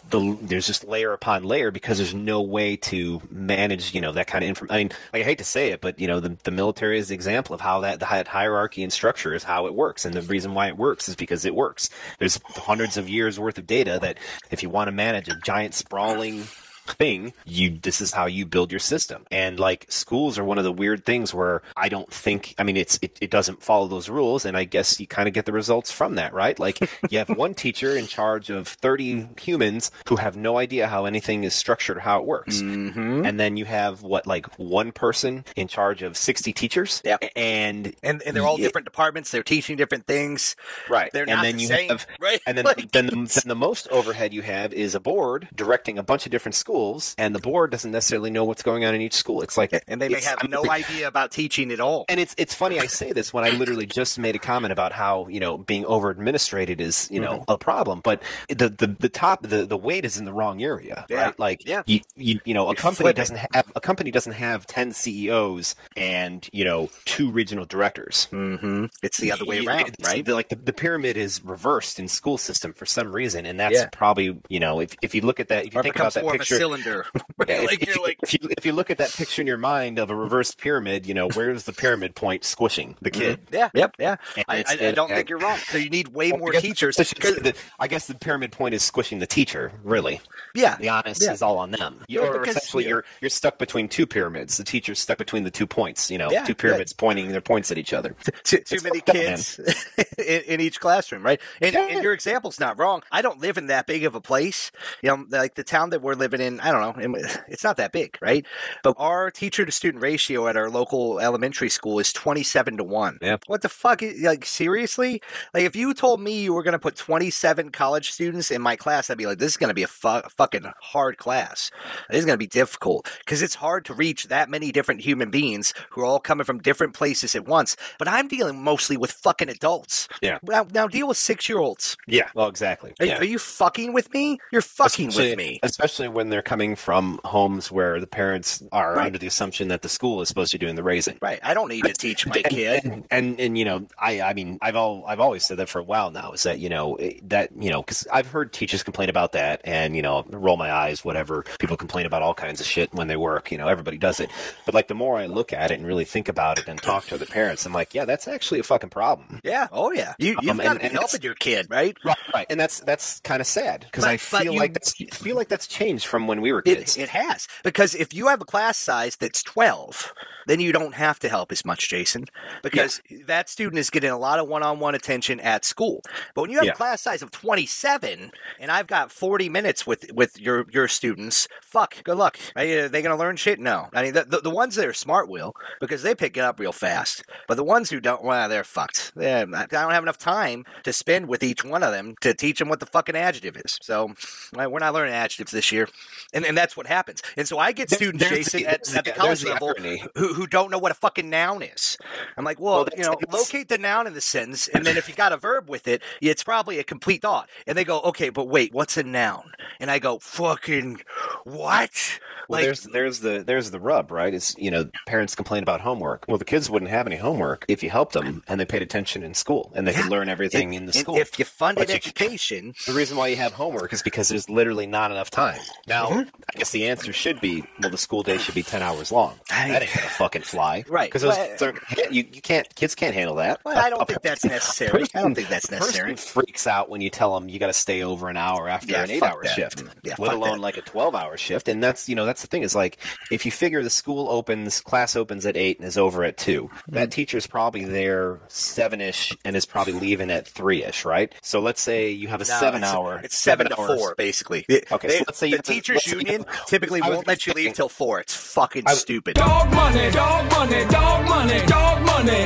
[0.10, 4.28] the there's just layer upon layer because there's no way to manage, you know, that
[4.28, 4.76] kind of information.
[4.76, 7.08] I mean, like, I hate to say it, but you know, the, the military is
[7.08, 10.22] the example of how that the hierarchy and structure is how it works, and the
[10.22, 11.90] reason why it works is because it works.
[12.20, 14.18] There's hundreds of years worth of data that
[14.52, 16.44] if you want to manage a giant sprawling
[16.92, 17.34] thing.
[17.46, 19.26] You this is how you build your system.
[19.32, 22.78] And like schools are one of the weird things where I don't think I mean
[22.78, 25.52] it's it, it doesn't follow those rules and I guess you kind of get the
[25.54, 26.58] results from that, right?
[26.60, 26.80] Like
[27.10, 31.44] you have one teacher in charge of 30 humans who have no idea how anything
[31.44, 32.62] is structured or how it works.
[32.62, 33.26] Mm-hmm.
[33.26, 37.02] And then you have what like one person in charge of 60 teachers.
[37.06, 37.24] Yep.
[37.36, 38.68] And And and they're all Yeah.
[38.68, 39.32] different departments.
[39.32, 40.56] They're teaching different things.
[40.90, 41.12] right.
[41.14, 42.42] They're and not then the you same, have right?
[42.46, 45.98] and then, Like, then, the, then the most overhead you have is a board directing
[45.98, 46.77] a bunch of different schools,
[47.18, 49.42] and the board doesn't necessarily know what's going on in each school.
[49.42, 52.06] It's like, and they may have no idea about teaching at all.
[52.10, 54.92] And it's it's funny I say this when I literally just made a comment about
[54.92, 57.52] how you know being over administrated is you know Mm-hmm.
[57.52, 61.06] a problem, but the, the the top the the weight is in the wrong area,
[61.10, 61.24] Yeah.
[61.26, 61.40] right?
[61.40, 61.84] Like Yeah.
[61.86, 63.18] you, you you know a You're company flipping.
[63.22, 68.28] doesn't have a company doesn't have ten CEOs and you know two regional directors.
[68.32, 68.86] Mm-hmm.
[69.04, 70.24] It's the other way around, it's- right?
[70.26, 73.76] the- like the, the pyramid is reversed in school system for some reason, and that's
[73.76, 73.90] Yeah.
[73.92, 76.24] probably you know if if you look at that if you Or think about that
[76.32, 76.56] picture.
[76.68, 77.06] Cylinder.
[77.48, 79.48] Yeah, if, like if you're like, if you if you look at that picture in
[79.48, 83.22] your mind of a reversed pyramid, you know where's the pyramid point squishing the mm-hmm.
[83.22, 83.40] kid?
[83.52, 84.16] yeah, yep, yeah.
[84.50, 85.58] I, I, I don't and- think you're wrong.
[85.70, 87.00] So you need way Well, more I guess- teachers.
[87.00, 89.72] I should say 'cause- that- I guess the pyramid point is squishing the teacher.
[89.84, 90.20] Really,
[90.56, 91.32] yeah, the honest Yeah.
[91.32, 92.02] is all on them.
[92.10, 92.90] Yeah, or because- essentially, yeah.
[92.90, 94.58] you're you're stuck between two pyramids.
[94.58, 96.10] The teacher's stuck between the two points.
[96.10, 98.16] You know, two pyramids pointing their points at each other.
[98.44, 99.60] too, too many kids
[100.18, 101.40] in, in each classroom, right?
[101.62, 103.04] And, and your example's not wrong.
[103.12, 104.72] I don't live in that big of a place.
[105.04, 107.92] You know, like the town that we're living in, I don't know, it's not that
[107.92, 108.46] big, right?
[108.84, 113.20] But our teacher to student ratio at our local elementary school is 27 to 1.
[113.22, 113.38] Yeah.
[113.48, 114.02] What the fuck?
[114.22, 115.22] Like, seriously?
[115.54, 118.76] Like, if you told me you were going to put 27 college students in my
[118.76, 121.72] class, I'd be like, this is going to be a fu- fucking hard class.
[122.10, 125.30] This is going to be difficult because it's hard to reach that many different human
[125.30, 127.76] beings who are all coming from different places at once.
[128.00, 130.08] But I'm dealing mostly with fucking adults.
[130.22, 130.40] Yeah.
[130.44, 131.98] Now, now deal with six year olds.
[132.08, 132.94] Yeah, well, exactly.
[133.00, 133.20] Are, yeah.
[133.20, 134.40] are you fucking with me?
[134.52, 135.60] You're fucking especially, with me.
[135.64, 139.08] especially when they're coming from homes where the parents are Right.
[139.08, 141.18] under the assumption that the school is supposed to be doing the raising.
[141.22, 141.40] Right.
[141.44, 142.84] I don't need to teach my kid.
[142.86, 145.80] And, and and you know, I I mean, I've all I've always said that for
[145.80, 149.10] a while now is that you know that you know because I've heard teachers complain
[149.10, 152.66] about that and you know roll my eyes whatever people complain about all kinds of
[152.68, 154.30] shit when they work you know everybody does it
[154.66, 157.06] but like the more I look at it and really think about it and talk
[157.08, 159.68] to the parents I'm like yeah that's actually a fucking problem Yeah.
[159.72, 160.14] Oh, yeah.
[160.20, 161.96] You, you've Um, got to be helping your kid, right?
[162.04, 165.06] right right and that's that's kind of sad because I feel you- like that's I
[165.16, 167.48] feel like that's changed from when we were kids It, it has.
[167.64, 170.14] Because if you have a class size that's 12,
[170.46, 172.26] then you don't have to help as much, Jason,
[172.64, 176.02] because that student is getting a lot of one on one attention at school.
[176.36, 176.72] But when you have Yeah.
[176.72, 181.48] a class size of 27 and I've got 40 minutes with, with your, your students,
[181.62, 182.38] fuck, good luck.
[182.56, 183.60] Are, they going to learn shit?
[183.60, 183.90] No.
[183.94, 186.60] I mean, the, the, the ones that are smart will, because they pick it up
[186.60, 187.24] real fast.
[187.48, 189.12] But the ones who don't, well, they're fucked.
[189.20, 192.60] Yeah, I don't have enough time to spend with each one of them to teach
[192.60, 193.78] them what the fucking adjective is.
[193.82, 194.14] So
[194.56, 195.90] we're not learning adjectives this year.
[196.34, 197.22] And, and that's what happens.
[197.36, 199.74] And so I get students, there's Jason, the- at, at the college the level
[200.16, 201.98] who, who don't know what a fucking noun is.
[202.38, 205.08] I'm like, well, Well, you know, locate the noun in the sentence, and then if
[205.10, 207.50] you got a verb with it, it's probably a complete thought.
[207.66, 209.52] And they go, okay, but wait, what's a noun?
[209.80, 211.02] And I go, fucking
[211.44, 212.20] what?
[212.50, 214.34] Well, there's there's the there's the rub, right?
[214.34, 216.24] Is you know parents complain about homework.
[216.30, 219.22] Well, the kids wouldn't have any homework if you helped them and they paid attention
[219.22, 221.18] in school and they could learn everything in the school.
[221.18, 224.50] if you funded But you- education, the reason why you have homework is because there's
[224.50, 225.60] literally not enough time.
[225.88, 226.30] Now, Mm-hmm.
[226.54, 229.36] I guess the answer should be, well, the school day should be ten hours long.
[229.52, 231.12] I- that ain't gonna fucking fly, Right.
[231.12, 231.74] Because Well,
[232.12, 233.60] you, you can't kids can't handle that.
[233.66, 235.04] well, I don't a think that's person- necessary.
[235.14, 236.16] I don't think that's person necessary.
[236.16, 239.04] freaks out when you tell them you got to stay over an hour after Yeah,
[239.04, 240.62] an eight-hour shift, Yeah, let alone that.
[240.62, 241.68] like a twelve-hour shift.
[241.68, 242.98] And that's you know that's the thing is like
[243.32, 246.70] if you figure the school opens, class opens at eight and is over at two,
[246.90, 251.34] that teacher's probably there seven-ish and is probably leaving at three-ish, right?
[251.42, 254.00] So let's say you have a No, seven-hour, It's, it's seven, to hours.
[254.00, 254.66] four, basically.
[254.70, 257.02] Okay, They- so let's say you the have a- teachers' let's say you union typically
[257.02, 258.20] I was won't let you leave thinking- till four.
[258.20, 259.36] It's fucking I- stupid.
[259.36, 262.44] Dog money, dog money, dog money, dog money.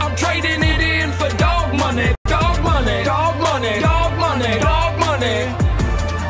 [0.00, 5.44] I'm trading it in for dog money, dog money, dog money, dog money, dog money.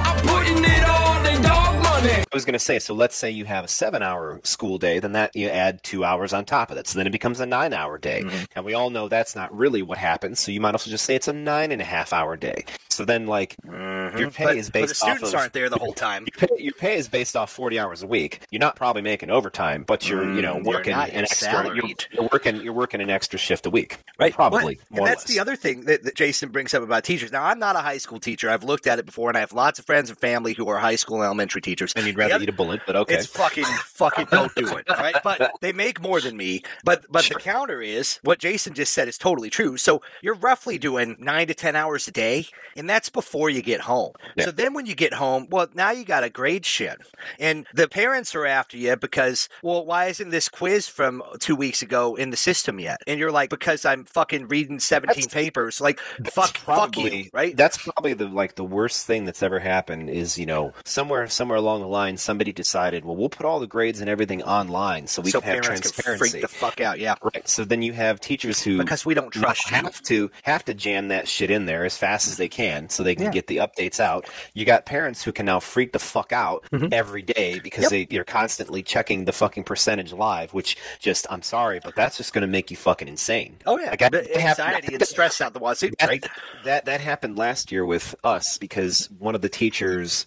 [0.09, 2.11] I'm putting it all in dog money.
[2.21, 5.13] I was going to say, so let's say you have a seven-hour school day, then
[5.13, 7.99] that you add two hours on top of that, so then it becomes a nine-hour
[7.99, 8.45] day, Mm-hmm.
[8.55, 10.41] and we all know that's not really what happens.
[10.41, 12.65] So you might also just say it's a nine and a half hour day.
[12.97, 14.45] So then, like, your pay Mm-hmm.
[14.45, 16.27] But, is but based the students off of aren't there the whole time.
[16.41, 18.41] your pay, your pay is based off 40 hours a week.
[18.51, 21.89] You're not probably making overtime, but you're, you know, Mm, you're working an extra you're,
[22.13, 23.99] you're working you're working an extra shift a week.
[24.19, 24.33] Right.
[24.33, 24.77] Probably.
[24.77, 25.35] But- more and or that's less.
[25.35, 27.33] the other thing that, that Jason brings up about teachers.
[27.33, 28.49] Now, I'm not a high school teacher.
[28.49, 30.79] I've looked at it before, and I have lots of friends and family who are
[30.79, 31.93] high school and elementary teachers.
[31.95, 33.17] and you'd rather other- eat a bullet, but okay.
[33.17, 35.17] It's fucking fucking don't do it, right?
[35.23, 36.63] But they make more than me.
[36.85, 39.77] But but the counter is what Jason just said is totally true.
[39.77, 43.63] So you're roughly doing nine to ten hours a day, and and that's before you
[43.63, 44.13] get home.
[44.37, 44.45] Yeah.
[44.45, 46.99] So then when you get home, well, now you got to grade shit,
[47.41, 51.83] and the parents are after you because, well, why isn't this quiz from two weeks
[51.83, 53.01] ago in the system yet?
[53.09, 55.81] And you're like, because I'm fucking reading 17 That's- papers.
[55.81, 55.99] Like,
[56.31, 57.57] fuck, fuck you, right?
[57.57, 61.59] That's probably the like the worst thing that's ever happened is you know somewhere somewhere
[61.59, 65.23] along the line somebody decided well we'll put all the grades and everything online so
[65.23, 66.31] we so can have parents can transparency.
[66.31, 67.49] freak the fuck out, yeah, Right.
[67.49, 69.93] So then you have teachers who because we don't trust you.
[70.05, 73.15] to have to jam that shit in there as fast as they can so they
[73.15, 73.31] can Yeah.
[73.33, 74.29] get the updates out.
[74.55, 76.93] You got parents who can now freak the fuck out Mhm.
[76.93, 77.91] every day because Yep.
[77.91, 82.33] they, they're constantly checking the fucking percentage live, which just I'm sorry, but that's just
[82.33, 83.57] gonna make you fucking insane.
[83.67, 86.27] Oh yeah, Like, I- but it happened- anxiety and stress out the wazoo, That- right?
[86.65, 90.27] That that happened last year with us because one of the teachers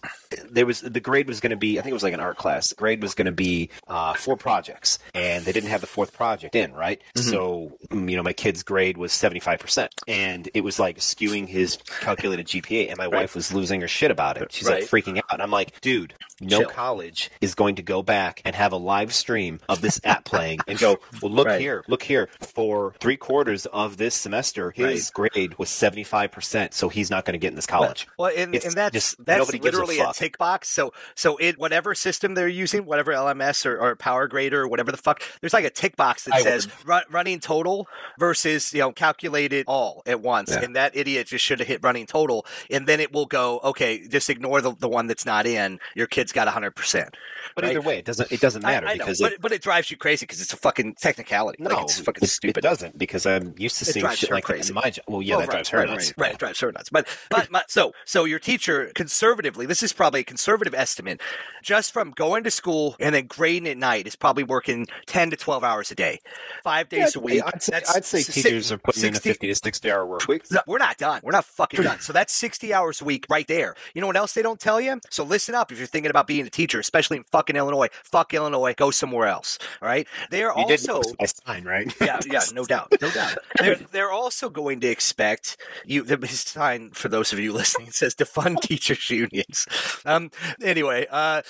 [0.50, 2.36] there was the grade was going to be I think it was like an art
[2.36, 2.68] class.
[2.68, 6.12] The grade was going to be uh, four projects, and they didn't have the fourth
[6.12, 7.00] project in right.
[7.16, 7.30] Mhm.
[7.30, 11.48] So you know my kid's grade was seventy five percent, and it was like skewing
[11.48, 13.20] his calculated GPA, and my Right.
[13.22, 14.52] wife was losing her shit about it.
[14.52, 14.82] She's Right.
[14.82, 15.24] like freaking out.
[15.32, 16.68] And I'm like, dude, no Chill.
[16.70, 20.60] college is going to go back and have a live stream of this app playing
[20.66, 21.60] and go, well, look Right.
[21.60, 22.28] here, look here.
[22.40, 27.38] For three quarters of this semester, his grade was 75%, so he's not going to
[27.38, 28.06] get in this college.
[28.18, 30.68] Well, and, and that's just- that's gives a literally a, tick box.
[30.68, 34.90] So so it whatever system they're using, whatever LMS or, or Power Grader or whatever
[34.90, 37.86] the fuck, there's like a tick box that I says run, running total
[38.18, 40.62] versus you know calculated all at once, Yeah.
[40.62, 42.29] and that idiot just should have hit running total,
[42.70, 45.78] and then it will go okay, just ignore the, the one that's not in.
[45.94, 47.16] Your kid's got hundred percent.
[47.54, 47.70] But right.
[47.70, 49.90] either way, it doesn't it doesn't matter I, I because but, it, but it drives
[49.90, 51.62] you crazy because it's a fucking technicality.
[51.62, 52.58] no, like, it's fucking it, stupid.
[52.58, 54.70] it doesn't because I'm used to seeing shit like that crazy.
[54.70, 55.04] in my job.
[55.08, 56.08] Well, yeah, Oh, that right, drives her right, nuts.
[56.16, 56.90] Right, right, it drives her nuts.
[56.90, 61.20] But but my, so so your teacher conservatively, this is probably a conservative estimate,
[61.62, 65.36] just from going to school and then grading at night is probably working ten to
[65.36, 66.20] twelve hours a day,
[66.62, 67.42] five days a week.
[67.44, 70.42] I'd say, I'd say teachers are putting in a 50 to 60 hour work week.
[70.50, 71.20] No, we're not done.
[71.22, 72.00] We're not fucking done.
[72.00, 73.74] So that's 60 hours a week right there.
[73.94, 75.00] You know what else they don't tell you?
[75.08, 77.88] So listen up if you're thinking about being a teacher, especially in fucking Illinois.
[78.04, 78.74] Fuck Illinois.
[78.74, 79.58] Go somewhere else.
[79.80, 80.06] All right.
[80.28, 81.90] They are You also my sign, right?
[82.00, 83.38] yeah, yeah, no doubt, no doubt.
[83.58, 85.56] They're, they're also going to expect
[85.86, 86.02] you.
[86.02, 89.66] The his sign for those of you listening says to fund teachers unions.
[90.04, 90.30] Um,
[90.62, 91.40] anyway, uh,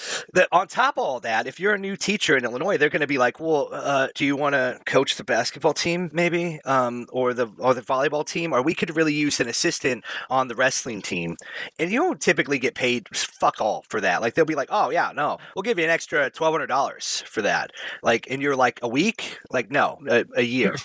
[0.53, 3.09] on top of all that, if you're a new teacher in Illinois, they're going to
[3.09, 7.35] be like, "Well, uh, do you want to coach the basketball team, maybe, um, or
[7.35, 11.03] the or the volleyball team, or we could really use an assistant on the wrestling
[11.03, 11.37] team?"
[11.79, 14.21] And you don't typically get paid fuck all for that.
[14.21, 17.25] Like they'll be like, "Oh yeah, no, we'll give you an extra twelve hundred dollars
[17.27, 17.71] for that."
[18.03, 20.77] Like, and you're like, "A week?" Like, no, a, a year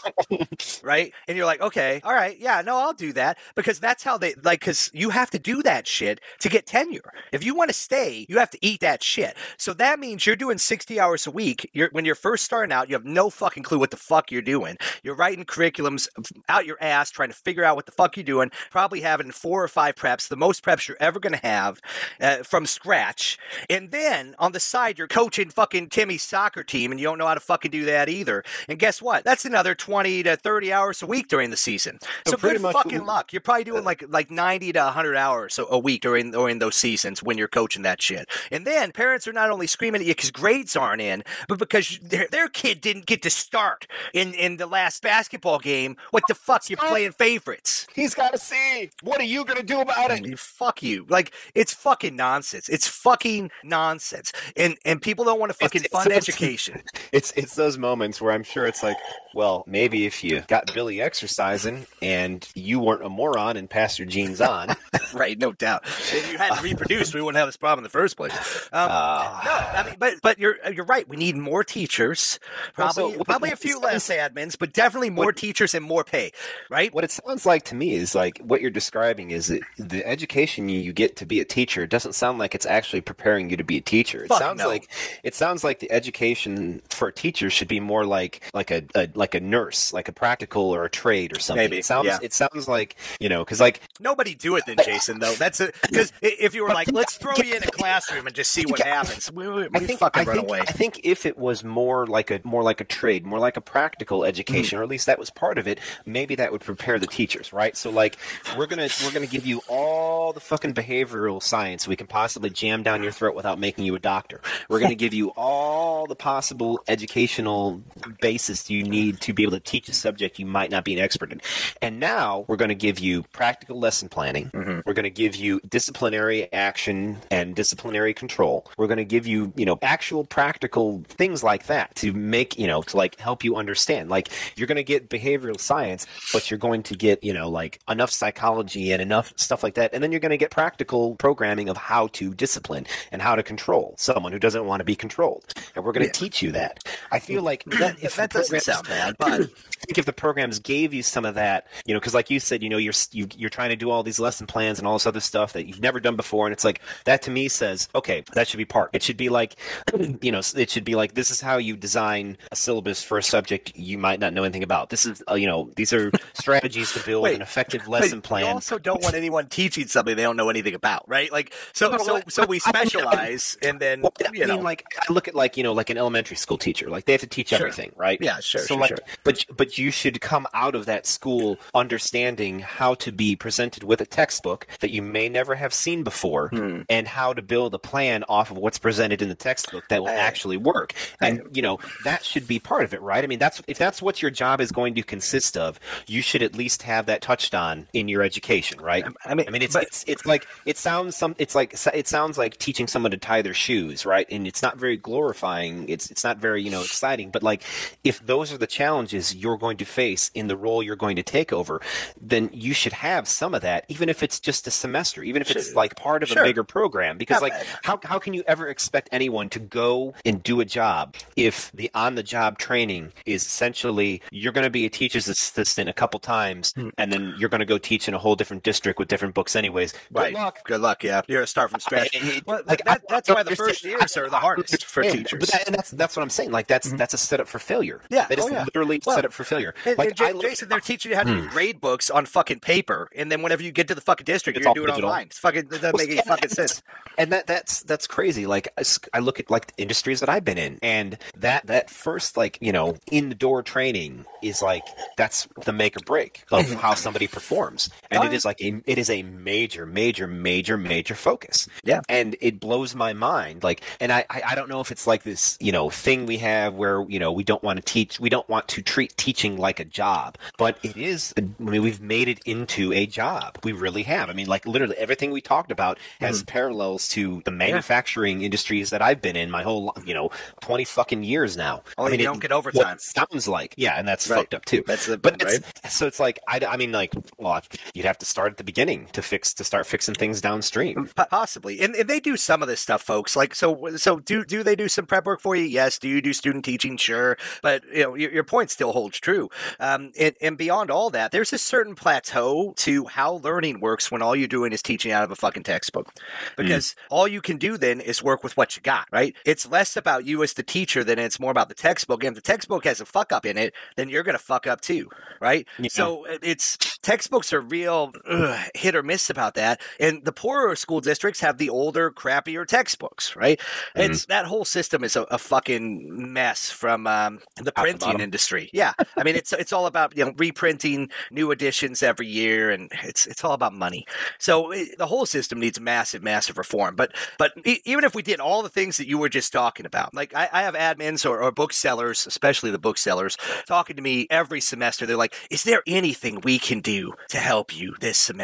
[0.83, 1.13] right?
[1.27, 4.35] And you're like, okay, all right, yeah, no, I'll do that because that's how they
[4.43, 4.59] like.
[4.59, 7.11] Because you have to do that shit to get tenure.
[7.31, 9.35] If you want to stay, you have to eat that shit.
[9.57, 11.69] So that means you're doing 60 hours a week.
[11.73, 14.41] You're when you're first starting out, you have no fucking clue what the fuck you're
[14.41, 14.77] doing.
[15.03, 16.07] You're writing curriculums
[16.49, 18.51] out your ass, trying to figure out what the fuck you're doing.
[18.71, 21.81] Probably having four or five preps, the most preps you're ever going to have
[22.21, 23.37] uh, from scratch.
[23.69, 27.27] And then on the side, you're coaching fucking Timmy's soccer team, and you don't know
[27.27, 28.43] how to fucking do that either.
[28.67, 29.23] And guess what?
[29.23, 31.99] That's another 20 to 30 hours a week during the season.
[32.25, 33.31] So, So pretty good much- fucking luck.
[33.31, 37.21] You're probably doing like like 90 to 100 hours a, week during during those seasons
[37.23, 38.27] when you're coaching that shit.
[38.51, 41.99] And then parents are not only screaming at you because grades aren't in, but because
[42.01, 45.95] their their kid didn't get to start in in the last basketball game.
[46.11, 46.69] What the fuck?
[46.69, 47.85] You're playing favorites.
[47.93, 48.89] He's got to see.
[49.03, 50.37] What are you going to do about it?
[50.39, 51.05] fuck you.
[51.09, 52.69] Like it's fucking nonsense.
[52.69, 54.31] It's fucking nonsense.
[54.55, 56.81] And and people don't want to fucking it's fund so- education.
[57.11, 58.97] It's it's those moments where I'm sure it's like,
[59.33, 64.07] well, maybe if you got Billy exercising and you weren't a moron and passed your
[64.07, 64.75] genes on,
[65.13, 65.83] right, no doubt.
[65.85, 68.33] If you hadn't reproduced, we wouldn't have this problem in the first place.
[68.73, 71.07] Um, uh, no, I mean, but but you're you're right.
[71.07, 72.39] We need more teachers.
[72.73, 76.31] Probably what- probably a few less admins, but definitely more what- teachers and more pay.
[76.69, 76.93] Right?
[76.93, 80.69] what it sounds like to me is like what you're describing is that the education
[80.69, 83.77] you, get to be a teacher doesn't sound like it's actually preparing you to be
[83.77, 84.23] a teacher.
[84.23, 84.67] It Fuck sounds no.
[84.67, 84.89] like
[85.23, 89.09] it sounds like the education for a teacher should be more like like a, a
[89.13, 91.63] like a nurse, like a practical or a trade or something.
[91.63, 92.19] Maybe, It sounds yeah.
[92.21, 95.19] it sounds like you know because like Nobody do it then, Jason.
[95.19, 98.51] Though that's because if you were like, let's throw you in a classroom and just
[98.51, 100.59] see what happens, we, we, I think fucking I run think, away.
[100.61, 103.61] I think if it was more like a more like a trade, more like a
[103.61, 104.27] practical Mm-hmm.
[104.29, 107.51] education, or at least that was part of it, maybe that would prepare the teachers,
[107.53, 107.75] right?
[107.75, 108.17] So like
[108.57, 112.83] we're gonna we're gonna give you all the fucking behavioral science we can possibly jam
[112.83, 114.41] down your throat without making you a doctor.
[114.69, 117.81] We're gonna give you all the possible educational
[118.21, 120.99] basis you need to be able to teach a subject you might not be an
[120.99, 121.41] expert in.
[121.81, 124.49] And now we're gonna give you practical lesson planning.
[124.53, 124.79] Mm-hmm.
[124.85, 128.65] We're gonna give you disciplinary action and disciplinary control.
[128.77, 132.67] We're going to give you, you know, actual practical things like that to make, you
[132.67, 134.09] know, to like help you understand.
[134.09, 137.79] Like you're going to get behavioral science, but you're going to get, you know, like
[137.87, 141.69] enough psychology and enough stuff like that, and then you're going to get practical programming
[141.69, 145.53] of how to discipline and how to control someone who doesn't want to be controlled,
[145.75, 146.11] and we're going to Yeah.
[146.11, 146.79] teach you that.
[147.11, 150.59] I feel like that, if that doesn't sound bad, but I think if the programs
[150.59, 153.27] gave you some of that, you know, because like you said, you know, you're you,
[153.37, 155.81] you're trying to do all these lesson plans and all this other stuff that you've
[155.81, 158.89] never done before, and it's like that to me says, okay, that should be part.
[158.93, 159.55] It should be like,
[160.21, 163.23] you know, it should be like this is how you design a syllabus for a
[163.23, 164.89] subject you might not know anything about.
[164.89, 168.21] This is, uh, you know, these are strategies to build Wait, an effective lesson You
[168.21, 168.43] plan.
[168.45, 171.31] also don't want anyone teaching something they don't know anything about, right?
[171.31, 174.39] Like, so, No, so, I- so we I- I- specialize, and then Well, I you
[174.39, 177.05] mean, know, like I look at like you know, like an elementary school teacher, like
[177.05, 177.59] they have to teach Sure.
[177.59, 178.19] everything, right?
[178.21, 178.97] Yeah, sure, So sure, like, sure.
[179.23, 184.01] but but you should come out of that school understanding how to be presented with
[184.01, 186.81] a textbook that you may never have seen before, Hmm.
[186.89, 190.09] and how to build a plan off of what's presented in the textbook that will
[190.09, 190.17] Hey.
[190.17, 190.93] actually work.
[191.21, 193.23] And you know that should be part of it, right?
[193.23, 196.41] I mean, that's if that's what your job is going to consist of, you should
[196.43, 198.94] at least have that touched on in your education, right?
[199.25, 201.35] I mean, I mean, it's but- it's it's like it sounds some.
[201.37, 204.27] It's like it sounds like teaching someone to tie their shoes, right?
[204.31, 205.89] And it's not very glorifying.
[205.89, 207.29] It's it's not very you know exciting.
[207.31, 207.63] But like,
[208.03, 211.23] if those are the challenges you're going to face in the role you're going to
[211.23, 211.81] take over,
[212.21, 215.51] then you should have some of that, even if it's just a semester, even if
[215.51, 216.43] it's like part of Sure.
[216.43, 217.17] a bigger program.
[217.17, 220.65] Because Yeah, like, how how can you ever expect anyone to go and do a
[220.65, 225.27] job if the on the job training is essentially you're going to be a teacher's
[225.27, 226.89] assistant a couple times, Hmm.
[226.97, 229.55] and then you're going to go teach in a whole different district with different books
[229.55, 229.93] anyways.
[230.11, 230.33] right?
[230.33, 230.63] Good luck.
[230.63, 231.03] Good luck.
[231.03, 232.15] Yeah, you're gonna start from scratch.
[232.15, 235.39] I- I- Well, like, that, that's why the first years are the hardest for teachers.
[235.39, 236.51] But that, and that's that's what I'm saying.
[236.51, 236.97] Like that's mm-hmm.
[236.97, 238.01] that's a setup for failure.
[238.09, 238.63] Yeah, that is oh, yeah.
[238.63, 239.73] literally Well, set up for failure.
[239.85, 241.41] Like and J- I look- Jason, they're teaching you how to hmm.
[241.41, 244.57] do grade books on fucking paper, and then whenever you get to the fucking district,
[244.57, 245.27] It's you're all gonna do it online.
[245.27, 246.83] It's fucking that doesn't Well, make any fucking sense.
[247.17, 248.67] and that that's that's crazy like
[249.13, 252.57] I look at like the industries that i've been in and that that first like
[252.61, 254.83] you know in the door training is like
[255.17, 258.97] that's the make or break of how somebody performs and Oh, it like a it
[258.97, 262.01] is a major major major major focus Yeah.
[262.09, 265.23] and it blows my mind like and I, I i don't know if it's like
[265.23, 268.29] this you know thing we have where you know we don't want to teach we
[268.29, 272.27] don't want to treat teaching like a job but it is i mean we've made
[272.27, 275.97] it into a job we really have i mean like literally everything we talked about
[276.19, 276.45] has Mm-hmm.
[276.47, 280.29] parallels to the manufacturing industries that i've been in my whole you know
[280.61, 282.97] 20 fucking years now Only i mean you don't get what overtime.
[282.99, 284.37] sounds like yeah and that's Right.
[284.39, 285.61] fucked up too That's the but right.
[285.83, 287.61] it's, so it's like I, I mean like well
[287.93, 291.81] you'd have to start at the beginning to fix to start fixing things downstream Possibly,
[291.81, 293.35] and, and they do some of this stuff, folks.
[293.35, 295.65] Like, so, so do do they do some prep work for you?
[295.65, 295.99] Yes.
[295.99, 296.95] Do you do student teaching?
[296.95, 299.49] Sure, but you know your, your point still holds true.
[299.79, 304.21] Um, and, and beyond all that, there's a certain plateau to how learning works when
[304.21, 306.13] all you're doing is teaching out of a fucking textbook,
[306.55, 309.07] because all you can do then is work with what you got.
[309.11, 309.35] Right?
[309.45, 312.23] It's less about you as the teacher than it's more about the textbook.
[312.23, 314.79] And if the textbook has a fuck up in it, then you're gonna fuck up
[314.79, 315.09] too.
[315.41, 315.67] Right?
[315.77, 315.89] Yeah.
[315.89, 318.44] So it's textbooks are real ugh,
[318.75, 323.35] hit or miss about that, and the poorer school districts have the older, crappier textbooks,
[323.35, 323.59] right?
[323.95, 324.11] Mm-hmm.
[324.11, 328.69] It's that whole system is a, a fucking mess from um, the printing industry.
[328.73, 332.91] Yeah, I mean it's it's all about you know reprinting new editions every year, and
[333.03, 334.05] it's it's all about money.
[334.39, 336.95] So it, the whole system needs massive, massive reform.
[336.95, 339.85] But but e- even if we did all the things that you were just talking
[339.85, 343.37] about, like I, I have admins or, or booksellers, especially the booksellers,
[343.67, 345.05] talking to me every semester.
[345.05, 348.34] They're like, "Is there anything we can do to help you this semester?"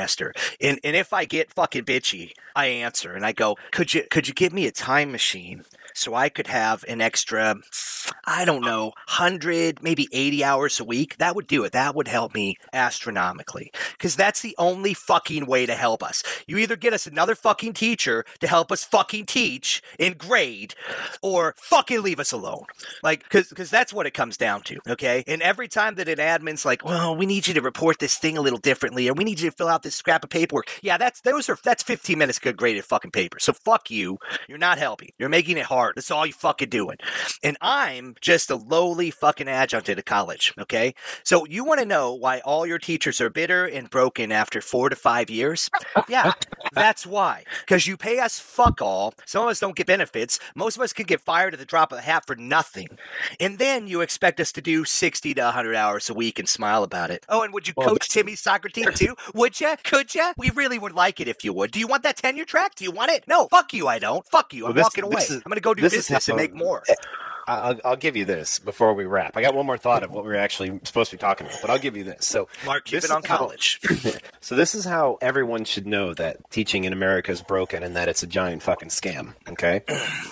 [0.60, 4.28] And and if I get fucking bitchy, I answer and I go, "Could you could
[4.28, 7.56] you give me a time machine?" So I could have an extra,
[8.26, 11.18] I don't know, 100, maybe 80 hours a week.
[11.18, 11.72] That would do it.
[11.72, 13.72] That would help me astronomically.
[13.94, 16.24] Because that's the only fucking way to help us.
[16.48, 20.76] You either get us another fucking teacher to help us fucking teach and grade,
[21.22, 22.66] or fucking leave us alone.
[23.04, 25.24] Like, because that's what it comes down to, okay?
[25.28, 28.38] And every time that an admin's like, well, we need you to report this thing
[28.38, 30.70] a little differently, or we need you to fill out this scrap of paperwork.
[30.82, 33.40] Yeah, that's those are that's 15 minutes good graded fucking paper.
[33.40, 34.20] So fuck you.
[34.48, 35.12] You're not helping.
[35.18, 35.96] You're making it hard.
[35.96, 36.98] That's all you fucking doing.
[37.44, 40.94] And I'm just a lowly fucking adjunct at a college, okay?
[41.24, 44.90] So you want to know why all your teachers are bitter and broken after four
[44.90, 45.70] to five years?
[46.10, 46.34] Yeah,
[46.74, 47.44] that's why.
[47.62, 49.14] Because you pay us fuck all.
[49.26, 50.40] Some of us don't get benefits.
[50.56, 52.88] Most of us could get fired at the drop of a hat for nothing.
[53.40, 56.84] And then you expect us to do 60 to 100 hours a week and smile
[56.84, 57.26] about it.
[57.30, 59.16] Oh, and would you Well, coach Timmy's soccer team too?
[59.34, 59.76] Would you?
[59.84, 60.34] Could you?
[60.38, 61.72] We really would like it if you would.
[61.72, 62.76] Do you want that tenure track?
[62.76, 63.26] Do you want it?
[63.28, 64.26] No, fuck you, I don't.
[64.28, 64.66] Fuck you.
[64.66, 65.22] I'm Well, this- walking away.
[65.22, 66.84] is- I'm going to go do business and make more.
[67.48, 69.36] I'll, I'll give you this before we wrap.
[69.38, 71.60] I got one more thought of what we are actually supposed to be talking about,
[71.62, 72.26] but I'll give you this.
[72.26, 73.80] So, Mark this Cuban on is how- college.
[74.42, 78.08] so this is how everyone should know that teaching in America is broken and that
[78.08, 79.34] it's a giant fucking scam.
[79.50, 79.82] Okay,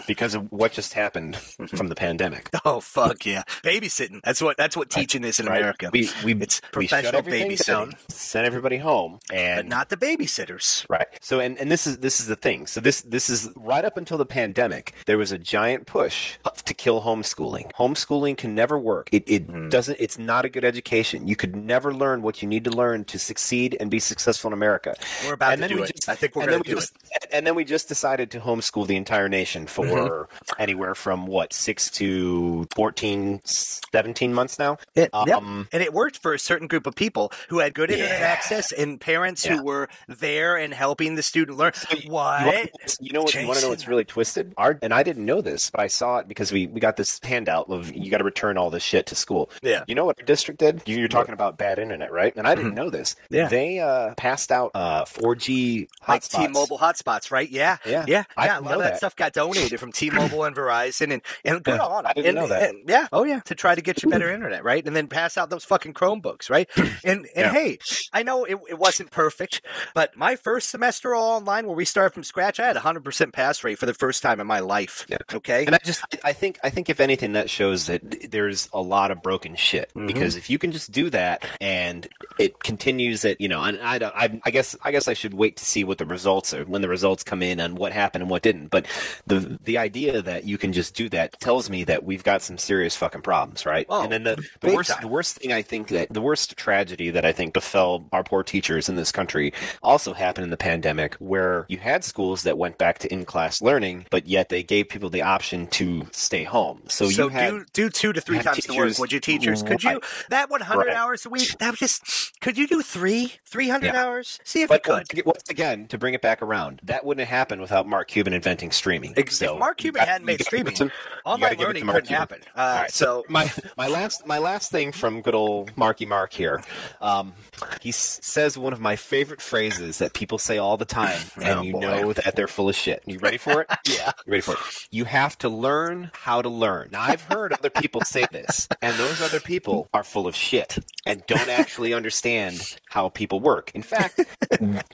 [0.07, 2.49] because of what just happened from the pandemic.
[2.65, 4.21] oh fuck yeah, babysitting.
[4.23, 5.59] That's what that's what teaching is in right?
[5.59, 5.89] America.
[5.91, 9.97] We we it's we professional everything babysitting, down, sent everybody home, and but not the
[9.97, 10.85] babysitters.
[10.89, 11.07] Right.
[11.21, 12.67] So and, and this is this is the thing.
[12.67, 16.73] So this this is right up until the pandemic, there was a giant push to
[16.73, 17.71] kill homeschooling.
[17.73, 19.09] Homeschooling can never work.
[19.11, 19.69] It it Hmm.
[19.69, 21.27] doesn't it's not a good education.
[21.27, 24.53] You could never learn what you need to learn to succeed and be successful in
[24.53, 24.95] America.
[25.25, 25.95] We're about and to then do we it.
[25.95, 26.93] just- I think we're going to we do just,
[27.31, 30.61] And then we just decided to homeschool the entire nation for Mm-hmm.
[30.61, 34.77] anywhere from what, 6 to 14 17 months now.
[34.95, 35.09] it.
[35.13, 35.37] Yep.
[35.37, 38.25] Um, And it worked for a certain group of people who had good internet Yeah.
[38.27, 39.57] access and parents Yeah.
[39.57, 41.73] who were there and helping the student learn.
[41.95, 42.45] you what?
[42.45, 42.67] wanna-
[42.99, 43.33] You know what?
[43.35, 44.53] You want to know what's really twisted?
[44.57, 47.19] Our, and I didn't know this, but I saw it because we, we got this
[47.23, 49.49] handout of you got to return all this shit to school.
[49.61, 49.83] Yeah.
[49.87, 50.81] You know what our district did?
[50.85, 52.35] You- You're talking about bad internet, right?
[52.35, 53.15] And I didn't know this.
[53.25, 53.35] Mm-hmm.
[53.35, 53.47] Yeah.
[53.47, 56.47] They uh, passed out uh, 4G Like hotspots.
[56.47, 57.49] T-Mobile hotspots, right?
[57.49, 58.05] Yeah, Yeah.
[58.07, 58.59] yeah, I yeah.
[58.59, 58.97] A lot know of that, that.
[58.97, 62.05] stuff got donated from T-Mobile and Verizon, and and good on.
[62.05, 62.69] I didn't and, know that.
[62.69, 64.85] and- yeah, oh yeah, to try to get you better internet, right?
[64.85, 66.69] And then pass out those fucking Chromebooks, right?
[67.03, 67.51] And and Yeah.
[67.53, 67.77] hey,
[68.13, 69.61] I know it, it wasn't perfect,
[69.93, 73.33] but my first semester all online, where we started from scratch, I had hundred percent
[73.33, 75.05] pass rate for the first time in my life.
[75.07, 75.17] Yeah.
[75.33, 75.65] Okay.
[75.65, 79.09] And I just, I think, I think if anything, that shows that there's a lot
[79.09, 79.89] of broken shit.
[79.89, 80.07] Mm-hmm.
[80.07, 82.07] Because if you can just do that and
[82.37, 85.57] it continues that, you know, and I, I, I guess, I guess I should wait
[85.57, 88.29] to see what the results are when the results come in and what happened and
[88.29, 88.67] what didn't.
[88.67, 88.85] But
[89.25, 92.57] the the idea that you can just do that tells me that we've got some
[92.57, 93.85] serious fucking problems, right?
[93.89, 95.01] Oh, and then the, the worst, time.
[95.01, 98.43] the worst thing I think that the worst tragedy that I think befell our poor
[98.43, 102.77] teachers in this country also happened in the pandemic, where you had schools that went
[102.77, 106.68] back to in class learning, but yet they gave people the option to stay home.
[106.87, 109.19] So, So you had do do two to three times the work, teachers- would you,
[109.19, 109.63] teachers?
[109.63, 109.99] Could you
[110.29, 110.95] that one hundred Right.
[110.95, 111.57] hours a week?
[111.59, 112.39] That was just.
[112.41, 114.05] Could you do three three hundred Yeah.
[114.05, 114.39] hours?
[114.43, 115.25] See if but you could.
[115.25, 118.71] once, again, to bring it back around, that wouldn't have happened without Mark Cuban inventing
[118.71, 119.13] streaming.
[119.17, 121.61] Ex- So if Mark Cuban hadn't made streaming, give it to- you online gotta give
[121.69, 122.19] it to learning couldn't Cuban.
[122.19, 122.41] happen.
[122.55, 126.33] Uh, All right, so my my last my last thing from good old Marky Mark
[126.33, 126.61] here,
[127.01, 127.33] um,
[127.81, 131.59] he s- says one of my favorite phrases that people say all the time, and
[131.59, 131.79] Oh, you boy.
[131.81, 133.03] know that they're full of shit.
[133.05, 133.67] You ready for it?
[133.89, 134.11] Yeah.
[134.25, 134.59] You ready for it?
[134.91, 136.89] You have to learn how to learn.
[136.91, 140.77] Now I've heard other people say this, and those other people are full of shit
[141.05, 143.71] and don't actually understand how people work.
[143.73, 144.19] In fact,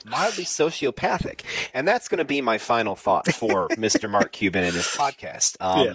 [0.04, 1.40] mildly sociopathic.
[1.74, 4.08] And that's going to be my final thought for Mr.
[4.10, 5.56] Mark Cuban and his podcast.
[5.60, 5.92] Um, Yeah.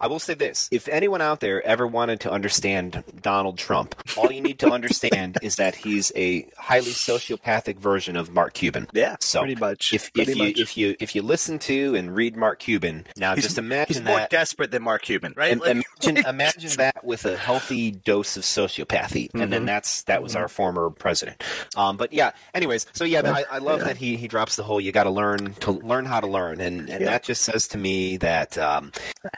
[0.00, 4.30] I will say this if anyone out there ever wanted to understand Donald Trump, all
[4.30, 8.88] you need to understand is that he's a highly sociopathic version of Mark Cuban.
[8.92, 9.92] yeah, So pretty much.
[9.92, 10.58] if, pretty if you much.
[10.60, 14.02] if you if you listen to and read Mark Cuban, now He's- just imagine he's
[14.04, 15.52] more desperate than Mark Cuban, right?
[15.52, 19.50] Im- Like- imagine, imagine that with a healthy dose of sociopathy, and Mm-hmm.
[19.50, 21.42] then that's that was our former president.
[21.76, 24.80] Um, but yeah, anyways, so yeah, I, I love that he he drops the whole
[24.80, 27.10] you got to learn to learn how to learn, and and Yeah.
[27.10, 28.92] that just says to me that um,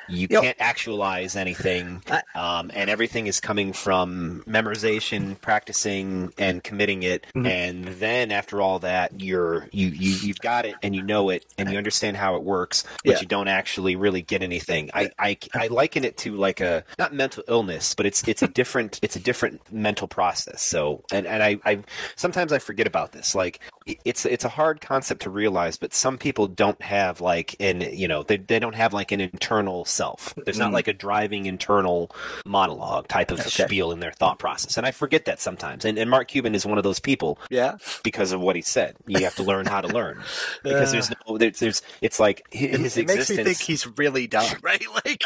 [0.09, 0.43] you Yep.
[0.43, 2.03] can't actualize anything,
[2.35, 7.47] um, and everything is coming from memorization, practicing, and committing it, Mm-hmm.
[7.47, 11.45] and then after all that, you're you you you've got it, and you know it,
[11.59, 13.21] and you understand how it works, but Yeah.
[13.21, 14.91] you don't actually really get anything.
[14.95, 18.49] I, I I liken it to like a not mental illness, but it's it's a
[18.61, 20.63] different it's a different mental process.
[20.63, 21.83] So and and I I
[22.17, 23.35] sometimes I forget about this.
[23.35, 23.61] Like
[24.05, 28.09] it's it's a hard concept to realize, but some people don't have like an you
[28.09, 30.35] know they they don't have like an internal self.
[30.45, 30.75] There's not Mm.
[30.75, 32.11] like a driving internal
[32.45, 33.65] monologue type of Okay.
[33.65, 35.85] spiel in their thought process, and I forget that sometimes.
[35.85, 38.97] And, and Mark Cuban is one of those people yeah, because of what he said.
[39.07, 40.23] You have to learn how to learn
[40.65, 44.27] because there's no there's, there's it's like his, it, it makes me think he's really
[44.27, 44.83] dumb, right?
[45.05, 45.23] Like,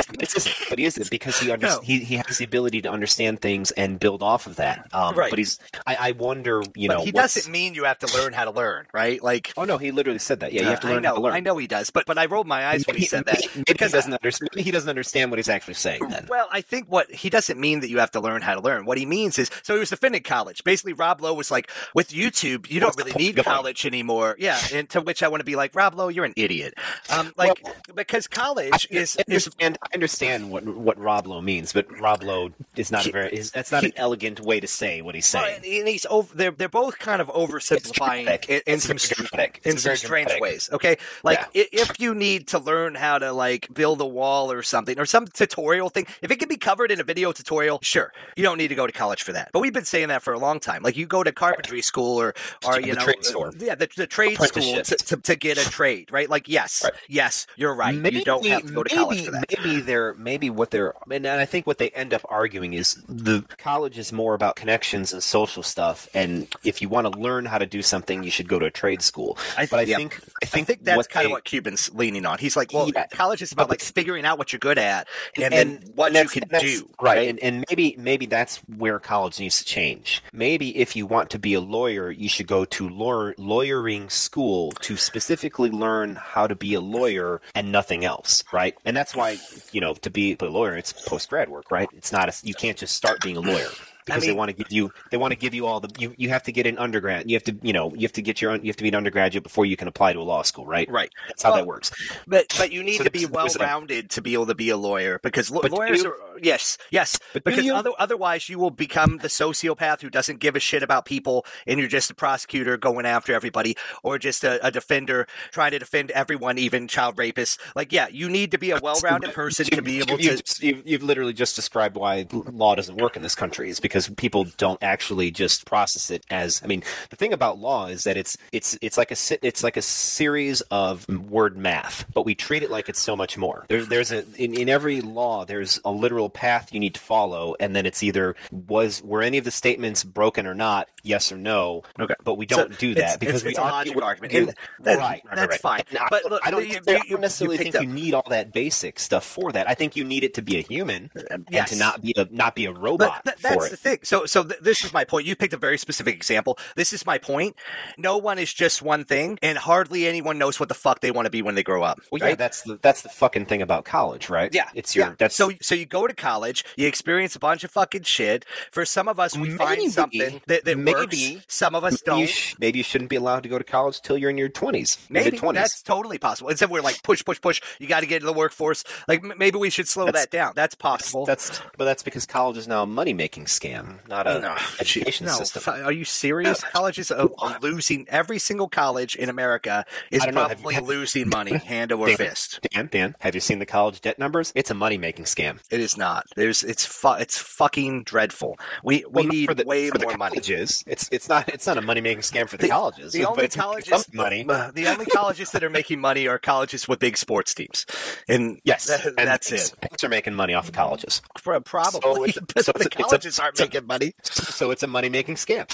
[0.68, 1.80] But he isn't because he under, No.
[1.80, 4.86] he he has the ability to understand things and build off of that.
[4.92, 5.30] Um, Right.
[5.30, 8.16] But he's I, I wonder you but know he what's- doesn't mean you have to
[8.16, 9.22] learn how to learn, right?
[9.22, 10.52] Like, Oh no, he literally said that.
[10.52, 11.32] Yeah, you have to Uh, learn I know, how to learn.
[11.34, 13.64] I know he does, but but I rolled my eyes when he said that Maybe-
[13.66, 14.48] because he doesn't understand.
[14.54, 16.00] Maybe he doesn't understand what he's actually saying.
[16.08, 18.60] Then Well, I think what he doesn't mean that you have to learn how to
[18.60, 18.84] learn.
[18.86, 20.64] What he means is, so he was defending college.
[20.64, 24.36] Basically, Rob Lowe was like, with YouTube, you don't really need college anymore.
[24.38, 26.74] Yeah, and to which I want to be like, Rob Lowe, you're an idiot.
[27.10, 27.62] Um, like
[27.94, 32.22] because college I is is understand, I understand what what Rob Lowe means, but Rob
[32.22, 35.26] Lowe is not a very is, that's not an elegant way to say what he's
[35.26, 35.56] saying.
[35.56, 36.34] and and he's over.
[36.36, 39.60] They're they're both kind of oversimplifying in, in some dramatic.
[39.64, 40.42] in It's some strange dramatic.
[40.42, 40.68] ways.
[40.72, 44.62] Okay, like i if you need to learn how to like build a wall or
[44.62, 48.12] something or some tutorial thing, if it can be covered in a video tutorial, sure,
[48.36, 49.50] you don't need to go to college for that.
[49.52, 50.82] But we've been saying that for a long time.
[50.82, 52.34] Like you go to carpentry school or
[52.66, 53.48] or The you know, store.
[53.48, 56.28] Uh, yeah, the, the trade school to, to, to get a trade, right?
[56.28, 56.92] Like yes, Right.
[57.08, 57.94] yes, you're right.
[57.94, 59.44] you don't have to go to college for that.
[59.58, 62.94] Maybe there they're maybe what they're and I think what they end up arguing is
[63.08, 67.44] the college is more about connections and social stuff and if you want to learn
[67.44, 69.36] how to do something you should go to a trade school.
[69.58, 69.96] I but I yeah.
[69.96, 72.38] think I I think, think that's kind of what Cuban's leaning on.
[72.38, 73.06] He's like, well, Yeah.
[73.08, 76.24] college is about But- like figuring out what you're good at and, then what and
[76.34, 76.88] you can do.
[77.00, 81.28] right, And, and maybe maybe that's where college needs to change maybe if you want
[81.30, 86.46] to be a lawyer you should go to law- lawyering school to specifically learn how
[86.46, 89.36] to be a lawyer and nothing else right and that's why
[89.72, 91.88] you know to be a lawyer it's post grad work right?
[91.96, 93.68] It's not a, you can't just start being a lawyer
[94.06, 96.14] because they mean- want to give you they want to give you all the you,
[96.16, 98.40] you have to get an undergrad you have to you know you have to get
[98.40, 100.66] your you have to be an undergraduate before you can apply to a law school
[100.66, 101.10] right Right.
[101.28, 101.90] that's how that works
[102.26, 104.76] But but you need So to be well rounded to be able to be a
[104.76, 108.70] lawyer because But lawyers you- are yes yes But because you- other, otherwise you will
[108.70, 112.76] become the sociopath who doesn't give a shit about people and you're just a prosecutor
[112.76, 117.58] going after everybody or just a, a defender trying to defend everyone even child rapists
[117.74, 120.86] like yeah you need to be a well rounded person to be able to You've,
[120.86, 123.68] you've literally just described why law doesn't work in this country.
[123.70, 126.60] Is because people don't actually just process it as.
[126.62, 129.16] I mean, the thing about law is that it's it's it's like a
[129.46, 133.36] it's like a series of word math, but we treat it like it's so much
[133.36, 133.66] more.
[133.68, 137.54] There, there's a in, in every law there's a literal path you need to follow,
[137.60, 141.36] and then it's either was were any of the statements broken or not, yes or
[141.36, 141.82] no.
[141.98, 142.14] Okay.
[142.24, 144.32] but we don't do it's- that because it's, it's we a argue logic with- argument
[144.32, 145.60] do- and that, right, that's right.
[145.60, 147.82] fine And I- but look I don't, you, I you- don't necessarily you think up-
[147.82, 149.68] you need all that basic stuff for that.
[149.68, 152.26] I think you need it to be a human uh, and to not be a
[152.30, 153.70] not be a But robot th- for that's it.
[153.70, 153.98] the thing.
[154.02, 155.26] So, so th- this is my point.
[155.26, 156.58] You picked a very specific example.
[156.76, 157.56] This is my point.
[157.98, 161.26] No one is just one thing, and hardly anyone knows what the fuck they want
[161.26, 162.00] to be when they grow up.
[162.10, 164.52] Well, yeah, that's the that's the fucking thing about college, right?
[164.52, 165.14] Yeah, it's your yeah.
[165.18, 165.50] that's so.
[165.60, 168.44] So you go to college, you experience a bunch of fucking shit.
[168.70, 171.44] For some of us, we Maybe- find something that, that maybe works.
[171.48, 172.28] Some of us maybe you, don't.
[172.32, 174.98] sh- maybe you shouldn't be allowed to go to college till you're in your twenties,
[175.08, 175.62] Maybe twenties.
[175.62, 176.50] that's totally possible.
[176.50, 177.60] Instead, we're like push, push, push.
[177.78, 178.84] You got to get into the workforce.
[179.08, 180.52] Like maybe we should slow That's- that down.
[180.54, 181.24] That's possible.
[181.26, 184.08] That's but that's because college is now a money making scam, mm-hmm.
[184.08, 185.62] not a No, education no, system.
[185.84, 186.62] Are you serious?
[186.72, 187.28] Colleges are,
[187.62, 188.06] losing.
[188.08, 192.60] Every single college in America is know, you- probably losing money hand over Dan, fist.
[192.72, 194.52] Dan, Dan, have you seen the college debt numbers?
[194.54, 195.60] It's a money making scam.
[195.70, 196.26] It is not.
[196.36, 196.62] There's.
[196.62, 196.84] It's.
[196.86, 198.58] Fu- it's fucking dreadful.
[198.82, 200.36] We we Well, need the, way for the more money.
[200.36, 200.82] colleges.
[200.86, 203.12] It's it's not it's not a money making scam for the, colleges.
[203.12, 204.42] The only colleges, money.
[204.44, 207.86] the only colleges that are making money are colleges with big sports teams,
[208.28, 209.72] and Yes, that- and that's it.
[209.80, 213.02] Banks are making money off of colleges, Probably, So it's- but so the it's a-
[213.02, 214.14] colleges aren't making money.
[214.22, 215.66] so it's a money making scam.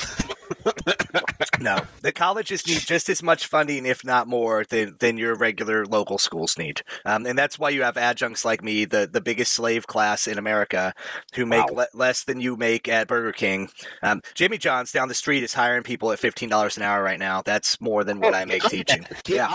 [1.61, 5.87] No, the colleges need just as much funding, if not more, than than your regular
[5.87, 9.55] local schools need, um, and that's why you have adjuncts like me, the the biggest
[9.55, 10.93] slave class in America,
[11.35, 11.85] who make Wow.
[11.93, 13.71] le- less than you make at Burger King.
[14.03, 17.19] Um, Jimmy John's down the street is hiring people at fifteen dollars an hour right
[17.19, 17.43] now.
[17.43, 19.07] That's more than what I make teaching.
[19.27, 19.49] Yeah.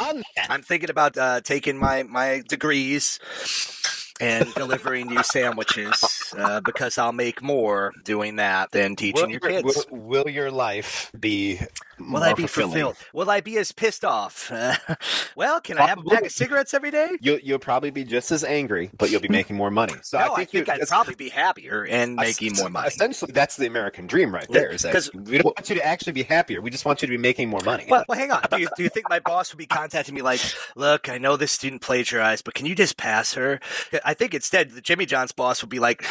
[0.50, 3.20] I'm thinking about uh, taking my my degrees
[4.22, 9.62] and delivering you sandwiches uh, because I'll make more doing that than teaching your your-
[9.64, 9.86] kids.
[9.92, 11.60] Will, will your life be
[12.00, 12.72] Will more I be fulfilling?
[12.72, 12.98] fulfilled?
[13.14, 14.52] Will I be as pissed off?
[15.36, 17.10] well, can I have a pack of cigarettes every day?
[17.22, 19.94] You'll, you'll probably be just as angry, but you'll be making more money.
[20.04, 22.88] So no, I think, think, you- I'd probably be happier and making more money.
[22.88, 24.70] Essentially, that's the American dream right there.
[24.72, 26.62] Is that 'Cause- we don't want you to actually be happier.
[26.62, 27.86] We just want you to be making more money.
[27.90, 28.44] Well, well, hang on.
[28.50, 30.42] Do you, do you think my boss would be contacting me like,
[30.76, 33.60] look, I know this student plagiarized, but can you just pass her?
[34.04, 36.06] I think instead, the Jimmy John's boss would be like,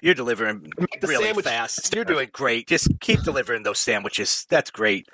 [0.00, 1.94] you're delivering the really sandwich- fast.
[1.94, 2.68] You're doing great.
[2.68, 4.46] Just keep delivering those sandwiches.
[4.48, 5.08] That's great.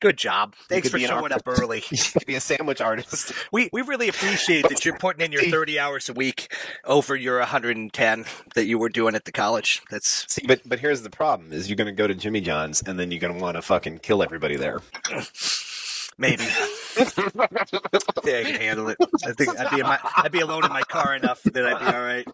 [0.00, 0.56] Good job.
[0.68, 1.84] Thanks for showing up early.
[1.90, 3.32] you could be a sandwich artist.
[3.52, 6.52] We we really appreciate that you're putting in your 30 hours a week
[6.84, 8.24] over your 110
[8.56, 9.80] that you were doing at the college.
[9.90, 12.82] That's See, but but here's the problem: is you're going to go to Jimmy John's
[12.82, 14.80] and then you're going to want to fucking kill everybody there.
[16.22, 16.44] maybe.
[18.24, 18.96] yeah, I can handle it.
[19.26, 21.86] I think I'd be my, I'd be alone in my car enough that I'd be
[21.86, 22.26] all right.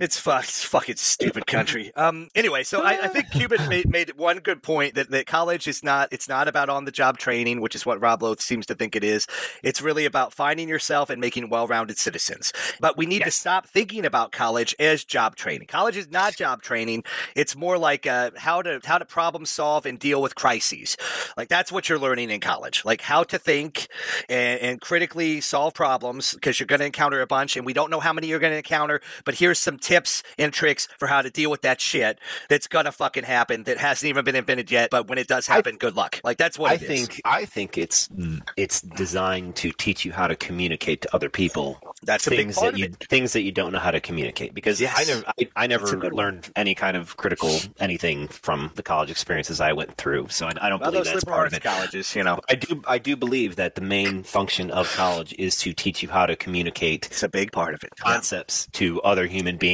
[0.00, 1.94] It's fuck, it's fucking stupid country.
[1.94, 2.28] Um.
[2.34, 5.84] Anyway, so I, I think Cuban made, made one good point that, that college is
[5.84, 8.74] not it's not about on the job training, which is what Rob Loth seems to
[8.74, 9.28] think it is.
[9.62, 12.52] It's really about finding yourself and making well rounded citizens.
[12.80, 15.68] But we need to stop thinking about college as job training.
[15.68, 17.04] College is not job training.
[17.36, 20.96] It's more like uh, how to how to problem solve and deal with crises.
[21.36, 22.84] Like that's what you're learning in college.
[22.84, 23.86] Like how to think
[24.28, 27.92] and, and critically solve problems because you're going to encounter a bunch, and we don't
[27.92, 29.00] know how many you're going to encounter.
[29.24, 32.18] But here's some tips and tricks for how to deal with that shit
[32.48, 34.90] that's gonna fucking happen that hasn't even been invented yet.
[34.90, 36.20] But when it does happen, good luck.
[36.24, 36.88] Like that's what I it is.
[36.88, 38.08] think I think it's
[38.56, 42.54] it's designed to teach you how to communicate to other people That's a big things
[42.56, 43.06] part that of you it.
[43.08, 44.94] things that you don't know how to communicate because Yes.
[44.96, 49.60] I never I, I never learned any kind of critical anything from the college experiences
[49.60, 50.28] I went through.
[50.30, 51.62] So I, I don't Well, believe that's part of it.
[51.62, 55.56] colleges, you know, I do I do believe that the main function of college is
[55.58, 57.92] to teach you how to communicate it's a big part of it.
[57.98, 59.73] concepts to other human beings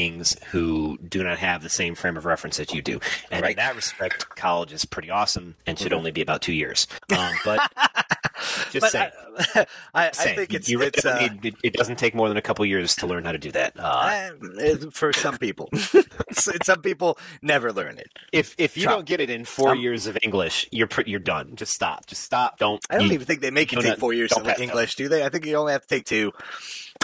[0.50, 3.00] who do not have the same frame of reference that you do.
[3.30, 3.50] And Right.
[3.52, 6.86] in that respect, college is pretty awesome and should only be about two years.
[7.16, 7.60] Um, but
[8.70, 9.10] just But saying.
[9.54, 12.36] I, I, I think it's really it's uh, need- it, it doesn't take more than
[12.36, 13.72] a couple years to learn how to do that.
[13.78, 14.30] Uh,
[14.60, 15.68] uh, for some people.
[16.32, 18.08] some people never learn it.
[18.32, 18.92] if if you Chop.
[18.92, 21.54] don't get it in four Um, years of English, you're you're done.
[21.56, 22.06] Just stop.
[22.06, 22.58] Just stop.
[22.58, 22.84] Don't.
[22.90, 25.24] I don't you- even think they make you take four years to English, do they?
[25.24, 26.32] I think you only have to take two.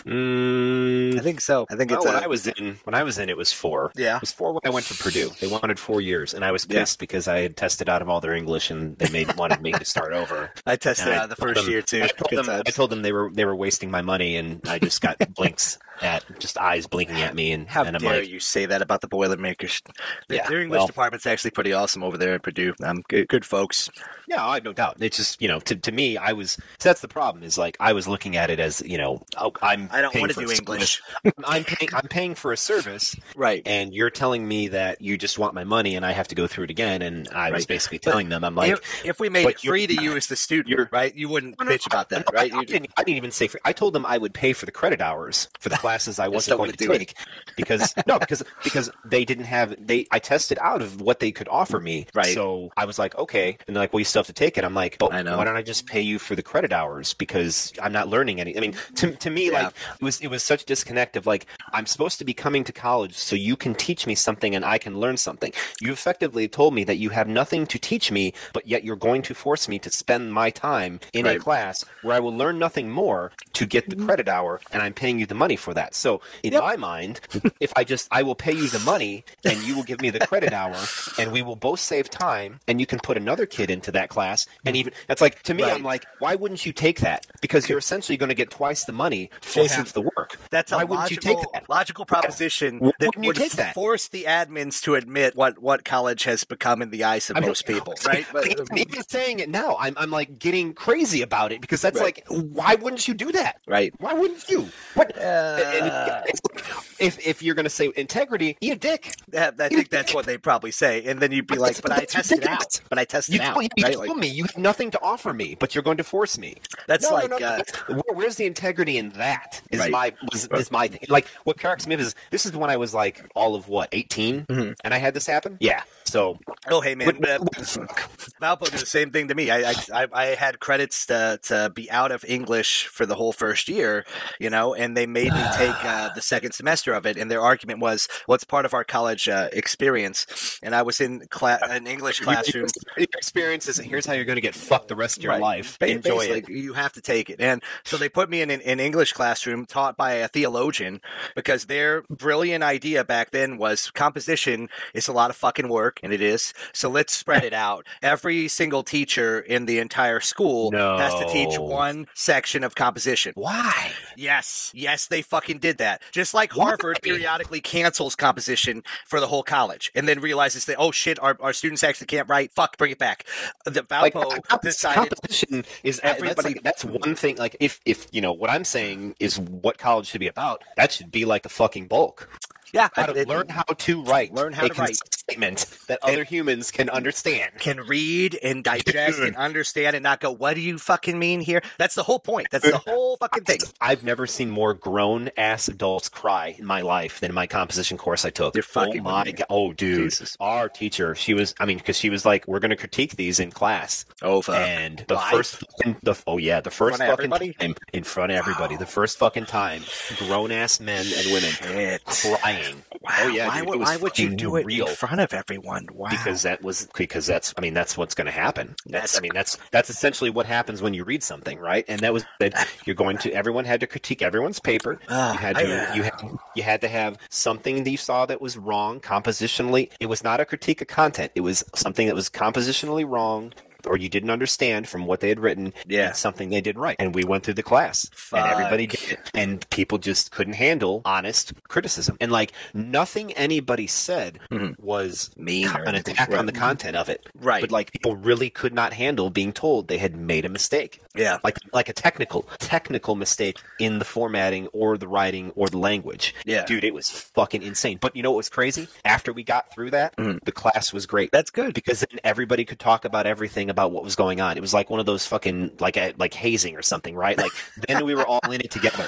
[0.04, 1.66] Mm, I think so.
[1.70, 3.52] I think Well, it's when a, I was in when I was in, it was
[3.52, 3.92] four.
[3.96, 4.16] Yeah.
[4.16, 5.30] it was four when I went to Purdue.
[5.40, 6.80] They wanted four years, and I was Yeah.
[6.80, 9.72] pissed because I had tested out of all their English, and they made wanted me
[9.72, 10.50] to start over.
[10.64, 12.02] I tested And I out the first them- year too.
[12.04, 14.78] I told, them, I told them they were they were wasting my money, and I
[14.78, 18.28] just got blinks at just eyes blinking at me, and, How and I'm dare like,
[18.28, 19.82] you say that about the Boilermakers?
[20.28, 22.74] Their, Yeah, their English well- department's actually pretty awesome over there at Purdue.
[22.82, 23.88] Um, good, good folks.
[24.28, 24.96] yeah, I have no doubt.
[25.00, 27.76] It's just you know, to, to me, I was so that's the problem is like
[27.80, 30.50] I was looking at it as you know, oh, I'm I don't want to do
[30.52, 31.02] English.
[31.44, 33.62] I'm paying I'm paying for a service, Right.
[33.66, 36.46] and you're telling me that you just want my money and I have to go
[36.46, 37.02] through it again.
[37.02, 37.68] And I was Right.
[37.68, 40.26] basically But telling them, I'm like, if, if we made it free to you as
[40.26, 42.52] the student, right, you wouldn't No, bitch about that, no, right?
[42.52, 43.46] I, I didn't, I didn't even say.
[43.48, 46.28] For, I told them I would pay for the credit hours for the classes I
[46.28, 46.98] wasn't going to do it.
[46.98, 47.14] take
[47.56, 50.06] because no, because because they didn't have they.
[50.10, 52.34] I tested out of what they could offer me, Right.
[52.34, 54.64] So I was like, okay, and they're like, well, you still have to take it.
[54.64, 55.36] I'm like, but I know.
[55.38, 58.56] why don't I just pay you for the credit hours because I'm not learning any.
[58.56, 59.64] I mean, to to me, Yeah.
[59.64, 62.64] like it was it was such a disconnect of like I'm supposed to be coming
[62.64, 65.52] to college so you can teach me something and I can learn something.
[65.80, 69.22] You effectively told me that you have nothing to teach me, but yet you're going
[69.22, 72.90] to force me to spend my time in a class where I will learn nothing
[72.90, 74.06] more to get the mm-hmm.
[74.06, 75.94] credit hour, and I'm paying you the money for that.
[75.94, 76.62] So in Yep.
[76.62, 77.20] my mind,
[77.60, 80.20] if I just I will pay you the money and you will give me the
[80.20, 83.92] credit hour, and we will both save time, and you can put another kid into
[83.92, 85.74] that class, and even that's like to me, Right.
[85.74, 87.24] I'm like, why wouldn't you take that?
[87.40, 90.38] Because you're essentially going to get twice the money for Jason, half the work.
[90.50, 91.68] That's a why wouldn't logical, you take that?
[91.70, 93.74] logical proposition Why that wouldn't you would take that?
[93.74, 97.40] force the admins to admit what, what college has become in the eyes of I
[97.40, 98.26] mean, most people, right?
[98.32, 102.00] But, even, even saying it now, I'm, I'm like getting crazy about it because that's
[102.00, 102.22] Right.
[102.28, 103.60] like, why wouldn't you do that?
[103.66, 103.92] right.
[103.98, 104.66] Why wouldn't you?
[104.94, 105.16] What?
[105.16, 109.14] Uh, and it's like, if if you're going to say integrity, eat a dick.
[109.36, 111.92] I I think that's what they probably say, and then you'd be But like, "But
[111.92, 112.80] I tested out.
[112.88, 113.94] But I tested You, out." you right?
[113.94, 116.56] told Like, me you have nothing to offer me, but you're going to force me.
[116.86, 119.60] That's No, like, no, no, uh, where- where's the integrity in that?
[119.70, 119.90] Is Right.
[119.90, 121.00] my was, is my thing.
[121.08, 123.88] Like what cracks me up is this is when I was like all of what
[123.92, 124.72] 18, Mm-hmm.
[124.84, 125.56] and I had this happen.
[125.60, 125.82] Yeah.
[126.06, 126.38] So
[126.70, 128.10] oh, hey man, uh, what the fuck?
[128.40, 129.50] Valpo did the same thing to me.
[129.50, 133.68] I, I I had credits to to be out of English for the whole first
[133.68, 134.04] year,
[134.38, 137.16] you know, and they made me take uh, the second semester of it.
[137.16, 141.26] And their argument was, "Well, part of our college uh, experience." And I was in
[141.28, 142.68] cla- an English classroom.
[142.96, 145.40] Your experience is here's how you're going to get fucked the rest of your Right.
[145.42, 145.78] life.
[145.78, 146.48] Ba- Enjoy it.
[146.48, 147.40] You have to take it.
[147.40, 151.00] And so they put me in an, an English classroom taught by a theologian
[151.34, 156.12] because their brilliant idea back then was composition is a lot of fucking work, and
[156.12, 156.52] it is.
[156.72, 157.86] So let's spread it out.
[158.02, 163.32] Every single teacher in the entire school has to teach one section of composition.
[163.36, 163.92] Why?
[164.16, 166.02] Yes, yes, they fucking did that.
[166.12, 167.00] Just like Harvard Why?
[167.02, 171.52] periodically cancels composition for the whole college and then realizes that, oh shit, our, our
[171.52, 172.52] students actually can't write.
[172.52, 173.24] Fuck, bring it back.
[173.64, 176.54] The like Valpo comp- decided competition is everybody-.
[176.54, 177.36] That's, like, that's one thing.
[177.36, 180.62] Like if if you know what I'm saying is what college should be about.
[180.76, 182.28] That should be like the fucking bulk.
[182.72, 184.34] Yeah, How to it- learn how to write.
[184.34, 184.98] Learn how to write.
[185.28, 187.50] Statement that other humans can understand.
[187.58, 191.62] can read and digest and understand and not go, what do you fucking mean here?
[191.78, 192.46] That's the whole point.
[192.52, 193.58] That's the whole fucking thing.
[193.80, 197.98] I've never seen more grown ass adults cry in my life than in my composition
[197.98, 198.54] course I took.
[198.54, 199.32] You're fucking oh my me.
[199.32, 199.46] god!
[199.50, 200.36] Oh, dude, Jesus.
[200.38, 201.56] our teacher, she was.
[201.58, 204.54] I mean, because she was like, "We're going to critique these in class," Oh, fuck.
[204.56, 205.30] and the Live?
[205.32, 207.52] first, fucking- the oh yeah, the first fucking everybody?
[207.54, 209.82] time in front of everybody, the first fucking time,
[210.18, 212.04] grown ass men and women Shit.
[212.04, 212.84] crying.
[213.02, 213.10] Wow.
[213.22, 214.86] Oh yeah, why, dude, was why would you do it real.
[214.86, 215.86] in front of everyone?
[215.92, 216.08] Wow.
[216.10, 218.74] because that was because that's I mean that's what's going to happen.
[218.86, 221.84] That's, That's- I mean that's that's essentially what happens when you read something, right?
[221.88, 224.98] And that was that you're going to everyone had to critique everyone's paper.
[225.08, 226.22] Ah, you had I- to you had
[226.54, 229.90] you had to have something that you saw that was wrong compositionally.
[230.00, 231.32] It was not a critique of content.
[231.34, 233.52] It was something that was compositionally wrong.
[233.86, 236.12] Or you didn't understand from what they had written Yeah.
[236.12, 236.96] something they did right.
[236.98, 239.30] And we went through the class and everybody did it.
[239.34, 242.16] And people just couldn't handle honest criticism.
[242.20, 244.38] And like nothing anybody said
[244.78, 245.44] was Mm-hmm.
[245.44, 246.38] Mean an attack Right.
[246.38, 247.24] on the content of it.
[247.40, 247.60] Right.
[247.60, 251.00] But like people really could not handle being told they had made a mistake.
[251.14, 251.38] Yeah.
[251.44, 256.34] Like like a technical technical mistake in the formatting or the writing or the language.
[256.44, 256.64] Yeah.
[256.64, 257.98] Dude, it was fucking insane.
[258.00, 258.88] But you know what was crazy?
[259.04, 261.28] After we got through that, the class was great.
[261.28, 261.36] Mm-hmm.
[261.36, 261.74] That's good.
[261.74, 264.56] because then everybody could talk about everything about what was going on.
[264.56, 267.36] It was like one of those fucking like a, like hazing or something, right?
[267.36, 267.52] Like
[267.86, 269.04] then we were all in it together.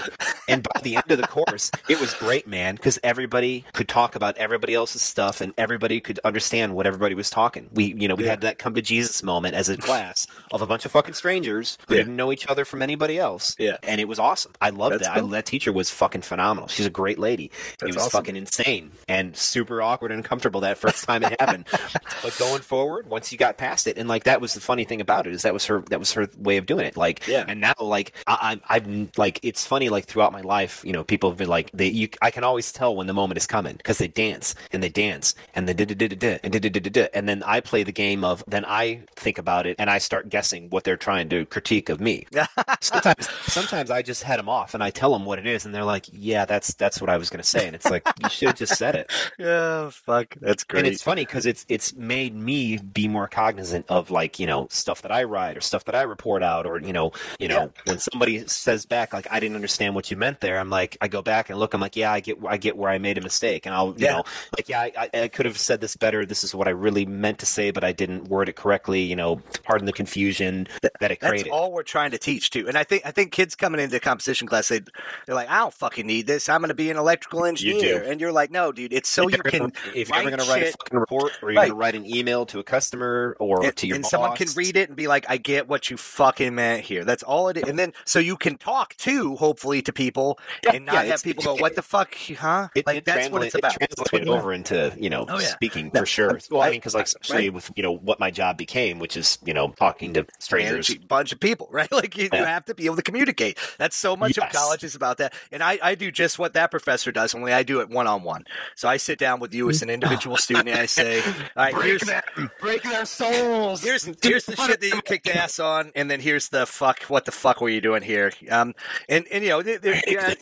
[0.47, 4.15] And by the end of the course, it was great, man, because everybody could talk
[4.15, 7.71] about everybody else's stuff and everybody could understand what everybody was talking.
[7.73, 10.67] We, you know, we had that come to Jesus moment as a class of a
[10.67, 12.01] bunch of fucking strangers who Yeah.
[12.03, 13.57] didn't know each other from anybody else.
[13.59, 13.79] Yeah.
[13.83, 14.53] and it was awesome.
[14.61, 15.17] I loved That's that.
[15.17, 16.69] I, that teacher was fucking phenomenal.
[16.69, 17.51] She's a great lady.
[17.79, 18.11] That's it was awesome.
[18.11, 21.67] fucking insane and super awkward and uncomfortable that first time it happened.
[22.23, 25.01] but going forward, once you got past it, and like that was the funny thing
[25.01, 26.97] about it is that was her that was her way of doing it.
[26.97, 27.45] Like, Yeah.
[27.47, 29.89] And now, like I, I, I've like it's funny.
[29.89, 31.89] Like throughout my life, you know, people have been like they.
[31.89, 34.89] You, I can always tell when the moment is coming because they dance and they
[34.89, 37.83] dance and they did did did did and did did did and then I play
[37.83, 41.29] the game of then I think about it and I start guessing what they're trying
[41.31, 42.27] to critique of me
[42.81, 45.75] sometimes sometimes I just head them off and I tell them what it is and
[45.75, 48.29] they're like, yeah, that's that's what I was going to say and it's like you
[48.31, 49.11] should have just said it.
[49.39, 50.35] yeah, fuck.
[50.41, 50.81] That's great.
[50.85, 54.67] And it's funny because it's it's made me be more cognizant of like you know
[54.71, 57.73] stuff that I write or stuff that I report out or you know you know
[57.85, 61.09] when somebody says back like I didn't understand what you meant there I'm like I
[61.09, 63.23] go back and look I'm like yeah I get I get where I made a
[63.23, 64.13] mistake and I'll you Yeah.
[64.15, 64.25] know
[64.57, 67.07] like yeah I, I, I could have said this better this is what I really
[67.07, 70.67] meant to say but I didn't word it correctly you know pardon the confusion
[71.01, 71.47] that it created.
[71.47, 72.69] That's all we're trying to teach too.
[72.69, 74.81] And I think I think kids coming into composition class, they
[75.27, 76.49] they're like, I don't fucking need this.
[76.49, 78.03] I'm going to be an electrical engineer.
[78.03, 78.05] do.
[78.05, 80.39] And you're like, no, dude, it's so if you can gonna, if you're ever going
[80.39, 81.67] to write a fucking report or you're Right.
[81.67, 84.33] going to write an email to a customer or and, to your and boss, someone
[84.39, 87.05] can read it and be like, I get what you fucking meant here.
[87.05, 87.65] That's all it is.
[87.65, 91.23] And then so you can talk too, hopefully, to people Yeah, and not yeah, have
[91.23, 92.69] people go, What the fuck, huh?
[92.75, 93.75] It, like it that's what it's about.
[93.75, 95.49] It That's what translated over into you know Oh, yeah.
[95.49, 96.39] speaking No, for sure.
[96.51, 97.55] Well, I mean, because like especially right.
[97.55, 100.91] with you know what my job became, which is you know talking to strangers.
[100.91, 101.91] a bunch of people, right?
[101.91, 103.59] Like you, you have to be able to communicate.
[103.79, 105.35] That's so much of college is about that.
[105.51, 108.23] And I, I do just what that professor does, only I do it one on
[108.23, 108.45] one.
[108.77, 111.75] So I sit down with you as an individual student and I say, All right,
[111.83, 112.23] here's them,
[112.61, 113.83] break their souls.
[113.83, 117.03] here's here's the shit that you kicked ass on, and then here's the fuck.
[117.05, 118.33] What the fuck were you doing here?
[118.51, 118.75] Um,
[119.09, 120.35] and and you know, there, there, yeah,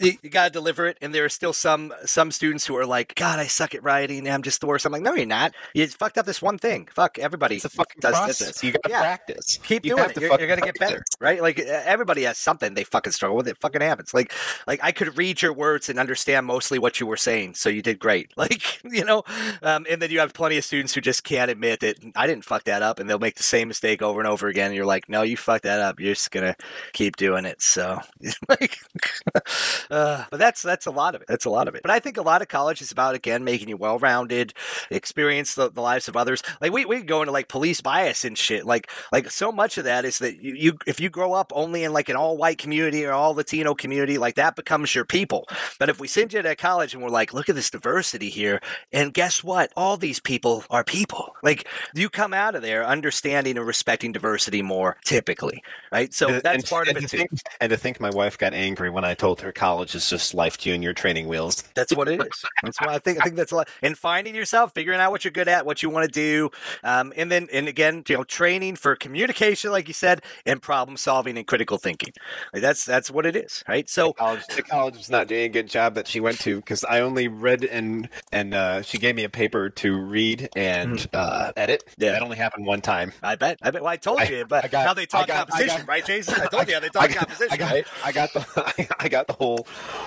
[0.00, 0.98] you, you gotta deliver it.
[1.00, 4.28] And there are still some some students who are like, God, I suck at writing.
[4.28, 4.84] I'm just the worst.
[4.86, 5.52] I'm like, No, you're not.
[5.74, 6.88] You fucked up this one thing.
[6.92, 7.56] Fuck everybody.
[7.56, 8.38] It's a fucking does process.
[8.38, 8.64] this.
[8.64, 9.00] You got to Yeah.
[9.00, 9.58] practice.
[9.62, 10.16] Keep You doing it.
[10.20, 11.40] You're, you're gonna get better, right?
[11.42, 13.48] Like uh, everybody has something they fucking struggle with.
[13.48, 14.14] It fucking happens.
[14.14, 14.32] Like,
[14.66, 17.82] like I could read your words and understand mostly what you were saying, so you
[17.82, 18.30] did great.
[18.40, 19.22] Like, you know,
[19.62, 22.44] um, and then you have plenty of students who just can't admit that I didn't
[22.50, 24.66] fuck that up, and they'll make the same mistake over and over again.
[24.66, 26.00] And you're like, no, you fucked that up.
[26.00, 26.56] You're just gonna
[26.92, 27.62] keep doing it.
[27.62, 28.00] So,
[28.48, 28.76] like,
[29.90, 31.28] uh, but that's that's a lot of it.
[31.28, 31.82] That's a lot of it.
[31.82, 34.52] But I think a lot of college is about again making you well rounded,
[34.90, 36.42] experience the, the lives of others.
[36.60, 38.66] Like we we go into like police bias and shit.
[38.66, 41.84] Like like so much of that is that you, you if you grow up only
[41.84, 45.46] in like an all white community or all Latino community, like that becomes your people.
[45.78, 48.60] But if we send you to college and we're like, look at this diversity here,
[48.92, 49.72] and guess what?
[49.76, 51.36] All these people are people.
[51.44, 55.62] Like you come out of there understanding and respecting diversity more typically,
[55.92, 56.12] right?
[56.14, 57.26] So And- that's and- part of it to too.
[57.60, 60.58] And to think my wife got angry when I told her college is just life
[60.58, 61.62] junior training wheels.
[61.74, 62.44] That's what it is.
[62.62, 63.68] That's why I think I think that's a lot.
[63.82, 66.50] And finding yourself, figuring out what you're good at, what you want to do,
[66.84, 70.96] um, and then and again, you know, training for communication, like you said, and problem
[70.96, 72.12] solving and critical thinking.
[72.52, 73.88] Like that's that's what it is, right?
[73.88, 76.84] So college, the college was not doing a good job that she went to because
[76.84, 81.52] I only read and and uh, she gave me a paper to read and uh,
[81.56, 81.84] edit.
[81.98, 82.18] Yeah.
[82.30, 83.12] Only happened one time.
[83.22, 83.82] I bet, I bet.
[83.82, 85.88] Well, I told I- you, but I got- how they talk got- I composition, got-
[85.88, 86.34] right, Jason?
[86.40, 87.86] I told you how they I talk got, composition, I got, right?
[88.04, 89.66] I got the, I got the whole.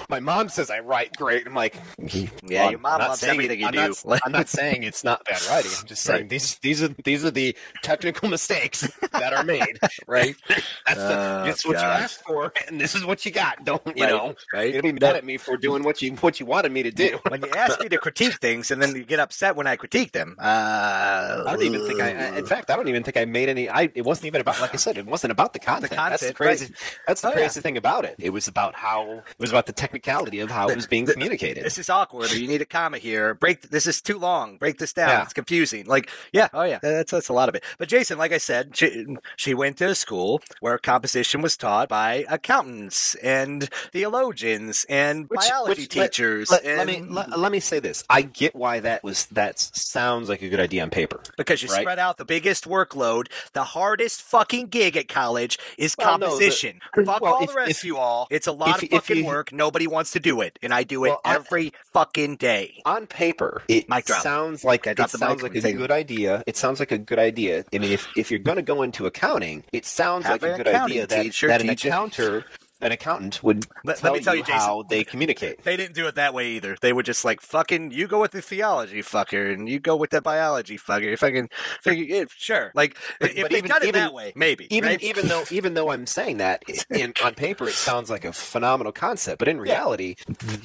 [0.09, 1.45] My mom says I write great.
[1.45, 4.83] I'm like, Yeah, "Mom, your mom loves everything you I'm do." Not, I'm not saying
[4.83, 5.71] it's not bad writing.
[5.77, 6.29] I'm just saying Right.
[6.29, 9.79] these these are these are the technical mistakes that are made.
[10.07, 10.35] Right?
[10.85, 11.81] That's, the, Oh, that's what God.
[11.81, 13.63] you asked for, and this is what you got.
[13.65, 14.35] Don't you Right, know?
[14.53, 14.73] right.
[14.73, 17.19] You'll be mad at me for doing what you what you wanted me to do.
[17.27, 20.11] When you ask me to critique things, and then you get upset when I critique
[20.11, 22.12] them, uh, I don't even think I.
[22.17, 23.69] I- In fact, I don't even think I made any.
[23.69, 23.89] I.
[23.93, 24.59] It wasn't even about.
[24.61, 25.91] Like I said, it wasn't about the content.
[25.91, 26.65] that's the content, crazy.
[26.65, 26.99] right.
[27.07, 27.35] That's the Oh, yeah.
[27.37, 28.15] crazy thing about it.
[28.19, 29.09] It was about how.
[29.09, 31.63] It was about the technicality of how it was being communicated.
[31.65, 34.93] this is awkward you need a comma here break this is too long break this
[34.93, 35.23] down Yeah.
[35.23, 38.31] it's confusing like yeah oh yeah that's that's a lot of it but jason like
[38.31, 43.69] i said she, she went to a school where composition was taught by accountants and
[43.91, 47.79] theologians and Which- biology which- let- teachers Let, and let me let, let me say
[47.79, 48.03] this.
[48.09, 51.19] I get why that was that sounds like a good idea on paper.
[51.37, 51.81] because you right?
[51.81, 56.31] spread out the biggest workload, the hardest fucking gig at college is Well, no, the-
[56.31, 56.81] composition.
[57.05, 58.27] Fuck well, all if- the rest if- of you all.
[58.29, 59.53] It's a lot if- of fucking you- work.
[59.53, 62.81] Nobody wants to do it, and I do it Well, I- every fucking day.
[62.85, 64.21] on paper, it Mic drop.
[64.23, 66.43] sounds like it sounds like a good idea.
[66.45, 67.63] It sounds like a good idea.
[67.73, 70.57] I mean, if, if you're going to go into accounting, it sounds Have like a
[70.63, 71.83] good idea that, teacher that an it.
[71.85, 72.43] accountant
[72.83, 74.59] an accountant would Let- let me tell you, you, Jason.
[74.59, 75.63] how they communicate.
[75.63, 76.75] They didn't do it that way either.
[76.81, 80.09] They were just like, fucking, you go with the theology, fucker, and you go with
[80.11, 81.17] the biology, fucker.
[81.17, 81.49] Fucking,
[81.81, 82.71] figure, yeah, sure.
[82.75, 84.67] Like, But- if but they even- done it even- that way, maybe.
[84.75, 85.03] Even right?
[85.03, 88.91] even though even though I'm saying that in, on paper it sounds like a phenomenal
[88.91, 90.15] concept, but in reality,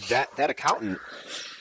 [0.09, 0.99] that that accountant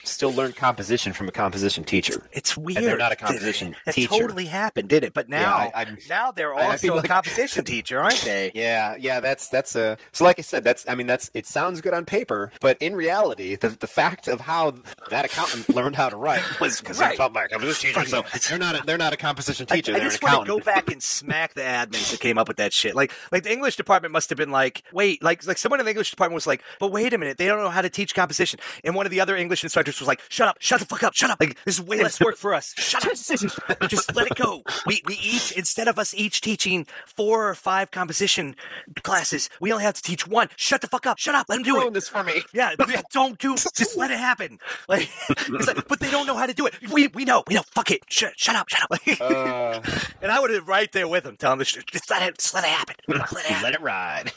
[0.08, 2.26] still learn composition from a composition teacher.
[2.32, 2.82] It's weird.
[2.84, 4.14] they're not a composition That teacher.
[4.14, 5.14] It totally happened, did it?
[5.14, 8.50] But now, I- I'm- now they're I- I also feel a composition teacher, aren't they?
[8.54, 11.80] Yeah, yeah, that's that's a so like I said, that's I mean that's it sounds
[11.80, 14.74] good on paper, but in reality, the the fact of how
[15.10, 17.08] that accountant learned how to write was because Right.
[17.10, 19.92] they're taught by a composition teacher, so they're not a, they're not a composition teacher,
[19.94, 22.48] I they're just an want to go back and smack the admins that came up
[22.48, 22.94] with that shit.
[22.94, 25.90] Like, like the English department must have been like, wait, like, like someone in the
[25.90, 28.58] English department was like, but wait a minute, they don't know how to teach composition.
[28.84, 31.14] And one of the other English instructors was like, shut up, shut the fuck up,
[31.14, 31.38] shut up.
[31.40, 32.74] Like, this is way less work for us.
[32.76, 33.12] Shut up,
[33.88, 34.62] just let it go.
[34.86, 38.54] We we each instead of us each teaching four or five composition
[39.02, 40.48] classes, we only have to teach one.
[40.56, 41.94] Shut the fuck up, shut up, let them do Ruin it.
[41.94, 42.42] this for me.
[42.52, 43.54] Yeah, yeah, don't do.
[43.56, 44.58] Just let it happen.
[44.88, 46.74] Like, it's like, but they don't know how to do it.
[46.92, 47.42] We we know.
[47.48, 47.62] We know.
[47.74, 48.02] Fuck it.
[48.08, 48.68] Shut shut up.
[48.68, 48.90] Shut up.
[48.90, 49.80] Like, Uh,
[50.22, 52.54] and I would have right there with him, telling the sh- just let it, just
[52.54, 52.94] let it happen.
[53.08, 53.62] Let it happen.
[53.62, 54.32] let it ride.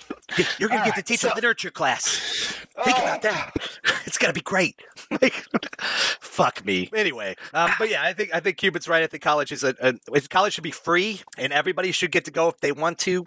[0.59, 2.07] You're gonna All get to teach so- a literature class.
[2.83, 3.51] Think about that.
[4.05, 4.75] It's gonna be great.
[5.21, 5.40] Like,
[6.19, 6.89] fuck me.
[6.95, 9.03] Anyway, um, but yeah, I think I think Cuban's right.
[9.03, 12.31] I think college is a, a college should be free, and everybody should get to
[12.31, 13.26] go if they want to.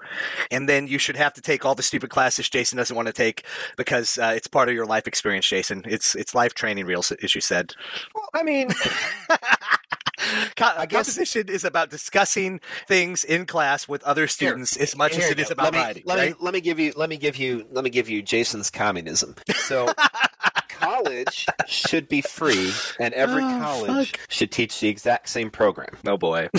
[0.51, 3.13] And then you should have to take all the stupid classes Jason doesn't want to
[3.13, 3.45] take
[3.77, 5.83] because uh, it's part of your life experience, Jason.
[5.87, 7.75] It's it's life training, real as you said.
[8.15, 8.69] Well, I mean,
[10.57, 15.13] Co- I guess- composition is about discussing things in class with other students as much
[15.13, 16.03] as Here it you is about let me, writing.
[16.07, 16.31] Let right?
[16.31, 19.35] me let me give you let me give you let me give you Jason's communism.
[19.55, 19.93] So
[20.85, 25.97] college should be free, and every Oh, college should teach the exact same program.
[26.07, 26.49] Oh boy.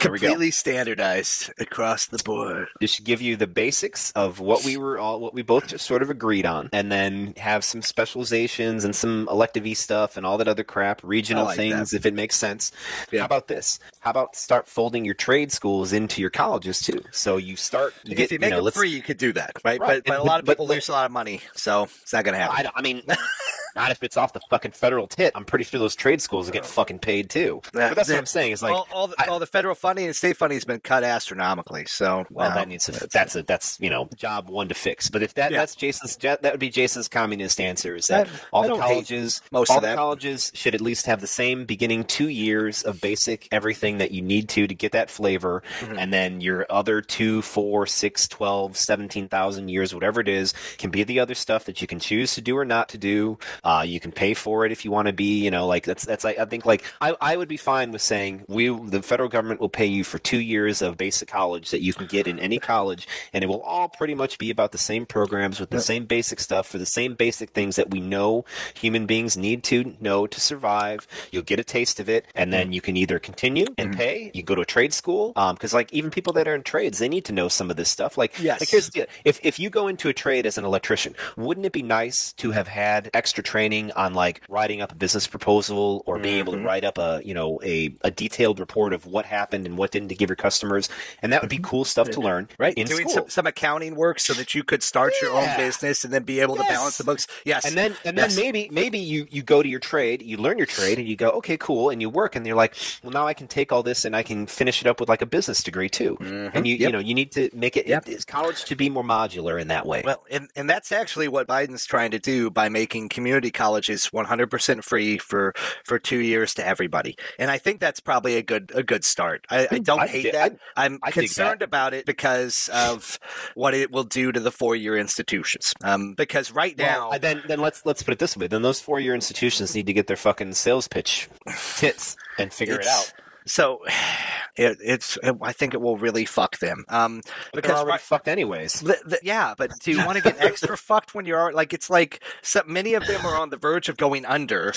[0.00, 0.26] There we go.
[0.28, 2.68] Completely standardized across the board.
[2.82, 6.02] Should give you the basics of what we were all what we both just sort
[6.02, 10.48] of agreed on, and then have some specializations and some elective stuff and all that
[10.48, 12.72] other crap, regional like things if it makes sense.
[13.10, 13.20] Yeah.
[13.20, 13.78] How about this?
[14.00, 17.02] How about start folding your trade schools into your colleges too?
[17.12, 19.52] So you start you get if you make know, it free, you could do that,
[19.64, 19.80] right?
[19.80, 20.02] Right.
[20.04, 22.24] But, but a lot of people but- lose a lot of money, so it's not
[22.24, 22.56] going to happen.
[22.58, 23.02] I, don't- I mean,
[23.76, 25.32] not if it's off the fucking federal tit.
[25.34, 27.60] I'm pretty sure those trade schools will get fucking paid too.
[27.74, 28.52] Yeah, but that's what I'm saying.
[28.52, 30.80] Is like, all, all, the, I- all the federal funding and state funding has been
[30.80, 31.84] cut astronomically.
[31.86, 32.92] So well, that needs to.
[33.12, 35.08] That's a that's you know job one to fix.
[35.10, 35.58] But if that Yeah.
[35.58, 39.42] that's Jason's that would be Jason's communist answer is that I- all I the colleges
[39.50, 39.96] most all of the that.
[39.96, 44.22] colleges should at least have the same beginning two years of basic everything that you
[44.22, 45.98] need to to get that flavor, Mm-hmm.
[45.98, 50.90] and then your other two, four, six, twelve, seventeen thousand years, whatever it is, can
[50.90, 53.38] be the other stuff that you can choose to do or not to do.
[53.64, 55.44] Uh, you can pay for it if you want to be.
[55.44, 58.02] You know, like that's that's I, I think like I, I would be fine with
[58.02, 61.82] saying we the federal government will pay you for two years of basic college that
[61.82, 64.78] you can get in any college, and it will all pretty much be about the
[64.78, 68.44] same programs with the same basic stuff for the same basic things that we know
[68.74, 71.06] human beings need to know to survive.
[71.30, 72.52] You'll get a taste of it, and Mm.
[72.52, 74.30] then you can either continue and pay.
[74.34, 77.08] You go to a trade school, because like even people that are in trades, they
[77.08, 78.18] need to know some of this stuff.
[78.18, 78.60] Like, Yes.
[78.60, 81.72] like here's the if if you go into a trade as an electrician, wouldn't it
[81.72, 86.18] be nice to have had extra training on like writing up a business proposal or
[86.18, 86.66] being able to mm-hmm.
[86.66, 90.08] write up a you know a, a detailed report of what happened and what didn't
[90.08, 90.88] to give your customers,
[91.20, 91.64] and that would be mm-hmm.
[91.64, 93.24] cool stuff to learn right in doing school.
[93.24, 96.40] some, some accounting work so that you could start your own business and then be
[96.40, 97.26] able to balance the books.
[97.44, 98.34] Yes, And then and Yes.
[98.34, 101.16] then maybe maybe you you go to your trade, you learn your trade, and you
[101.16, 103.82] go okay cool, and you work, and you're like, well now I can take all
[103.82, 106.16] this and I can finish it up with like a business degree too.
[106.20, 106.56] Mm-hmm.
[106.56, 106.80] And you Yep.
[106.80, 107.86] you know you need to make it.
[107.86, 108.08] Yep.
[108.26, 110.02] college to be more modular in that way.
[110.04, 114.84] Well, and, and that's actually what Biden's trying to do by making community colleges 100%
[114.84, 115.52] free for,
[115.84, 117.16] for two years to everybody.
[117.38, 119.46] And I think that's probably a good a good start.
[119.50, 120.56] I, I don't I hate dig- that.
[120.76, 121.66] I, am concerned that.
[121.66, 123.18] about it because of
[123.54, 125.72] what it will do to the four year institutions.
[125.82, 128.46] Um, because right now, Well, then then let's let's put it this way.
[128.46, 131.28] Then those four year institutions need to get their fucking sales pitch
[131.76, 133.12] tits and figure it out.
[133.46, 133.80] So,
[134.56, 135.18] it, it's.
[135.22, 136.84] It, I think it will really fuck them.
[136.88, 138.80] Um, They're already right- fucked anyways.
[138.80, 141.88] the, the, yeah, but do you want to get extra fucked when you're like it's
[141.90, 144.72] like so many of them are on the verge of going under,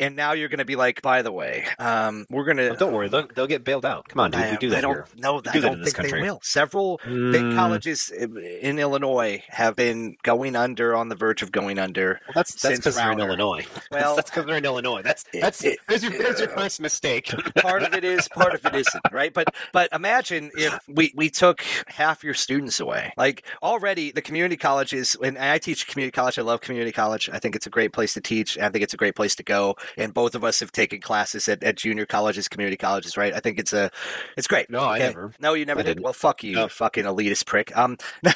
[0.00, 2.68] and now you're going to be like, by the way, um, we're going to.
[2.70, 4.08] Well, don't worry, they'll, they'll get bailed out.
[4.08, 5.06] Come on, dude, we do that I don't here.
[5.16, 5.34] know.
[5.34, 6.40] We I do don't think they will.
[6.42, 7.56] Several big Mm.
[7.56, 12.20] colleges in Illinois have been going under, on the verge of going under.
[12.26, 13.66] Well, that's that's because they're in Illinois.
[13.90, 15.02] Well- that's because they're in Illinois.
[15.02, 17.26] That's It- that's it- there's your there's your first mistake.
[17.56, 19.32] part of it is, part of it isn't, right?
[19.32, 23.12] But but imagine if we we took half your students away.
[23.16, 26.38] Like already, the community colleges, and I teach community college.
[26.38, 27.28] I love community college.
[27.32, 28.58] I think it's a great place to teach.
[28.58, 29.76] I think it's a great place to go.
[29.96, 33.32] And both of us have taken classes at, at junior colleges, community colleges, right?
[33.34, 33.90] I think it's a
[34.36, 34.70] it's great.
[34.70, 35.32] No, I never.
[35.40, 35.88] No, you never I did.
[35.94, 36.04] didn't.
[36.04, 36.62] Well, fuck you, No.
[36.64, 37.76] you fucking elitist prick.
[37.76, 37.96] Um,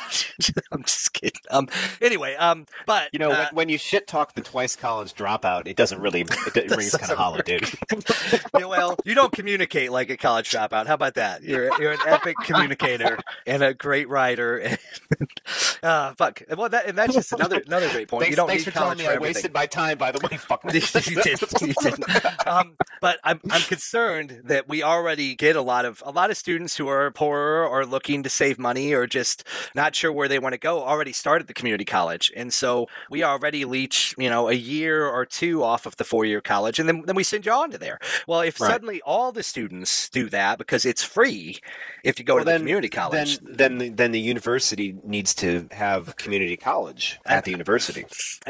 [0.72, 1.40] I'm just kidding.
[1.50, 1.68] Um,
[2.00, 5.66] anyway, um, but You know, uh, when, when you shit talk the twice college dropout,
[5.66, 7.68] it doesn't really it, it rings kind of hollow, dude.
[8.58, 10.86] Yeah, well, you don't communicate like a college dropout.
[10.86, 11.42] How about that?
[11.42, 14.76] You're you're an epic communicator and a great writer.
[15.82, 16.42] uh, fuck.
[16.56, 18.22] Well, that and that's just another another great point.
[18.22, 19.34] Thanks, you don't thanks need for telling me for I everything.
[19.34, 19.98] wasted my time.
[19.98, 20.62] By the way, fuck.
[20.72, 21.40] you did.
[21.60, 22.04] You did.
[22.46, 26.36] Um, but I'm I'm concerned that we already get a lot of a lot of
[26.36, 30.38] students who are poorer or looking to save money or just not sure where they
[30.38, 34.48] want to go already started the community college, and so we already leech you know
[34.48, 37.46] a year or two off of the four year college, and then then we send
[37.46, 37.98] you on to there.
[38.26, 38.70] Well, if Right.
[38.70, 41.58] suddenly all the students do that because it's free,
[42.04, 44.96] if you go Well, to the then- community college, Then, then, the, then the university
[45.04, 48.04] needs to have community college at the uh, university.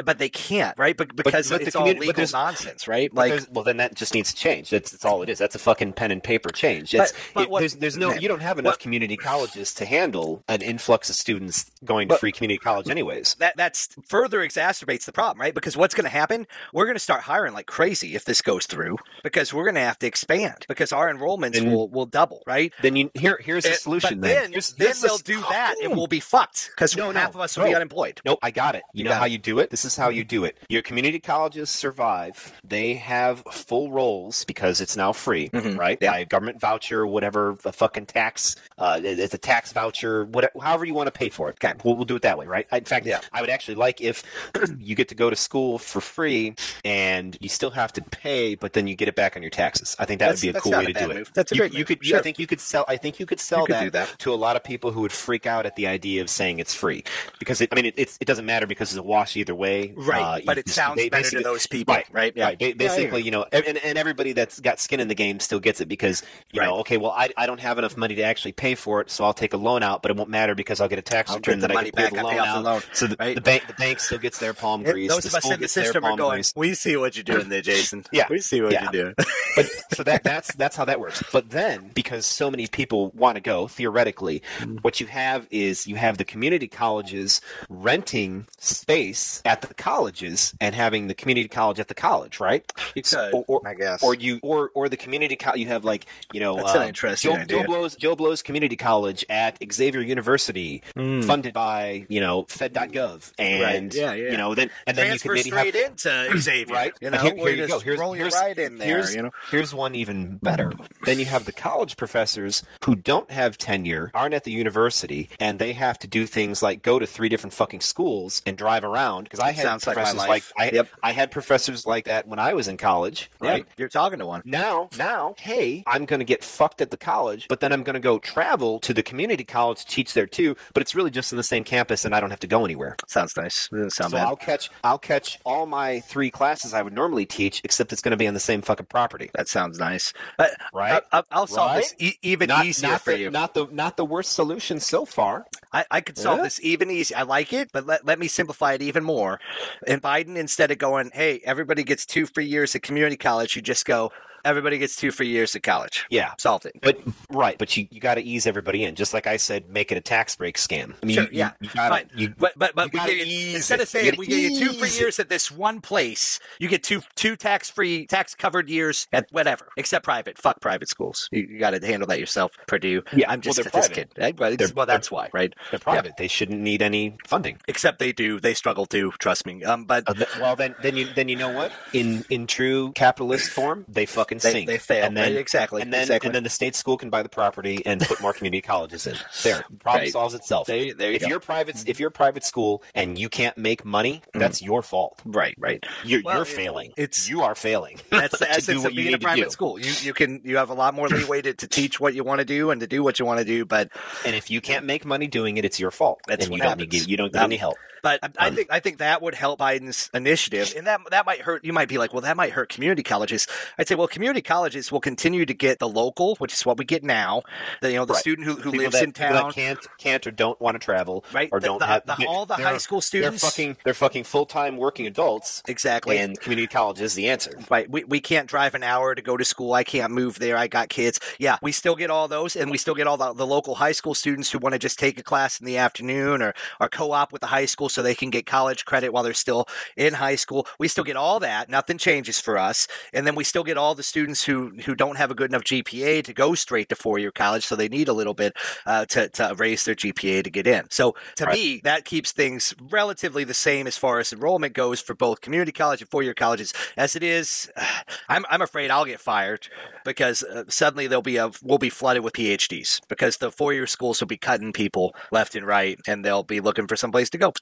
[0.05, 0.97] but they can't, right?
[0.97, 3.13] But because but the it's all but legal nonsense, right?
[3.15, 4.71] Like well, then that just needs to change.
[4.71, 5.39] That's, that's all it is.
[5.39, 6.95] That's a fucking pen and paper change.
[6.95, 10.43] It's, but it- what- there's, there's no, you don't have enough community colleges to handle
[10.49, 13.35] an influx of students going to But- free community college, anyways.
[13.39, 15.55] that that's further exacerbates the problem, right?
[15.55, 16.47] Because what's going to happen?
[16.73, 19.81] We're going to start hiring like crazy if this goes through, because we're going to
[19.81, 22.73] have to expand because our enrollments And- will will double, right?
[22.83, 24.21] Then you here here's the solution.
[24.21, 27.11] but then then, Here's- then here's they'll do that, and we'll be fucked because No,
[27.13, 28.21] no, half of us will be unemployed.
[28.25, 28.83] Nope, I got it.
[28.93, 29.33] You, You know how it.
[29.33, 29.71] you do it?
[29.71, 30.57] This is how you do it.
[30.69, 32.53] Your community colleges survive.
[32.65, 35.79] They have full rolls because it's now free, Mhm.
[35.79, 35.99] right?
[36.01, 36.11] Yeah.
[36.13, 40.85] By a government voucher, whatever, a fucking tax, uh, it's a tax voucher, whatever, however
[40.85, 41.57] you want to pay for it.
[41.63, 42.67] Okay, we'll, we'll do it that way, right?
[42.73, 43.21] In fact, Yeah.
[43.33, 44.23] I would actually like if
[44.79, 46.55] you get to go to school for free
[46.85, 49.97] and you still have to pay, but then you get it back on your taxes.
[49.99, 51.29] I think that That's- would be a cool way to do it.
[51.35, 51.87] That's a great You move.
[51.89, 52.19] could, Sure.
[52.19, 52.85] I think you could sell.
[52.89, 54.19] I think you could sell You that, that.
[54.21, 56.75] to a lot of people who would freak out at the idea of saying it's
[56.75, 57.05] free
[57.39, 60.21] because it, I mean it, it doesn't matter because it's a wash either way, Right,
[60.23, 62.07] Uh, but it just- sounds they- better to those people, right?
[62.13, 62.33] right?
[62.37, 62.45] Yeah.
[62.47, 62.59] right.
[62.59, 65.81] Ba- Basically, you know, and, and everybody that's got skin in the game still gets
[65.81, 66.23] it because
[66.53, 69.11] you know, okay, well, I, I don't have enough money to actually pay for it,
[69.11, 71.31] so I'll take a loan out, but it won't matter because I'll get a tax
[71.31, 72.65] I'll return that I can pay back, the loan pay off the out.
[72.65, 73.35] loan, So the, right?
[73.35, 75.11] the bank the bank still gets their palm grease.
[75.11, 76.45] those of us in the system are going.
[76.55, 78.05] We see what you're doing there, Jason.
[78.13, 78.27] Yeah.
[78.31, 79.15] we see what you're doing.
[79.57, 81.23] but so that that's that's how that works.
[81.33, 84.77] But then because so many people want to go, theoretically, Mm-hmm.
[84.79, 90.75] what you have is you have the community colleges renting space at the colleges and
[90.75, 92.65] having the community college at the college, right?
[92.97, 94.03] You So- could, or, I guess.
[94.03, 96.87] or you or or the community co- you have like you know That's an uh,
[96.87, 97.59] interesting Joe, idea.
[97.61, 101.25] Joe Blow's Joe Blow's Community College at Xavier University, Mm.
[101.25, 104.31] funded by you know Fed.gov, and Yeah, yeah.
[104.33, 106.93] you know then and then you transfer could maybe have straight into Xavier, right?
[107.01, 107.79] You And know, here, here you go.
[107.79, 108.89] Here's, roll here's, right in there.
[108.89, 110.73] here's, You know, here's one even better.
[111.05, 115.59] then you have the college professors who don't have tenure, aren't at the university, and
[115.59, 119.25] they have to do things like go to three different fucking schools and drive around.
[119.25, 120.53] Because I had Sounds like my professors.
[120.59, 120.89] I, Yep.
[121.03, 123.65] I had professors like that when I was in college, right?
[123.67, 124.43] Yeah, you're talking to one.
[124.45, 127.95] Now, now, hey, I'm going to get fucked at the college, but then I'm going
[127.95, 130.57] to go travel to the community college to teach there too.
[130.75, 132.97] But it's really just in the same campus, and I don't have to go anywhere.
[133.09, 133.69] Sounds nice.
[133.69, 134.27] Doesn't sound So bad.
[134.27, 138.11] I'll catch, I'll catch all my three classes I would normally teach, except it's going
[138.13, 139.31] to be on the same fucking property.
[139.35, 140.13] That sounds nice.
[140.39, 141.03] But Right?
[141.13, 141.77] I, will solve Right?
[141.79, 143.31] this e- even not, easier not for the, you.
[143.31, 145.47] Not the, not the worst solution so far.
[145.73, 146.45] I, I could solve Yeah.
[146.45, 147.15] this even easy.
[147.15, 149.41] I like it, but let, let me simplify it even more.
[149.87, 153.63] And Biden, instead of going, hey, everybody gets two free years at community college, you
[153.63, 154.13] just go,
[154.47, 156.07] everybody gets two free years at college.
[156.11, 156.33] Yeah.
[156.39, 156.73] Solved it.
[156.81, 156.99] But
[157.31, 159.99] right, but you, you got to ease everybody in, just like I said, make it
[159.99, 160.95] a tax break scam.
[161.03, 161.51] I mean, Sure, you, yeah.
[161.61, 163.85] you, gotta, you, But but but you we you, instead it.
[163.85, 167.03] of saying we get you two free years at this one place, you get two
[167.15, 170.39] two tax free tax covered years at whatever, except private.
[170.39, 171.29] Fuck private schools.
[171.33, 173.03] You, got to handle that yourself, Purdue.
[173.15, 174.11] Yeah, I'm just they're this kid.
[174.19, 174.39] right?
[174.75, 175.53] Well, that's why, right?
[175.71, 176.17] they're private.
[176.17, 177.59] They shouldn't need any funding.
[177.69, 178.39] Except they do.
[178.41, 179.13] They struggle too.
[179.19, 179.65] Trust me.
[179.65, 181.73] Um, but Uh, well, then, then you then you know what?
[181.93, 184.67] In in true capitalist form, they fucking fucking They, sink.
[184.69, 185.05] they fail.
[185.05, 185.83] And then, exactly.
[185.83, 186.29] and then, exactly.
[186.29, 189.17] and then the state school can buy the property and put more community colleges in.
[189.43, 190.13] There, problem Right.
[190.13, 190.67] solves itself.
[190.67, 191.29] There you- there you if go.
[191.29, 194.39] you're private, if you're a private school and you can't make money, mm-hmm.
[194.39, 195.21] that's your fault.
[195.25, 195.85] right, right.
[196.05, 196.93] You're, Well, you're it- failing.
[196.97, 197.99] it's- you are failing.
[198.11, 199.51] That's the to essence do of what you being a need to private do.
[199.51, 199.79] school.
[199.79, 202.39] You you can you have a lot more leeway to, to teach what you want
[202.41, 203.89] to do and to do what you want to do, but
[204.25, 206.21] And if you can't make money doing it, it's your fault.
[206.27, 206.93] That's and what you don't happens.
[206.93, 207.77] need you don't get any help.
[208.07, 211.27] But I, I um, think I think that would help Biden's initiative, and that that
[211.27, 211.65] might hurt.
[211.65, 213.49] You might be like, well, that might hurt community colleges.
[213.79, 216.85] I'd say, well, community colleges will continue to get the local, which is what we
[216.85, 217.43] get now.
[217.83, 218.21] The, you know, the Right.
[218.21, 221.49] student who, who lives that, in town, can't can't or don't want to travel, right?
[221.51, 223.43] Or The- don't the- have the- all the high school students.
[223.43, 226.19] They're fucking they're fucking full time working adults, exactly.
[226.19, 227.59] and community college is the answer.
[227.69, 227.91] Right.
[227.91, 229.73] We, we can't drive an hour to go to school.
[229.73, 230.57] I can't move there.
[230.57, 231.19] I got kids.
[231.41, 233.91] Yeah, we still get all those, and we still get all the, the local high
[233.93, 237.11] school students who want to just take a class in the afternoon or, or co
[237.11, 239.67] op with the high school so they can get college credit while they're still
[239.97, 240.67] in high school.
[240.79, 241.71] We still get all that.
[241.71, 242.87] Nothing changes for us.
[243.15, 245.65] And then we still get all the students who, who don't have a good enough
[245.65, 248.55] GPA to go straight to four year college, so they need a little bit
[248.85, 250.85] uh, to, to raise their GPA to get in.
[250.91, 251.55] So to Right.
[251.55, 255.73] me, that keeps things relatively the same as far as enrollment goes for both community
[255.73, 257.71] college and four year colleges as it is.
[258.29, 259.69] I'm, I'm afraid I'll get fired
[260.05, 263.87] because uh, suddenly there'll be a we'll be flooded with PhDs because the four year
[263.87, 267.31] schools will be cutting people left and right and they'll be looking for some place
[267.31, 267.53] to go.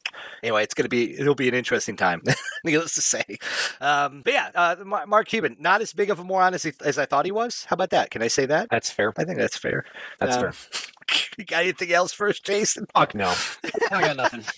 [0.42, 2.22] Anyway, it's gonna be it'll be an interesting time,
[2.64, 3.24] needless to say.
[3.80, 4.76] Um, but yeah, uh,
[5.06, 7.64] Mark Cuban, not as big of a moron as, he, as I thought he was.
[7.68, 8.10] How about that?
[8.10, 8.68] Can I say that?
[8.70, 9.12] That's fair.
[9.16, 9.84] I think that's fair.
[10.20, 10.90] That's Um, fair.
[11.36, 12.86] You got anything else first, Jason?
[12.94, 13.34] Fuck no.
[13.90, 14.44] I got nothing.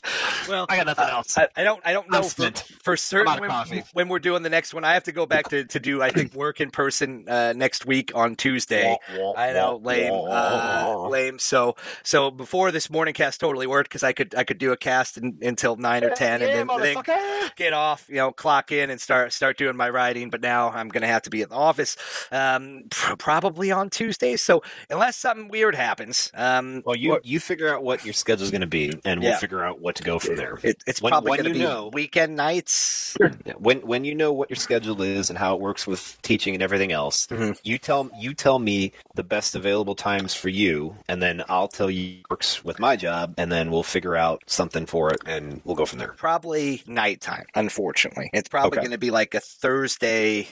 [0.48, 1.36] Well, I got nothing uh, else.
[1.36, 1.80] I, I don't.
[1.84, 2.52] I don't know for,
[2.84, 4.84] for certain when, when we're doing the next one.
[4.84, 6.00] I have to go back to, to do.
[6.00, 8.96] I think work in person uh, next week on Tuesday.
[9.36, 11.40] I know, lame, uh, lame.
[11.40, 11.74] So,
[12.04, 15.16] so before this morning cast totally worked because I could I could do a cast
[15.18, 18.90] in, until nine or ten, Yeah, and then, then get off, you know, clock in
[18.90, 20.30] and start start doing my writing.
[20.30, 21.96] But now I'm going to have to be at the office,
[22.30, 24.36] um, pr- probably on Tuesday.
[24.36, 28.50] So unless something weird happens, um, Well, you you figure out what your schedule is
[28.50, 29.38] going to be, and we'll Yeah.
[29.38, 30.58] figure out what to go from there.
[30.62, 33.16] it, it's When- probably going to you be know- weekend nights.
[33.44, 36.54] Yeah, When when you know what your schedule is and how it works with teaching
[36.54, 37.58] and everything else, Mhm.
[37.64, 41.90] you tell you tell me the best available times for you, and then I'll tell
[41.90, 45.60] you what works with my job, and then we'll figure out something for it, and
[45.64, 46.12] we'll go from there.
[46.18, 48.28] Probably nighttime, unfortunately.
[48.34, 48.80] It's probably Okay.
[48.86, 50.48] going to be like a Thursday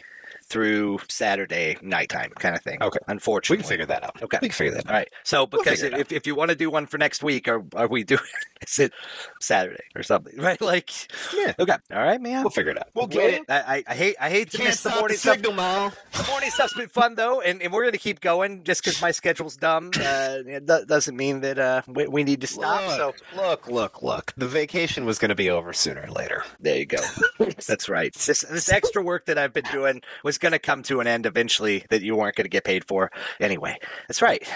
[0.54, 2.80] through Saturday nighttime kind of thing.
[2.80, 2.98] Okay.
[3.08, 3.56] Unfortunately.
[3.56, 4.22] We can figure that out.
[4.22, 4.38] Okay.
[4.40, 4.92] we can figure that out.
[4.92, 5.08] right.
[5.24, 7.62] So because figure it if, if you want to do one for next week, are
[7.74, 8.20] are we doing
[8.66, 8.92] is it
[9.40, 10.38] Saturday or something?
[10.38, 10.60] Right?
[10.74, 10.90] Like
[11.34, 11.76] Yeah, Okay.
[11.92, 12.42] All right, man.
[12.44, 12.88] we'll figure it out.
[12.94, 13.42] We'll Well, it.
[13.48, 15.42] I, I hate I hate to miss the morning stuff.
[15.42, 15.92] Mal.
[16.12, 19.10] The morning stuff's been fun though, and, and we're gonna keep going just because my
[19.10, 19.90] schedule's dumb.
[20.14, 22.80] Uh, it do- doesn't mean that uh, we, we need to stop.
[22.90, 24.32] So Look, look, look, look.
[24.36, 26.44] The vacation was going to be over sooner or later.
[26.60, 26.98] there you go.
[27.66, 28.12] That's right.
[28.14, 31.84] This this extra work that I've been doing was gonna come to an end eventually
[31.90, 33.10] that you weren't gonna get paid for.
[33.40, 33.76] Anyway,
[34.06, 34.46] that's right.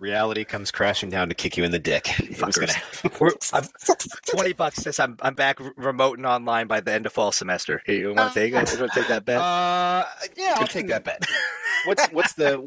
[0.00, 2.04] Reality comes crashing down to kick you in the dick.
[2.04, 2.58] Fuckers.
[2.58, 3.64] gonna- I'm,
[4.26, 7.82] Twenty bucks says I'm I'm back remote and online by the end of fall semester.
[7.84, 8.50] Hey, you want to take?
[8.50, 9.36] You want to take that bet?
[9.36, 10.04] Uh,
[10.36, 11.24] yeah, I'll take that bet.
[11.86, 12.64] What's what's the